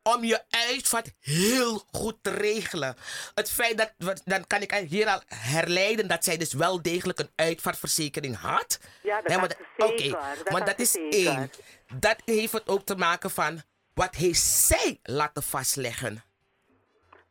om 0.03 0.25
je 0.25 0.43
uitvaart 0.51 1.13
heel 1.21 1.85
goed 1.91 2.17
te 2.23 2.31
regelen. 2.31 2.97
Het 3.35 3.51
feit 3.51 3.79
dat, 3.79 3.93
we- 3.97 4.21
dan 4.25 4.47
kan 4.47 4.61
ik 4.63 4.73
hier 4.89 5.07
al 5.09 5.23
herleiden 5.27 6.09
dat 6.09 6.25
zij 6.25 6.37
dus 6.37 6.53
wel 6.53 6.83
degelijk 6.83 7.19
een 7.19 7.31
uitvaartverzekering 7.37 8.37
had. 8.37 8.79
Ja, 9.03 9.23
dat 9.23 9.31
maar 9.41 9.57
zeker. 9.77 10.17
Oké, 10.17 10.51
had 10.51 10.65
dat 10.65 10.79
is 10.79 10.97
één. 11.11 11.51
Dat 11.95 12.17
heeft 12.25 12.53
het 12.53 12.69
ook 12.69 12.87
te 12.87 12.97
maken 12.97 13.31
van 13.31 13.63
wat 13.95 14.15
heeft 14.15 14.41
zij 14.43 14.99
laten 15.03 15.43
vastleggen. 15.43 16.23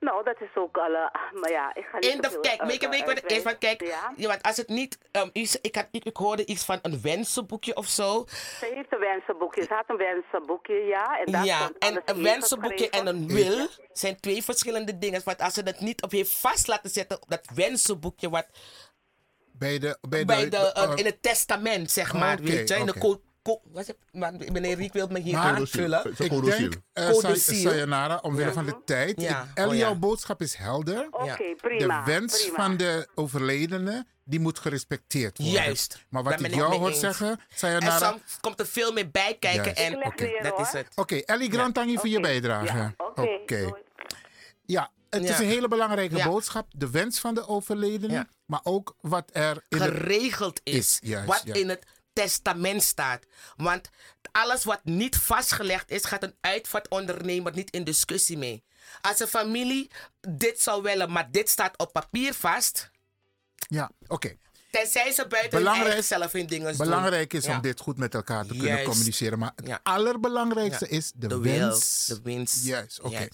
Nou, 0.01 0.23
dat 0.23 0.41
is 0.41 0.55
ook 0.55 0.77
alle... 0.77 1.11
Maar 1.33 1.51
ja, 1.51 1.75
ik 1.75 1.85
ga 1.85 1.97
niet 1.97 2.13
In 2.13 2.21
de, 2.21 2.29
veel 2.29 2.39
kijk, 2.39 2.61
weet 2.61 2.81
je, 2.81 2.89
weet 2.89 2.99
je 2.99 3.05
wat 3.05 3.21
het 3.21 3.31
is? 3.31 3.43
Want 3.43 3.57
kijk, 3.57 3.81
Ja? 3.81 4.13
ja, 4.15 4.27
want 4.27 4.43
als 4.43 4.57
het 4.57 4.67
niet, 4.67 4.97
ehm, 5.11 5.29
iets, 5.33 5.61
ik, 5.61 5.75
had, 5.75 5.87
ik, 5.91 6.05
ik 6.05 6.17
hoorde 6.17 6.45
iets 6.45 6.65
van 6.65 6.79
een 6.81 7.01
wensenboekje 7.01 7.75
of 7.75 7.85
zo. 7.85 8.25
Ze 8.27 8.71
heeft 8.73 8.93
een 8.93 8.99
wensenboekje. 8.99 9.63
Ze 9.63 9.73
had 9.73 9.83
een 9.87 9.97
wensenboekje, 9.97 10.73
ja. 10.73 11.19
En 11.19 11.31
daar 11.31 11.45
ja, 11.45 11.71
en 11.79 12.01
een 12.05 12.23
wensenboekje 12.23 12.89
en 12.89 13.07
een 13.07 13.27
wil 13.27 13.67
zijn 13.91 14.19
twee 14.19 14.43
verschillende 14.43 14.97
dingen. 14.97 15.21
Want 15.25 15.41
als 15.41 15.53
ze 15.53 15.63
dat 15.63 15.79
niet 15.79 16.01
op 16.01 16.11
heeft 16.11 16.39
vast 16.39 16.67
laten 16.67 16.89
zetten 16.89 17.21
op 17.21 17.29
dat 17.29 17.49
wensenboekje 17.55 18.29
wat 18.29 18.47
Bij 19.51 19.79
de, 19.79 19.97
bij 20.09 20.25
bij 20.25 20.43
de, 20.43 20.49
de, 20.49 20.57
eh, 20.57 20.83
eh, 20.83 20.91
in 20.95 21.05
het 21.05 21.21
testament, 21.21 21.91
zeg 21.91 22.13
maar, 22.13 22.33
Oké, 22.33 22.43
weet 22.43 22.69
je, 22.69 22.75
in 22.75 22.85
de 22.85 22.91
oké. 22.91 22.99
Co- 23.43 23.61
is? 23.73 23.89
Maar 24.11 24.33
meneer 24.51 24.75
Riek 24.75 24.93
wil 24.93 25.07
me 25.07 25.19
hier 25.19 25.33
Maar- 25.33 25.55
aanvullen. 25.57 26.11
Ik 26.17 26.43
denk, 26.43 26.73
eh, 26.93 27.09
ziel. 27.33 27.69
Sayonara, 27.71 28.19
omwille 28.21 28.47
Ja. 28.47 28.53
van 28.53 28.65
de 28.65 28.75
tijd. 28.85 29.21
Ja, 29.21 29.41
Ik- 29.41 29.47
Ellie, 29.53 29.69
oh 29.69 29.75
ja. 29.75 29.81
jouw 29.81 29.95
boodschap 29.95 30.41
is 30.41 30.55
helder. 30.55 31.09
Prima, 31.57 32.03
De 32.03 32.11
wens 32.11 32.41
prima. 32.41 32.55
van 32.63 32.77
de 32.77 33.07
overledene, 33.15 34.05
die 34.23 34.39
moet 34.39 34.59
gerespecteerd 34.59 35.37
worden. 35.37 35.55
Juist. 35.55 36.05
Maar 36.09 36.23
wat 36.23 36.39
ik 36.41 36.53
jou 36.55 36.75
hoor 36.75 36.93
zeggen, 36.93 37.29
En 37.29 37.39
Sayonara... 37.55 38.09
soms 38.11 38.37
komt 38.41 38.59
er 38.59 38.65
veel 38.67 38.91
meer 38.93 39.11
bij 39.11 39.37
kijken 39.39 39.75
en 39.75 40.05
oké, 40.05 40.23
weer, 40.25 40.43
dat 40.43 40.59
is 40.59 40.71
het. 40.71 40.87
Oké, 40.95 41.15
Ellie 41.15 41.51
Grantangi 41.51 41.97
voor 41.97 42.07
je 42.07 42.19
bijdrage. 42.19 42.65
Ja, 42.77 42.93
oké, 42.97 43.71
Ja, 44.65 44.91
het 45.09 45.23
is 45.29 45.39
een 45.39 45.45
hele 45.45 45.67
belangrijke 45.67 46.15
Ja. 46.15 46.27
boodschap. 46.27 46.67
De 46.71 46.89
wens 46.89 47.19
van 47.19 47.33
de 47.35 47.47
overledene, 47.47 48.13
Ja. 48.13 48.27
maar 48.45 48.59
ook 48.63 48.95
wat 49.01 49.29
er 49.33 49.63
in 49.69 49.81
het- 49.81 49.91
geregeld 49.91 50.59
is. 50.63 50.99
juist, 51.03 51.27
wat 51.27 51.41
ja. 51.45 51.53
in 51.53 51.69
het 51.69 51.85
testament 52.13 52.83
staat. 52.83 53.23
Want 53.57 53.89
alles 54.31 54.63
wat 54.63 54.79
niet 54.83 55.15
vastgelegd 55.17 55.91
is, 55.91 56.05
gaat 56.05 56.23
een 56.23 56.35
uitvaartondernemer 56.41 57.53
niet 57.53 57.69
in 57.71 57.83
discussie 57.83 58.37
mee. 58.37 58.63
Als 59.01 59.19
een 59.19 59.27
familie 59.27 59.91
dit 60.29 60.61
zou 60.61 60.81
willen, 60.81 61.11
maar 61.11 61.31
dit 61.31 61.49
staat 61.49 61.77
op 61.77 61.93
papier 61.93 62.33
vast. 62.33 62.89
Ja, 63.67 63.91
oké. 64.07 64.35
Tenzij 64.71 65.11
ze 65.11 65.27
buiten 65.27 65.57
Belangrijk- 65.59 66.03
zelf 66.03 66.31
hun 66.31 66.47
dingen 66.47 66.67
doen. 66.67 66.77
Belangrijk 66.77 67.33
is 67.33 67.45
Ja. 67.45 67.55
om 67.55 67.61
dit 67.61 67.79
goed 67.79 67.97
met 67.97 68.13
elkaar 68.13 68.45
te 68.45 68.55
kunnen 68.57 68.83
communiceren. 68.83 69.39
Maar 69.39 69.51
het 69.55 69.67
Ja. 69.67 69.79
allerbelangrijkste 69.83 70.85
Ja. 70.89 70.91
is 70.97 71.11
de, 71.15 71.27
De 71.27 71.39
wil, 71.39 71.59
wens. 71.59 72.05
de 72.05 72.19
winst. 72.23 72.65
Juist, 72.65 72.99
oké. 73.01 73.27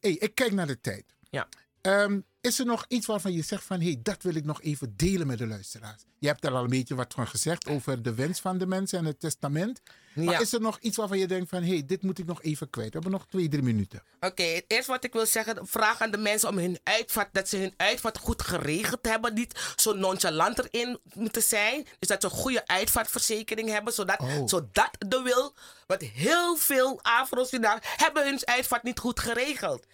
Hey, 0.00 0.10
ik 0.12 0.34
kijk 0.34 0.52
naar 0.52 0.66
de 0.66 0.80
tijd. 0.80 1.04
Ja. 1.30 1.48
Ehm, 1.88 2.20
is 2.40 2.58
er 2.58 2.66
nog 2.66 2.84
iets 2.88 3.06
waarvan 3.06 3.32
je 3.32 3.42
zegt 3.42 3.64
van... 3.64 3.80
hey, 3.80 3.98
dat 4.02 4.22
wil 4.22 4.34
ik 4.34 4.44
nog 4.44 4.62
even 4.62 4.96
delen 4.96 5.26
met 5.26 5.38
de 5.38 5.46
luisteraars? 5.46 6.02
Je 6.18 6.26
hebt 6.26 6.44
er 6.44 6.52
al 6.52 6.62
een 6.62 6.70
beetje 6.70 6.94
wat 6.94 7.14
van 7.14 7.28
gezegd 7.28 7.68
over 7.68 8.02
de 8.02 8.14
wens 8.14 8.40
van 8.40 8.58
de 8.58 8.66
mensen 8.66 8.98
en 8.98 9.04
het 9.04 9.20
testament. 9.20 9.80
Maar 10.14 10.40
is 10.40 10.52
er 10.52 10.60
nog 10.60 10.78
iets 10.80 10.96
waarvan 10.96 11.18
je 11.18 11.26
denkt 11.26 11.48
van... 11.48 11.62
hey, 11.62 11.82
dit 11.86 12.02
moet 12.02 12.18
ik 12.18 12.26
nog 12.26 12.42
even 12.42 12.70
kwijt. 12.70 12.88
We 12.88 12.94
hebben 12.94 13.12
nog 13.12 13.26
twee, 13.26 13.48
drie 13.48 13.62
minuten. 13.62 14.02
Oké, 14.20 14.42
het 14.42 14.64
eerste 14.66 14.90
wat 14.90 15.04
ik 15.04 15.12
wil 15.12 15.26
zeggen, 15.26 15.66
vraag 15.66 16.00
aan 16.00 16.10
de 16.10 16.18
mensen 16.18 16.48
om 16.48 16.58
hun 16.58 16.78
uitvaart, 16.82 17.28
dat 17.34 17.48
ze 17.48 17.56
hun 17.56 17.74
uitvaart 17.76 18.18
goed 18.18 18.42
geregeld 18.42 19.06
hebben. 19.06 19.34
Niet 19.34 19.72
zo 19.76 19.92
nonchalant 19.92 20.58
erin 20.58 20.98
moeten 21.14 21.42
zijn. 21.42 21.86
Dus 21.98 22.08
dat 22.08 22.20
ze 22.20 22.26
een 22.26 22.34
goede 22.34 22.66
uitvaartverzekering 22.66 23.68
hebben, 23.68 23.92
zodat, 23.92 24.20
Oh. 24.20 24.46
zodat 24.46 24.90
de 24.98 25.22
wil, 25.22 25.54
want 25.86 26.02
heel 26.02 26.56
veel 26.56 26.98
Afro's 27.02 27.48
vandaag 27.48 27.78
hebben 27.96 28.24
hun 28.24 28.40
uitvaart 28.44 28.82
niet 28.82 28.98
goed 28.98 29.20
geregeld. 29.20 29.86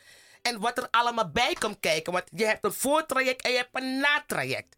En 0.47 0.61
wat 0.61 0.79
er 0.79 0.89
allemaal 0.91 1.31
bij 1.31 1.57
komt 1.59 1.81
kijken, 1.81 2.13
want 2.13 2.25
je 2.35 2.45
hebt 2.47 2.65
een 2.65 2.73
voortraject 2.73 3.43
en 3.43 3.51
je 3.51 3.57
hebt 3.57 3.69
een 3.73 3.99
natraject. 3.99 4.77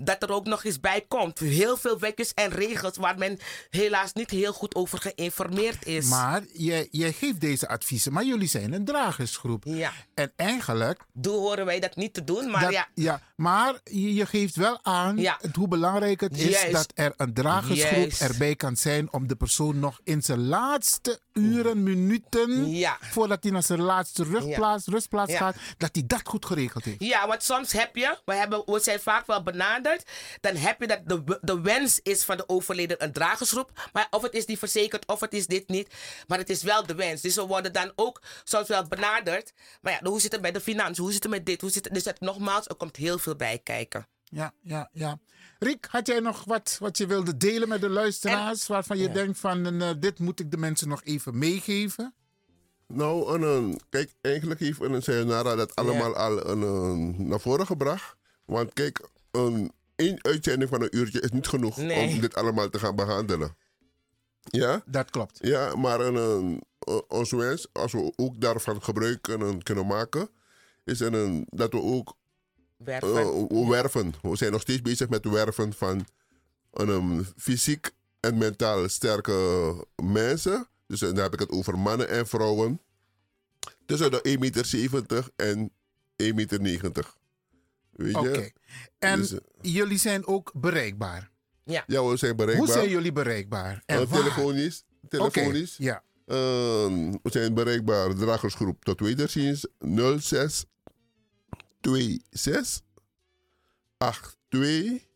Dat 0.00 0.22
er 0.22 0.32
ook 0.32 0.46
nog 0.46 0.64
eens 0.64 0.80
bij 0.80 1.04
komt. 1.08 1.38
Heel 1.38 1.76
veel 1.76 1.98
wetjes 1.98 2.34
en 2.34 2.50
regels 2.50 2.96
waar 2.96 3.18
men 3.18 3.38
helaas 3.70 4.12
niet 4.12 4.30
heel 4.30 4.52
goed 4.52 4.74
over 4.74 4.98
geïnformeerd 4.98 5.86
is. 5.86 6.08
Maar 6.08 6.42
jij, 6.52 6.88
jij 6.90 7.12
geeft 7.12 7.40
deze 7.40 7.68
adviezen, 7.68 8.12
maar 8.12 8.24
jullie 8.24 8.48
zijn 8.48 8.72
een 8.72 8.84
dragersgroep. 8.84 9.62
Ja. 9.66 9.92
En 10.14 10.32
eigenlijk... 10.36 11.00
Doe 11.12 11.34
horen 11.36 11.64
wij 11.64 11.80
dat 11.80 11.96
niet 11.96 12.14
te 12.14 12.24
doen, 12.24 12.50
maar 12.50 12.60
dat- 12.60 12.72
ja. 12.72 12.88
ja. 12.94 13.20
Maar 13.36 13.74
je, 13.84 14.14
je 14.14 14.26
geeft 14.26 14.56
wel 14.56 14.78
aan 14.82 15.16
Ja. 15.16 15.40
hoe 15.52 15.68
belangrijk 15.68 16.20
het 16.20 16.38
is 16.38 16.48
Juist. 16.60 16.72
dat 16.72 16.90
er 16.94 17.12
een 17.16 17.34
dragersgroep 17.34 17.92
Juist. 17.98 18.20
erbij 18.20 18.54
kan 18.56 18.76
zijn 18.76 19.12
om 19.12 19.26
de 19.28 19.36
persoon 19.36 19.78
nog 19.78 20.00
in 20.04 20.22
zijn 20.22 20.46
laatste 20.46 21.20
uren, 21.32 21.82
minuten, 21.82 22.70
Ja. 22.70 22.96
voordat 23.00 23.42
hij 23.42 23.52
naar 23.52 23.62
zijn 23.62 23.80
laatste 23.82 24.22
rugplaats, 24.24 24.86
rustplaats 24.86 25.34
gaat, 25.34 25.56
dat 25.76 25.90
hij 25.92 26.02
dat 26.06 26.20
goed 26.24 26.46
geregeld 26.46 26.84
heeft. 26.84 27.02
Ja, 27.04 27.26
want 27.26 27.42
soms 27.42 27.72
heb 27.72 27.96
je, 27.96 28.18
we, 28.24 28.34
hebben, 28.34 28.62
we 28.66 28.80
zijn 28.80 29.00
vaak 29.00 29.26
wel 29.26 29.42
benaderd, 29.42 29.87
dan 30.40 30.56
heb 30.56 30.80
je 30.80 30.86
dat 30.86 31.00
de, 31.04 31.38
de 31.40 31.60
wens 31.60 32.00
is 32.02 32.24
van 32.24 32.36
de 32.36 32.48
overleden 32.48 33.04
een 33.04 33.12
dragersgroep, 33.12 33.88
maar 33.92 34.06
of 34.10 34.22
het 34.22 34.34
is 34.34 34.46
niet 34.46 34.58
verzekerd 34.58 35.06
of 35.06 35.20
het 35.20 35.32
is 35.34 35.46
dit 35.46 35.68
niet, 35.68 35.94
maar 36.26 36.38
het 36.38 36.50
is 36.50 36.62
wel 36.62 36.86
de 36.86 36.94
wens. 36.94 37.20
Dus 37.20 37.34
we 37.34 37.46
worden 37.46 37.72
dan 37.72 37.92
ook 37.96 38.22
soms 38.44 38.68
wel 38.68 38.86
benaderd, 38.86 39.52
maar 39.80 39.92
ja, 39.92 40.08
hoe 40.08 40.20
zit 40.20 40.32
het 40.32 40.40
met 40.40 40.54
de 40.54 40.60
financiën, 40.60 41.02
hoe 41.04 41.12
zit 41.12 41.22
het 41.22 41.32
met 41.32 41.46
dit, 41.46 41.60
hoe 41.60 41.70
zit 41.70 41.84
het, 41.84 41.94
dus 41.94 42.04
het, 42.04 42.20
nogmaals, 42.20 42.66
er 42.66 42.74
komt 42.74 42.96
heel 42.96 43.18
veel 43.18 43.36
bij 43.36 43.58
kijken. 43.62 44.06
Ja, 44.24 44.52
ja, 44.60 44.88
ja. 44.92 45.18
Riek, 45.58 45.86
had 45.90 46.06
jij 46.06 46.20
nog 46.20 46.44
wat, 46.44 46.76
wat 46.80 46.98
je 46.98 47.06
wilde 47.06 47.36
delen 47.36 47.68
met 47.68 47.80
de 47.80 47.88
luisteraars, 47.88 48.66
waarvan 48.66 48.98
je 48.98 49.10
denkt 49.10 49.38
van 49.38 49.80
eh, 49.82 49.90
dit 49.98 50.18
moet 50.18 50.40
ik 50.40 50.50
de 50.50 50.56
mensen 50.56 50.88
nog 50.88 51.04
even 51.04 51.38
meegeven? 51.38 52.14
Nou, 52.86 53.34
een, 53.34 53.42
een- 53.42 53.80
kijk, 53.90 54.14
eigenlijk 54.20 54.60
heeft 54.60 54.80
een 54.80 55.02
Sayonara 55.02 55.54
dat 55.54 55.74
allemaal 55.74 56.16
al 56.16 56.46
een, 56.46 56.62
een- 56.62 57.28
naar 57.28 57.40
voren 57.40 57.66
gebracht. 57.66 58.16
Want 58.44 58.72
kijk, 58.72 59.08
een 59.30 59.72
één 59.98 60.24
uitzending 60.24 60.70
van 60.70 60.82
een 60.82 60.96
uurtje 60.96 61.20
is 61.20 61.30
niet 61.30 61.46
genoeg 61.46 61.76
Nee. 61.76 62.08
om 62.14 62.20
dit 62.20 62.34
allemaal 62.34 62.68
te 62.70 62.78
gaan 62.78 62.96
behandelen. 62.96 63.56
Ja? 64.42 64.82
Dat 64.86 65.10
klopt. 65.10 65.38
Ja, 65.42 65.76
maar 65.76 66.00
een, 66.00 66.14
een, 66.14 66.62
ons 67.08 67.30
wens, 67.30 67.66
als 67.72 67.92
we 67.92 68.12
ook 68.16 68.40
daarvan 68.40 68.82
gebruik 68.82 69.22
kunnen, 69.22 69.62
kunnen 69.62 69.86
maken, 69.86 70.28
is 70.84 71.00
een, 71.00 71.12
een, 71.12 71.46
dat 71.50 71.72
we 71.72 71.80
ook 71.82 72.16
Werven. 72.76 73.16
eh, 73.16 73.24
we 73.48 73.66
werven. 73.68 74.14
We 74.22 74.36
zijn 74.36 74.52
nog 74.52 74.60
steeds 74.60 74.82
bezig 74.82 75.08
met 75.08 75.24
het 75.24 75.32
werven 75.32 75.72
van 75.72 76.06
een, 76.72 76.88
um, 76.88 77.24
fysiek 77.36 77.90
en 78.20 78.38
mentaal 78.38 78.88
sterke 78.88 79.74
mensen. 80.02 80.68
Dus 80.86 81.00
dan 81.00 81.16
heb 81.16 81.32
ik 81.32 81.38
het 81.40 81.50
over 81.50 81.78
mannen 81.78 82.08
en 82.08 82.26
vrouwen. 82.26 82.80
Tussen 83.86 84.10
de 84.10 84.20
1,70 84.22 84.90
meter 84.92 85.28
en 85.36 85.70
1,90 86.16 86.60
meter. 86.60 87.14
Weet 87.98 88.12
je? 88.12 88.18
Oké. 88.18 88.50
En 88.98 89.18
Dus, 89.18 89.32
eh, 89.32 89.38
jullie 89.60 89.98
zijn 89.98 90.26
ook 90.26 90.52
bereikbaar. 90.54 91.30
Ja. 91.64 91.84
ja, 91.86 92.04
we 92.04 92.16
zijn 92.16 92.36
bereikbaar. 92.36 92.66
Hoe 92.66 92.76
zijn 92.76 92.88
jullie 92.88 93.12
bereikbaar? 93.12 93.82
En 93.86 94.08
waar? 94.08 94.22
telefonisch. 94.22 94.84
Telefonisch. 95.08 95.74
Oké, 95.74 95.84
ja. 95.84 96.02
Ehm, 96.26 97.10
we 97.22 97.30
zijn 97.30 97.54
bereikbaar, 97.54 98.14
dragersgroep 98.14 98.84
tot 98.84 99.00
wederziens 99.00 99.66
06 100.18 100.64
26 102.30 102.82
82 104.50 105.06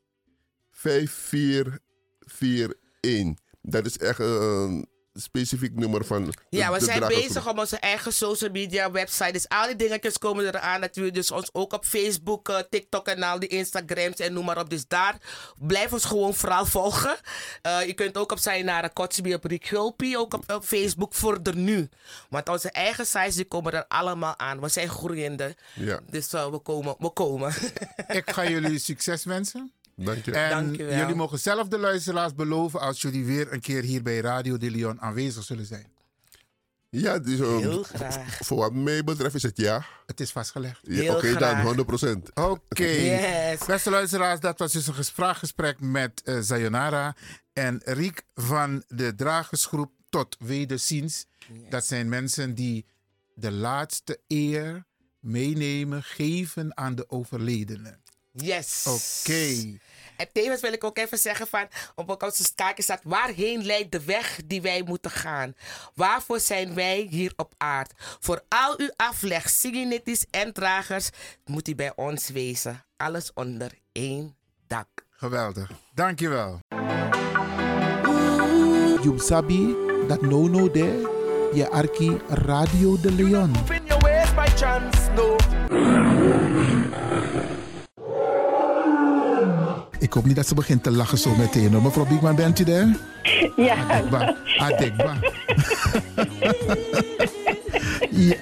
5441. 0.71 3.41
Dat 3.63 3.87
is 3.87 3.99
echt 3.99 4.19
een 4.19 4.87
specifiek 5.15 5.75
nummer 5.75 6.05
van 6.05 6.25
de, 6.25 6.33
Ja, 6.49 6.73
we 6.73 6.79
de 6.79 6.85
zijn 6.85 7.07
bezig 7.07 7.49
om 7.49 7.59
onze 7.59 7.77
eigen 7.77 8.13
social 8.13 8.51
media 8.51 8.91
website. 8.91 9.33
Dus 9.33 9.49
al 9.49 9.67
die 9.67 9.77
dingetjes 9.77 10.19
komen 10.19 10.47
eraan. 10.47 10.81
Dat 10.81 10.97
we 10.97 11.11
dus 11.11 11.31
ons 11.31 11.49
ook 11.53 11.73
op 11.73 11.85
Facebook, 11.85 12.49
eh, 12.49 12.59
TikTok 12.71 13.07
en 13.09 13.23
al 13.23 13.39
die 13.39 13.49
Instagrams 13.49 14.17
en 14.17 14.33
noem 14.33 14.45
maar 14.45 14.59
op. 14.59 14.71
Dus 14.71 14.87
daar 14.89 15.17
blijf 15.59 15.93
ons 15.93 16.05
gewoon 16.05 16.35
vooral 16.35 16.67
volgen. 16.67 17.17
Eh, 17.63 17.87
je 17.87 17.93
kunt 17.93 18.17
ook 18.17 18.33
op 18.33 18.39
zijn 18.39 18.65
naar 18.65 18.93
Kotsby 18.93 19.33
op 19.33 19.45
Rick 19.45 19.67
Hulpie, 19.67 20.19
ook 20.19 20.35
op, 20.35 20.53
op 20.53 20.65
Facebook 20.65 21.15
voor 21.15 21.43
de 21.43 21.55
nu. 21.55 21.89
Want 22.29 22.49
onze 22.49 22.71
eigen 22.71 23.07
sites 23.07 23.35
die 23.35 23.45
komen 23.45 23.73
er 23.73 23.85
allemaal 23.89 24.39
aan. 24.39 24.61
We 24.61 24.69
zijn 24.69 24.89
groeiende. 24.89 25.57
Ja. 25.75 26.01
Dus 26.11 26.33
eh, 26.33 26.51
we 26.51 26.59
komen. 26.59 26.95
We 26.99 27.11
komen. 27.11 27.53
Ik 28.09 28.31
ga 28.31 28.49
jullie 28.49 28.79
succes 28.79 29.25
wensen. 29.25 29.73
Dank 29.97 30.25
je. 30.25 30.33
En 30.33 30.51
Dank 30.51 30.77
je 30.77 30.85
wel. 30.85 30.99
jullie 30.99 31.15
mogen 31.15 31.39
zelf 31.39 31.69
de 31.69 31.79
luisteraars 31.79 32.35
beloven 32.35 32.81
als 32.81 33.03
jullie 33.03 33.25
weer 33.25 33.53
een 33.53 33.61
keer 33.61 33.83
hier 33.83 34.03
bij 34.03 34.21
Radio 34.21 34.57
de 34.57 34.71
Leon 34.71 35.01
aanwezig 35.01 35.45
zullen 35.45 35.67
zijn. 35.67 35.87
Ja, 36.89 37.19
dus, 37.19 37.39
um, 37.39 37.59
Heel 37.59 37.83
graag. 37.83 38.39
Voor 38.41 38.57
wat 38.57 38.73
mij 38.73 39.05
betreft 39.05 39.35
is 39.35 39.43
het 39.43 39.57
ja. 39.57 39.85
Het 40.07 40.21
is 40.21 40.31
vastgelegd. 40.31 40.81
Ja, 40.83 41.15
Oké, 41.15 41.35
dan 41.35 41.87
100% 42.27 42.33
Oké. 42.35 42.85
Yes. 43.13 43.65
Beste 43.67 43.91
luisteraars, 43.91 44.41
dat 44.41 44.59
was 44.59 44.73
dus 44.73 44.87
een 44.87 44.95
gespraakgesprek 44.95 45.81
met 45.81 46.23
Sayonara 46.41 47.17
en 47.53 47.81
Riek 47.85 48.23
van 48.35 48.85
de 48.89 49.15
Dragersgroep 49.15 49.93
Tot 50.09 50.37
Wederziens. 50.39 51.27
Dat 51.71 51.87
zijn 51.87 52.09
mensen 52.09 52.55
die 52.55 52.87
de 53.35 53.53
laatste 53.53 54.21
eer 54.29 54.85
meenemen, 55.21 56.03
geven 56.03 56.77
aan 56.77 56.95
de 56.95 57.11
overledene. 57.11 57.99
Yes. 58.33 58.85
Oké. 58.87 59.79
En 60.17 60.29
tevens 60.33 60.61
wil 60.61 60.73
ik 60.73 60.85
ook 60.85 60.99
even 60.99 61.19
zeggen 61.19 61.47
van, 61.47 61.69
op 61.95 62.09
het 62.21 62.53
kaartje 62.55 62.83
staat, 62.83 63.01
waarheen 63.03 63.65
leidt 63.65 63.93
de 63.93 64.05
weg 64.05 64.41
die 64.45 64.63
wij 64.63 64.83
moeten 64.83 65.11
gaan? 65.11 65.55
Waarvoor 65.95 66.41
zijn 66.41 66.75
wij 66.75 67.07
hier 67.11 67.33
op 67.37 67.55
aard? 67.57 67.93
Voor 68.21 68.43
al 68.49 68.75
uw 68.79 68.91
afleg, 68.97 69.51
signetties 69.51 70.25
en 70.31 70.53
dragers, 70.53 71.11
moet 71.45 71.69
u 71.69 71.75
bij 71.75 71.93
ons 71.95 72.29
wezen. 72.29 72.85
Alles 72.97 73.31
onder 73.35 73.73
één 73.93 74.37
dak. 74.67 74.89
Geweldig. 75.11 75.71
Dankjewel. 75.95 76.61
You 79.03 79.19
sabi 79.19 79.77
dat 80.09 80.21
no 80.21 80.49
no 80.49 80.71
there, 80.71 81.09
je 81.55 81.69
arki 81.71 82.21
Radio 82.29 83.01
de 83.01 83.13
Leon. 83.13 83.53
Ik 90.03 90.13
hoop 90.13 90.25
niet 90.25 90.37
dat 90.37 90.47
ze 90.47 90.55
begint 90.55 90.83
te 90.83 90.91
lachen 90.91 91.19
zo 91.19 91.35
meteen. 91.35 91.73
hoor. 91.73 91.83
Mevrouw 91.83 92.07
Biekman, 92.07 92.35
bent 92.35 92.59
u 92.59 92.65
daar? 92.65 92.97
Ja. 93.57 93.75
Adekba. 93.89 94.37
Adekba. 94.59 95.17
ja. 98.11 98.37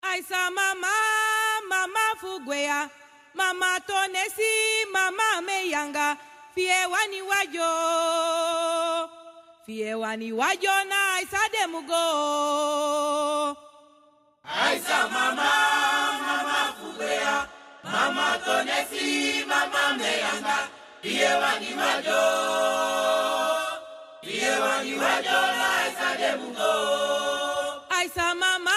Aisa 0.00 0.50
mama, 0.58 0.96
mama 1.68 2.06
fugwea, 2.20 2.88
mama 3.34 3.78
tonesi, 3.86 4.54
mama 4.92 5.40
meyanga, 5.46 6.16
fie 6.54 6.86
wani 6.92 7.20
wajo, 7.30 7.72
fie 9.64 9.94
wani 9.96 10.32
wajo 10.32 10.74
na 10.88 10.98
aisa 11.16 11.42
demugo. 11.52 12.04
Aisa 14.50 15.08
mama, 15.08 15.50
mama 16.26 16.74
fugwea, 16.78 17.46
mama 17.84 18.38
tonesi, 18.44 19.44
mama 19.46 19.94
meyanga, 19.98 20.58
iye 21.02 21.32
wani 21.34 21.74
wajo, 21.80 22.22
iye 24.22 24.50
wani 24.58 24.94
wajo 24.94 25.40
na 25.58 25.70
isa 25.88 26.16
demugo. 26.18 26.72
Aisa 27.90 28.34
mama, 28.34 28.74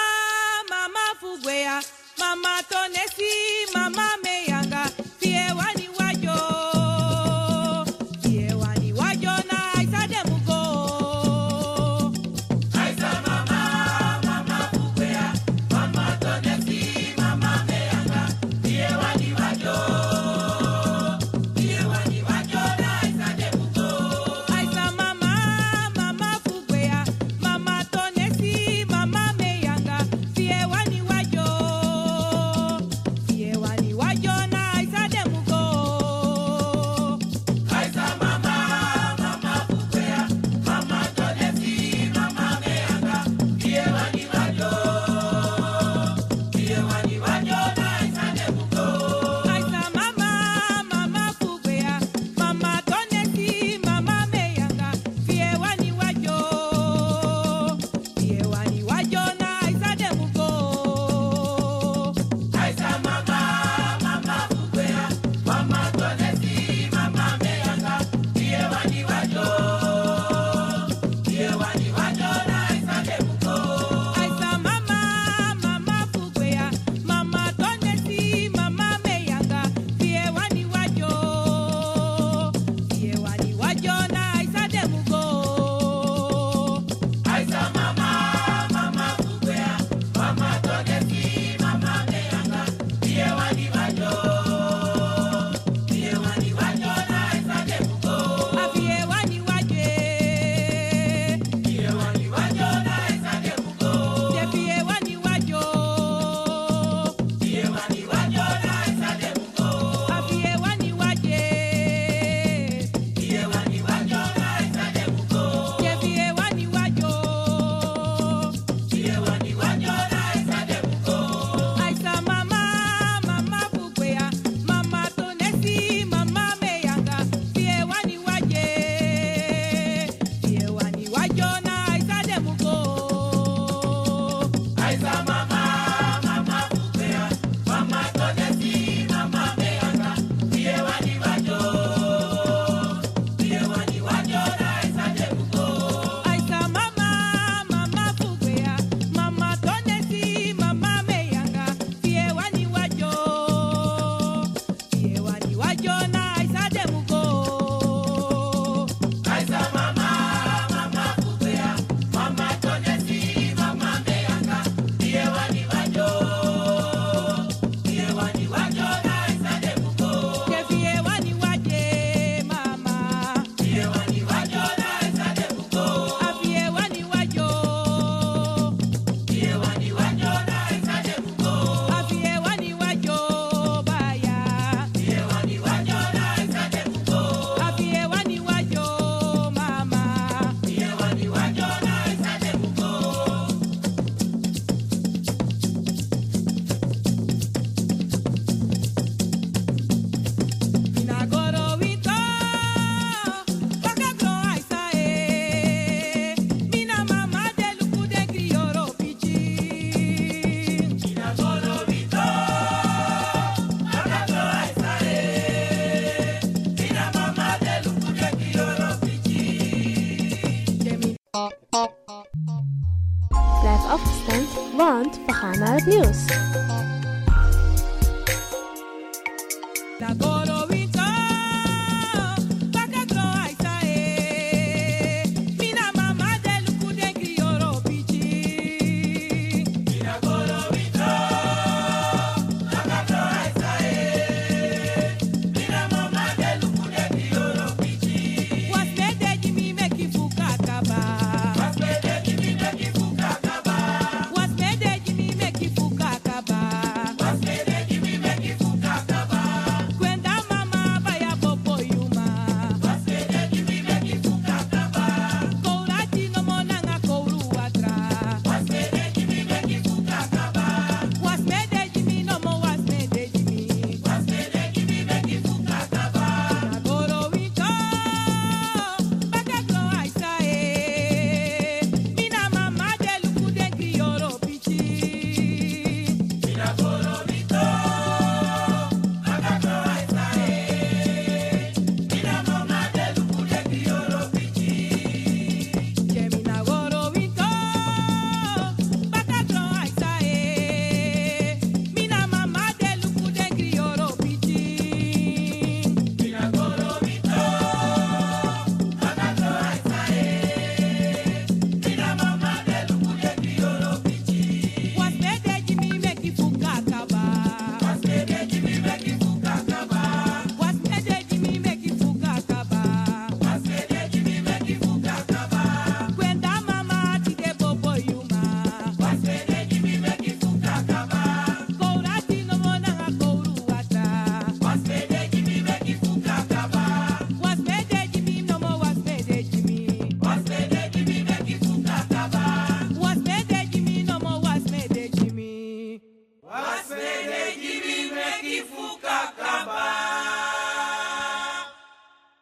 mama 0.69 0.99
fugwea, 1.19 1.81
mama 2.17 2.63
tonesi, 2.69 3.31
mama 3.73 4.17